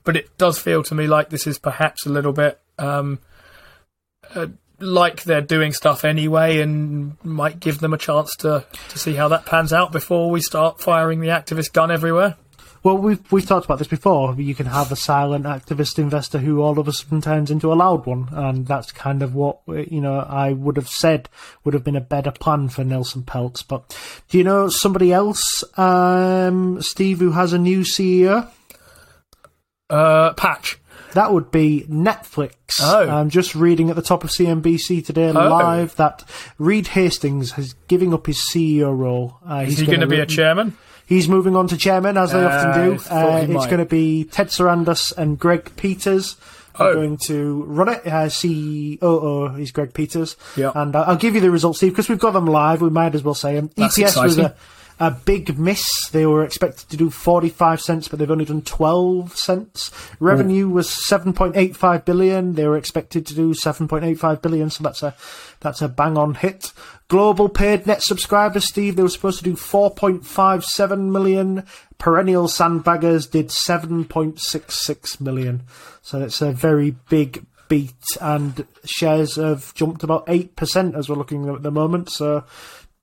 but 0.04 0.16
it 0.16 0.38
does 0.38 0.60
feel 0.60 0.84
to 0.84 0.96
me 0.96 1.08
like 1.08 1.30
this 1.30 1.48
is 1.48 1.58
perhaps 1.58 2.06
a 2.06 2.10
little 2.10 2.34
bit. 2.34 2.60
Um, 2.78 3.20
uh, 4.36 4.48
like 4.84 5.24
they're 5.24 5.42
doing 5.42 5.74
stuff 5.74 6.06
anyway 6.06 6.60
and 6.60 7.18
might 7.24 7.60
give 7.60 7.80
them 7.80 7.94
a 7.94 7.98
chance 7.98 8.36
to, 8.38 8.66
to 8.90 9.00
see 9.00 9.14
how 9.14 9.28
that 9.30 9.46
pans 9.46 9.74
out 9.74 9.92
before 9.92 10.30
we 10.30 10.42
start 10.42 10.82
firing 10.82 11.22
the 11.22 11.30
activist 11.30 11.74
gun 11.74 11.92
everywhere? 11.92 12.36
Well, 12.84 12.98
we've 12.98 13.32
we've 13.32 13.46
talked 13.46 13.64
about 13.64 13.80
this 13.80 13.88
before. 13.88 14.36
You 14.36 14.54
can 14.54 14.66
have 14.66 14.92
a 14.92 14.98
silent 14.98 15.46
activist 15.46 15.98
investor 15.98 16.38
who 16.38 16.62
all 16.62 16.78
of 16.80 16.88
a 16.90 16.92
sudden 16.92 17.22
turns 17.22 17.50
into 17.50 17.72
a 17.72 17.76
loud 17.76 18.06
one, 18.06 18.28
and 18.34 18.68
that's 18.68 18.92
kind 18.92 19.24
of 19.24 19.34
what 19.34 19.62
you 19.68 20.02
know 20.02 20.20
I 20.20 20.52
would 20.52 20.76
have 20.76 20.90
said 20.90 21.30
would 21.64 21.74
have 21.74 21.86
been 21.86 21.96
a 21.96 22.02
better 22.02 22.32
plan 22.32 22.68
for 22.68 22.84
Nelson 22.84 23.24
Peltz. 23.24 23.66
But 23.66 23.98
do 24.28 24.38
you 24.38 24.44
know 24.44 24.68
somebody 24.68 25.14
else, 25.14 25.64
um, 25.80 26.82
Steve, 26.82 27.20
who 27.20 27.32
has 27.32 27.54
a 27.54 27.58
new 27.58 27.82
CEO? 27.82 28.50
Uh, 29.90 30.34
Patch. 30.34 30.78
That 31.14 31.32
would 31.32 31.52
be 31.52 31.86
Netflix. 31.90 32.54
Oh. 32.82 33.08
I'm 33.08 33.30
just 33.30 33.56
reading 33.56 33.90
at 33.90 33.96
the 33.96 34.02
top 34.02 34.24
of 34.24 34.30
CNBC 34.30 35.06
today 35.06 35.30
oh. 35.30 35.34
live 35.34 35.96
that 35.96 36.24
Reed 36.58 36.88
Hastings 36.88 37.58
is 37.58 37.74
giving 37.88 38.14
up 38.14 38.26
his 38.28 38.38
CEO 38.38 38.96
role. 38.98 39.38
Uh, 39.48 39.66
is 39.68 39.78
he 39.78 39.86
going 39.86 40.02
to 40.02 40.08
be 40.08 40.20
a 40.20 40.26
chairman? 40.26 40.78
He's 41.06 41.28
moving 41.28 41.56
on 41.56 41.68
to 41.68 41.78
chairman, 41.78 42.18
as 42.18 42.32
they 42.32 42.44
uh, 42.44 42.50
often 42.50 42.86
do. 42.86 42.94
Uh, 43.10 43.46
it's 43.50 43.66
going 43.68 43.80
to 43.80 43.86
be 43.86 44.24
Ted 44.24 44.48
Sarandos 44.48 45.16
and 45.18 45.38
Greg 45.38 45.76
Peters. 45.76 46.38
Oh. 46.76 46.88
Are 46.88 46.94
going 46.96 47.18
to 47.18 47.64
run 47.66 47.90
it. 47.90 48.02
Uh, 48.08 48.26
CEO 48.26 49.60
is 49.60 49.72
Greg 49.72 49.94
Peters. 49.94 50.36
Yeah. 50.56 50.72
And 50.74 50.96
uh, 50.96 51.04
I'll 51.06 51.18
give 51.18 51.36
you 51.36 51.42
the 51.42 51.52
results, 51.52 51.78
Steve, 51.78 51.92
because 51.92 52.10
we've 52.10 52.18
got 52.18 52.32
them 52.32 52.48
live. 52.48 52.82
We 52.82 52.90
might 52.90 53.14
as 53.14 53.22
well 53.22 53.36
say 53.36 53.54
them. 53.54 53.70
That's 53.76 53.96
EPS 53.96 54.02
exciting. 54.02 54.24
was 54.24 54.38
a 54.40 54.56
a 55.00 55.12
big 55.12 55.58
miss. 55.58 55.88
They 56.12 56.26
were 56.26 56.44
expected 56.44 56.90
to 56.90 56.98
do 56.98 57.10
45 57.10 57.82
cents, 57.82 58.08
but 58.08 58.20
they've 58.20 58.30
only 58.30 58.46
done 58.46 58.62
12 58.62 59.36
cents. 59.36 59.92
Revenue 60.20 60.70
was 60.70 60.88
7.85 60.88 62.06
billion. 62.06 62.54
They 62.54 62.68
were 62.68 62.78
expected 62.78 63.26
to 63.28 63.36
do 63.36 63.54
7.85 63.54 64.42
billion, 64.42 64.70
so 64.70 64.84
that's 64.84 65.04
a 65.04 65.16
that's 65.60 65.82
a 65.82 65.88
bang 65.88 66.18
on 66.18 66.36
hit. 66.36 66.74
Global 67.08 67.50
paid 67.50 67.86
net 67.86 68.02
subscribers, 68.02 68.68
Steve, 68.68 68.96
they 68.96 69.04
were 69.04 69.10
supposed 69.10 69.38
to 69.38 69.44
do 69.44 69.54
4.57 69.54 71.12
million. 71.12 71.66
Perennial 71.98 72.48
sandbaggers 72.48 73.30
did 73.30 73.48
7.66 73.48 75.22
million. 75.22 75.64
So 76.02 76.22
it's 76.22 76.42
a 76.42 76.52
very 76.52 76.92
big 77.10 77.46
beat, 77.70 77.94
and 78.20 78.66
shares 78.84 79.36
have 79.36 79.74
jumped 79.74 80.04
about 80.04 80.26
8% 80.28 80.96
as 80.96 81.10
we're 81.10 81.16
looking 81.16 81.48
at 81.50 81.64
the 81.64 81.72
moment. 81.72 82.10
So 82.10 82.44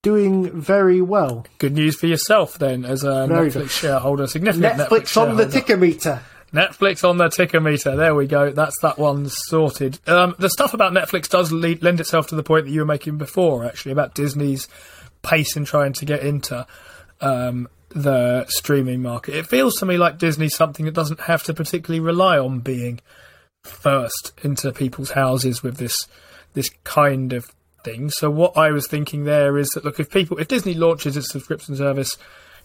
doing 0.03 0.51
very 0.61 1.01
well. 1.01 1.47
Good 1.59 1.75
news 1.75 1.97
for 1.97 2.07
yourself 2.07 2.59
then, 2.59 2.85
as 2.85 3.05
a 3.05 3.27
very 3.27 3.51
Netflix 3.51 3.53
good. 3.53 3.71
shareholder, 3.71 4.27
significant 4.27 4.77
Netflix, 4.77 4.89
Netflix 4.89 5.21
on 5.21 5.37
the 5.37 5.49
ticker 5.49 5.77
meter. 5.77 6.23
Netflix 6.53 7.09
on 7.09 7.19
the 7.19 7.29
ticker 7.29 7.61
meter. 7.61 7.95
There 7.95 8.15
we 8.15 8.27
go. 8.27 8.51
That's 8.51 8.79
that 8.83 8.99
one 8.99 9.29
sorted. 9.29 10.01
Um, 10.09 10.35
the 10.39 10.51
stuff 10.51 10.75
about 10.75 10.93
Netflix 10.93 11.29
does 11.29 11.53
lead, 11.53 11.83
lend 11.83 12.01
itself 12.01 12.29
to 12.29 12.35
the 12.35 12.43
point 12.43 12.65
that 12.65 12.73
you 12.73 12.81
were 12.81 12.87
making 12.87 13.19
before, 13.19 13.65
actually, 13.65 13.93
about 13.93 14.15
Disney's 14.15 14.67
pace 15.23 15.57
in 15.57 15.65
trying 15.65 15.93
to 15.93 16.05
get 16.05 16.25
into 16.25 16.67
um, 17.21 17.69
the 17.91 18.47
streaming 18.49 19.03
market. 19.03 19.37
It 19.37 19.47
feels 19.47 19.77
to 19.77 19.87
me 19.87 19.97
like 19.97 20.19
Disney's 20.19 20.57
something 20.57 20.87
that 20.87 20.95
doesn't 20.95 21.21
have 21.21 21.45
to 21.45 21.55
particularly 21.55 22.01
rely 22.01 22.39
on 22.39 22.61
being 22.61 23.01
first 23.63 24.33
into 24.43 24.73
people's 24.73 25.11
houses 25.11 25.63
with 25.63 25.77
this 25.77 25.97
this 26.55 26.71
kind 26.83 27.33
of 27.33 27.49
thing. 27.85 28.11
So 28.11 28.31
what 28.31 28.57
I 28.57 28.71
was 28.71 28.87
thinking 28.87 29.25
there 29.25 29.59
is 29.59 29.71
that 29.71 29.85
look, 29.85 30.01
if 30.01 30.11
people, 30.11 30.39
if 30.39 30.49
Disney 30.49 30.75
launches 30.75 31.17
its 31.17 31.31
subscription 31.31 31.77
service 31.77 32.17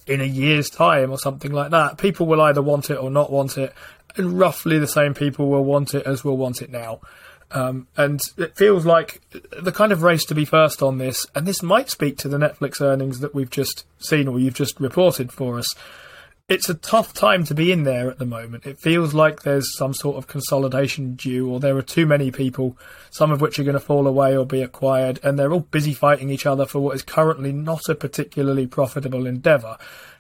in 0.08 0.22
a 0.22 0.26
year's 0.26 0.70
time 0.70 1.12
or 1.12 1.18
something 1.18 1.52
like 1.52 1.72
that, 1.72 1.98
people 1.98 2.26
will 2.26 2.42
either 2.42 2.62
want 2.62 2.90
it 2.90 2.98
or 2.98 3.10
not 3.10 3.32
want 3.32 3.58
it, 3.58 3.74
and 4.16 4.38
roughly 4.40 4.78
the 4.78 4.88
same 4.88 5.14
people 5.14 5.50
will 5.50 5.66
want 5.66 5.94
it 5.94 6.06
as 6.06 6.24
will 6.24 6.38
want 6.38 6.62
it 6.62 6.70
now. 6.70 7.00
Um, 7.52 7.88
and 7.96 8.22
it 8.38 8.58
feels 8.58 8.86
like 8.86 9.22
the 9.62 9.72
kind 9.72 9.92
of 9.92 10.02
race 10.02 10.26
to 10.26 10.36
be 10.36 10.46
first 10.46 10.82
on 10.82 10.98
this, 10.98 11.26
and 11.36 11.48
this 11.48 11.62
might 11.62 11.90
speak 11.90 12.18
to 12.20 12.28
the 12.28 12.38
Netflix 12.38 12.82
earnings 12.82 13.20
that 13.20 13.36
we've 13.36 13.50
just 13.50 13.86
seen 14.00 14.28
or 14.28 14.40
you've 14.40 14.56
just 14.56 14.80
reported 14.80 15.32
for 15.32 15.58
us 15.58 15.74
it's 16.48 16.70
a 16.70 16.76
tough 16.76 17.12
time 17.12 17.44
to 17.44 17.56
be 17.56 17.72
in 17.72 17.84
there 17.84 18.10
at 18.10 18.20
the 18.20 18.26
moment. 18.26 18.68
It 18.68 18.78
feels 18.78 19.16
like 19.16 19.42
there's 19.42 19.76
some 19.76 19.96
sort 19.96 20.18
of 20.18 20.28
consolidation 20.28 21.16
due, 21.16 21.50
or 21.50 21.60
there 21.60 21.76
are 21.76 21.82
too 21.82 22.06
many 22.06 22.30
people, 22.30 22.78
some 23.10 23.32
of 23.32 23.42
which 23.42 23.58
are 23.58 23.64
going 23.64 23.74
to 23.74 23.80
fall 23.80 24.06
away 24.06 24.38
or 24.38 24.46
be 24.46 24.62
acquired, 24.62 25.20
and 25.24 25.40
they're 25.40 25.52
all 25.52 25.62
busy 25.62 25.94
fighting 25.94 26.30
each 26.30 26.46
other 26.46 26.68
for 26.68 26.80
what 26.80 26.96
is 26.96 27.02
currently 27.02 27.52
not 27.52 27.90
a 27.90 27.96
particularly 27.96 28.68
profitable 28.68 29.26
endeavour. 29.26 29.78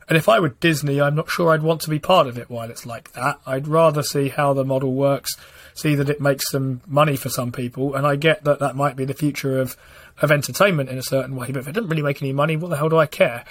And 0.09 0.17
if 0.17 0.28
I 0.28 0.39
were 0.39 0.49
Disney, 0.49 0.99
I'm 0.99 1.15
not 1.15 1.30
sure 1.30 1.51
I'd 1.51 1.63
want 1.63 1.82
to 1.82 1.89
be 1.91 1.99
part 1.99 2.26
of 2.26 2.39
it 2.39 2.49
while 2.49 2.71
it's 2.71 2.86
like 2.88 3.11
that. 3.13 3.39
I'd 3.45 3.67
rather 3.67 4.01
see 4.01 4.30
how 4.30 4.53
the 4.53 4.65
model 4.65 4.93
works, 4.93 5.36
see 5.76 5.93
that 5.93 6.09
it 6.09 6.21
makes 6.21 6.49
some 6.49 6.82
money 6.88 7.17
for 7.17 7.30
some 7.30 7.51
people, 7.51 7.93
and 7.93 8.05
I 8.05 8.15
get 8.15 8.43
that 8.45 8.59
that 8.59 8.76
might 8.76 8.95
be 8.95 9.05
the 9.05 9.13
future 9.13 9.59
of, 9.59 9.78
of 10.23 10.32
entertainment 10.32 10.89
in 10.89 10.97
a 10.97 11.03
certain 11.03 11.36
way, 11.36 11.51
but 11.51 11.57
if 11.57 11.67
it 11.67 11.73
doesn't 11.73 11.89
really 11.89 12.01
make 12.01 12.23
any 12.23 12.34
money, 12.34 12.57
what 12.57 12.69
the 12.69 12.78
hell 12.78 12.89
do 12.89 12.97
I 12.97 13.05
care? 13.05 13.45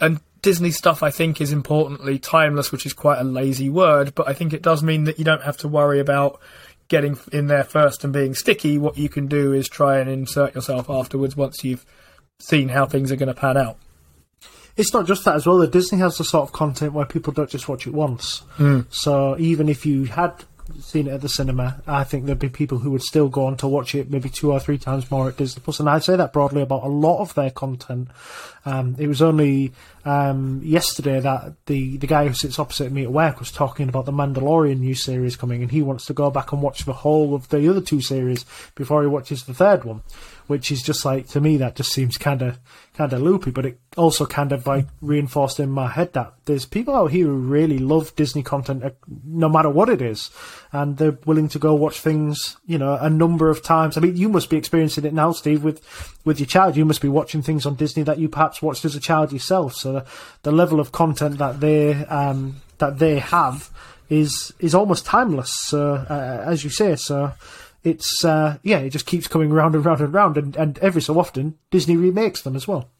And 0.00 0.20
Disney 0.42 0.70
stuff, 0.70 1.02
I 1.02 1.10
think, 1.10 1.40
is 1.40 1.52
importantly 1.52 2.18
timeless, 2.18 2.70
which 2.70 2.86
is 2.86 2.92
quite 2.92 3.18
a 3.18 3.24
lazy 3.24 3.68
word, 3.68 4.14
but 4.14 4.28
I 4.28 4.32
think 4.32 4.52
it 4.52 4.62
does 4.62 4.82
mean 4.82 5.04
that 5.04 5.18
you 5.18 5.24
don't 5.24 5.42
have 5.42 5.56
to 5.58 5.68
worry 5.68 6.00
about 6.00 6.40
getting 6.88 7.18
in 7.32 7.46
there 7.48 7.64
first 7.64 8.04
and 8.04 8.12
being 8.12 8.34
sticky. 8.34 8.78
What 8.78 8.96
you 8.96 9.08
can 9.08 9.26
do 9.26 9.52
is 9.52 9.68
try 9.68 9.98
and 9.98 10.08
insert 10.08 10.54
yourself 10.54 10.88
afterwards 10.88 11.36
once 11.36 11.64
you've 11.64 11.84
seen 12.38 12.68
how 12.68 12.86
things 12.86 13.12
are 13.12 13.16
going 13.16 13.32
to 13.32 13.34
pan 13.34 13.56
out. 13.56 13.78
It's 14.76 14.92
not 14.92 15.06
just 15.06 15.24
that 15.24 15.34
as 15.34 15.44
well. 15.44 15.58
That 15.58 15.72
Disney 15.72 15.98
has 15.98 16.18
the 16.18 16.24
sort 16.24 16.44
of 16.44 16.52
content 16.52 16.92
where 16.92 17.04
people 17.04 17.32
don't 17.32 17.50
just 17.50 17.68
watch 17.68 17.86
it 17.86 17.92
once. 17.92 18.42
Mm. 18.58 18.86
So 18.90 19.36
even 19.38 19.68
if 19.68 19.84
you 19.84 20.04
had 20.04 20.44
seen 20.80 21.06
it 21.06 21.12
at 21.12 21.20
the 21.20 21.28
cinema, 21.28 21.82
I 21.86 22.04
think 22.04 22.26
there'd 22.26 22.38
be 22.38 22.48
people 22.48 22.78
who 22.78 22.90
would 22.90 23.02
still 23.02 23.28
go 23.28 23.46
on 23.46 23.56
to 23.58 23.68
watch 23.68 23.94
it 23.94 24.10
maybe 24.10 24.28
two 24.28 24.52
or 24.52 24.60
three 24.60 24.78
times 24.78 25.10
more 25.10 25.28
at 25.28 25.36
Disney 25.36 25.62
Plus. 25.62 25.80
And 25.80 25.88
I'd 25.88 26.04
say 26.04 26.16
that 26.16 26.32
broadly 26.32 26.62
about 26.62 26.84
a 26.84 26.88
lot 26.88 27.20
of 27.20 27.34
their 27.34 27.50
content. 27.50 28.08
Um, 28.64 28.96
it 28.98 29.06
was 29.06 29.22
only 29.22 29.72
um, 30.04 30.60
yesterday 30.62 31.20
that 31.20 31.54
the, 31.66 31.96
the 31.96 32.06
guy 32.06 32.26
who 32.26 32.34
sits 32.34 32.58
opposite 32.58 32.92
me 32.92 33.04
at 33.04 33.12
work 33.12 33.38
was 33.38 33.50
talking 33.50 33.88
about 33.88 34.04
the 34.04 34.12
Mandalorian 34.12 34.80
new 34.80 34.94
series 34.94 35.36
coming, 35.36 35.62
and 35.62 35.70
he 35.70 35.82
wants 35.82 36.06
to 36.06 36.12
go 36.12 36.30
back 36.30 36.52
and 36.52 36.62
watch 36.62 36.84
the 36.84 36.92
whole 36.92 37.34
of 37.34 37.48
the 37.48 37.68
other 37.68 37.80
two 37.80 38.00
series 38.00 38.44
before 38.74 39.02
he 39.02 39.08
watches 39.08 39.44
the 39.44 39.54
third 39.54 39.84
one. 39.84 40.02
Which 40.48 40.72
is 40.72 40.82
just 40.82 41.04
like 41.04 41.28
to 41.28 41.40
me 41.40 41.58
that 41.58 41.76
just 41.76 41.92
seems 41.92 42.18
kind 42.18 42.42
of 42.42 42.58
kind 42.94 43.12
of 43.12 43.22
loopy. 43.22 43.52
But 43.52 43.66
it 43.66 43.80
also 43.96 44.26
kind 44.26 44.50
of 44.50 44.66
like 44.66 44.86
reinforced 45.00 45.60
in 45.60 45.70
my 45.70 45.86
head 45.86 46.14
that 46.14 46.32
there's 46.46 46.64
people 46.66 46.94
out 46.94 47.12
here 47.12 47.26
who 47.26 47.36
really 47.36 47.78
love 47.78 48.16
Disney 48.16 48.42
content, 48.42 48.82
uh, 48.82 48.90
no 49.24 49.48
matter 49.48 49.70
what 49.70 49.88
it 49.88 50.02
is, 50.02 50.30
and 50.72 50.96
they're 50.96 51.18
willing 51.26 51.48
to 51.50 51.58
go 51.58 51.74
watch 51.74 52.00
things, 52.00 52.56
you 52.66 52.78
know, 52.78 52.94
a 53.00 53.10
number 53.10 53.50
of 53.50 53.62
times. 53.62 53.96
I 53.96 54.00
mean, 54.00 54.16
you 54.16 54.28
must 54.28 54.50
be 54.50 54.56
experiencing 54.56 55.04
it 55.04 55.14
now, 55.14 55.32
Steve, 55.32 55.62
with 55.62 55.80
with 56.24 56.40
your 56.40 56.46
child. 56.46 56.76
You 56.76 56.84
must 56.84 57.02
be 57.02 57.08
watching 57.08 57.42
things 57.42 57.66
on 57.66 57.76
Disney 57.76 58.02
that 58.02 58.18
you 58.18 58.28
perhaps 58.28 58.60
watched 58.60 58.84
as 58.84 58.96
a 58.96 59.00
child 59.00 59.32
yourself. 59.32 59.74
So 59.74 59.92
the, 59.92 60.06
the 60.42 60.52
level 60.52 60.80
of 60.80 60.92
content 60.92 61.38
that 61.38 61.60
they 61.60 61.92
um, 62.06 62.56
that 62.78 62.98
they 62.98 63.18
have 63.18 63.70
is 64.08 64.52
is 64.58 64.74
almost 64.74 65.04
timeless. 65.04 65.52
So 65.54 65.94
uh, 65.94 66.42
as 66.46 66.64
you 66.64 66.70
say, 66.70 66.96
so 66.96 67.32
it's 67.84 68.24
uh, 68.24 68.58
yeah, 68.62 68.78
it 68.78 68.90
just 68.90 69.06
keeps 69.06 69.28
coming 69.28 69.50
round 69.50 69.74
and 69.74 69.84
round 69.84 70.00
and 70.00 70.12
round, 70.12 70.36
and, 70.36 70.56
and 70.56 70.78
every 70.78 71.02
so 71.02 71.18
often 71.18 71.58
Disney 71.70 71.96
remakes 71.96 72.42
them 72.42 72.56
as 72.56 72.66
well. 72.66 72.90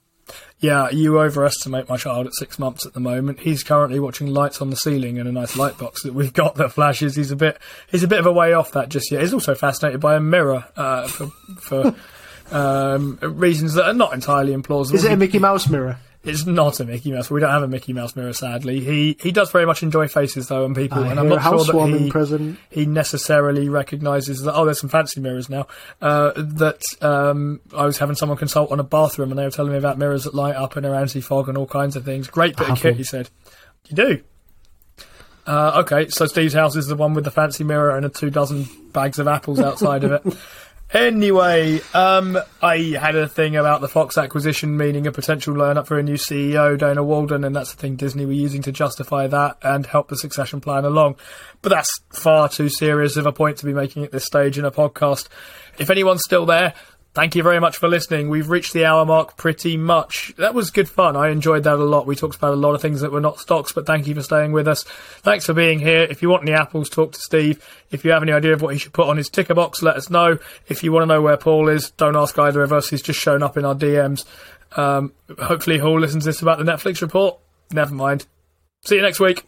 Yeah, 0.61 0.91
you 0.91 1.19
overestimate 1.21 1.89
my 1.89 1.97
child 1.97 2.27
at 2.27 2.35
six 2.35 2.59
months 2.59 2.85
at 2.85 2.93
the 2.93 3.01
moment. 3.01 3.41
He's 3.41 3.63
currently 3.63 4.01
watching 4.01 4.27
lights 4.27 4.61
on 4.61 4.71
the 4.71 4.77
ceiling 4.77 5.17
in 5.17 5.27
a 5.27 5.33
nice 5.33 5.57
light 5.57 5.79
box 5.79 6.03
that 6.03 6.15
we've 6.15 6.33
got 6.33 6.57
that 6.57 6.73
flashes. 6.73 7.15
He's 7.17 7.31
a 7.31 7.37
bit 7.37 7.59
he's 7.91 8.03
a 8.03 8.09
bit 8.09 8.19
of 8.19 8.27
a 8.27 8.33
way 8.33 8.53
off 8.53 8.73
that 8.73 8.89
just 8.89 9.11
yet. 9.11 9.23
He's 9.23 9.35
also 9.35 9.55
fascinated 9.55 10.01
by 10.01 10.17
a 10.17 10.21
mirror 10.21 10.67
uh, 10.77 11.07
for 11.07 11.27
for 11.61 11.95
um, 12.51 13.19
reasons 13.23 13.75
that 13.75 13.87
are 13.87 13.95
not 13.95 14.13
entirely 14.13 14.55
implausible. 14.55 14.95
Is 14.95 15.05
it 15.05 15.13
a 15.13 15.17
Mickey 15.17 15.39
Mouse 15.39 15.69
mirror? 15.69 15.99
It's 16.25 16.47
not 16.47 16.81
a 16.81 16.85
Mickey 16.85 17.13
Mouse. 17.13 17.31
We 17.31 17.41
don't 17.41 17.51
have 17.51 17.63
a 17.63 17.69
Mickey 17.69 17.93
Mouse 17.93 18.17
mirror, 18.17 18.33
sadly. 18.33 18.81
He 18.81 19.17
he 19.21 19.31
does 19.31 19.53
very 19.53 19.67
much 19.67 19.85
enjoy 19.85 20.09
faces 20.09 20.49
though 20.49 20.65
and 20.65 20.75
people, 20.75 21.05
I 21.05 21.11
and 21.11 21.21
I'm 21.21 21.29
not 21.29 21.43
sure 21.43 21.65
that 21.65 21.99
he, 21.99 22.11
present. 22.11 22.59
he 22.71 22.87
necessarily 22.87 23.69
recognises 23.69 24.43
that. 24.43 24.55
Oh, 24.55 24.65
there's 24.65 24.81
some 24.81 24.91
fancy 24.91 25.21
mirrors 25.21 25.49
now. 25.49 25.69
Uh, 26.03 26.33
that 26.37 26.83
um, 27.01 27.61
I 27.75 27.87
was 27.87 27.99
having 27.99 28.17
someone 28.17 28.37
consult 28.37 28.73
on 28.73 28.81
a 28.81 28.85
bathroom, 28.85 29.31
and 29.31 29.39
they 29.39 29.45
were 29.45 29.51
telling 29.51 29.73
me 29.73 29.79
about 29.79 29.97
mirrors 29.97 30.25
that 30.25 30.35
light 30.35 30.57
up 30.57 30.75
and 30.77 30.85
are 30.85 30.95
anti 30.95 31.21
fog 31.21 31.49
and 31.49 31.57
all 31.57 31.67
kinds 31.67 31.95
of 31.95 32.05
things. 32.05 32.27
Great 32.27 32.57
bit 32.57 32.69
of 32.69 32.81
kit, 32.81 32.97
he 32.97 33.05
said. 33.05 33.31
You 33.87 33.97
do. 33.97 34.23
Uh, 35.47 35.81
okay, 35.83 36.09
so 36.09 36.27
Steve's 36.27 36.53
house 36.53 36.77
is 36.77 36.89
the 36.89 36.97
one 36.97 37.15
with 37.15 37.25
the 37.25 37.31
fancy 37.31 37.65
mirror 37.65 37.97
and 37.97 38.05
a 38.05 38.11
two 38.11 38.29
dozen 38.29 38.69
bags 38.93 39.19
of 39.19 39.29
apples 39.29 39.61
outside 39.61 40.05
of 40.05 40.13
it. 40.13 40.37
Anyway, 40.93 41.81
um, 41.93 42.39
I 42.63 42.97
had 42.99 43.15
a 43.15 43.29
thing 43.29 43.57
about 43.57 43.83
the 43.83 43.89
Fox 43.89 44.17
acquisition 44.17 44.79
meaning 44.79 45.07
a 45.07 45.13
potential 45.13 45.55
lineup 45.55 45.87
for 45.87 45.99
a 45.99 46.03
new 46.03 46.15
CEO, 46.15 46.79
Dana 46.79 47.05
Walden, 47.05 47.45
and 47.45 47.55
that's 47.55 47.75
the 47.75 47.77
thing 47.77 47.97
Disney 47.97 48.25
were 48.25 48.33
using 48.33 48.63
to 48.63 48.73
justify 48.73 49.27
that 49.27 49.59
and 49.61 49.85
help 49.85 50.09
the 50.09 50.17
succession 50.17 50.63
plan 50.63 50.87
along. 50.87 51.17
But 51.61 51.71
that's 51.71 52.01
far 52.09 52.49
too 52.49 52.71
serious 52.71 53.19
of 53.19 53.27
a 53.27 53.33
point 53.33 53.59
to 53.59 53.67
be 53.67 53.75
making 53.75 54.05
at 54.05 54.13
this 54.13 54.25
stage 54.25 54.59
in 54.59 54.65
a 54.65 54.71
podcast. 54.71 55.29
If 55.79 55.91
anyone's 55.91 56.25
still 56.25 56.47
there, 56.47 56.73
thank 57.19 57.35
you 57.35 57.43
very 57.43 57.59
much 57.59 57.77
for 57.77 57.89
listening. 57.89 58.29
We've 58.29 58.49
reached 58.49 58.73
the 58.73 58.85
hour 58.85 59.05
mark 59.05 59.37
pretty 59.37 59.77
much. 59.77 60.33
That 60.39 60.55
was 60.55 60.71
good 60.71 60.89
fun. 60.89 61.17
I 61.17 61.31
enjoyed 61.31 61.65
that 61.65 61.75
a 61.75 61.85
lot. 61.85 62.07
We 62.07 62.15
talked 62.15 62.37
about 62.37 62.53
a 62.53 62.57
lot 62.57 62.77
of 62.77 62.81
things 62.81 63.01
that 63.01 63.11
were 63.11 63.21
not 63.21 63.41
stocks, 63.41 63.73
but 63.73 63.87
thank 63.87 64.07
you 64.07 64.15
for 64.15 64.23
staying 64.23 64.53
with 64.53 64.69
us. 64.69 64.85
Thanks 64.85 65.45
for 65.45 65.53
being 65.53 65.81
here. 65.81 66.03
If 66.03 66.23
you 66.23 66.29
want 66.29 66.45
any 66.45 66.53
apples, 66.53 66.89
talk 66.89 67.11
to 67.15 67.21
Steve. 67.21 67.61
If 67.91 68.05
you 68.05 68.13
have 68.13 68.23
any 68.23 68.31
idea 68.31 68.53
of 68.53 68.63
what 68.63 68.73
he 68.73 68.79
should 68.79 68.93
put 68.93 69.09
on 69.09 69.17
his 69.17 69.29
ticker 69.29 69.55
box, 69.55 69.83
let 69.83 69.97
us 69.97 70.11
know. 70.11 70.39
If 70.69 70.85
you 70.85 70.93
want 70.93 71.03
to 71.03 71.07
know 71.13 71.21
where 71.21 71.37
Paul 71.37 71.69
is, 71.69 71.91
don't 71.91 72.15
ask 72.15 72.39
either 72.39 72.63
of 72.63 72.73
us. 72.73 72.89
He's 72.89 73.03
just 73.03 73.19
shown 73.19 73.43
up 73.43 73.57
in 73.57 73.65
our 73.65 73.75
DMs. 73.75 74.25
Um, 74.77 75.13
hopefully, 75.41 75.79
Hall 75.79 75.99
listens 75.99 76.23
to 76.23 76.29
this 76.29 76.41
about 76.41 76.59
the 76.59 76.65
Netflix 76.65 77.03
report. 77.03 77.41
Never 77.73 77.95
mind. 77.95 78.27
See 78.85 78.95
you 78.95 79.03
next 79.03 79.19
week. 79.19 79.45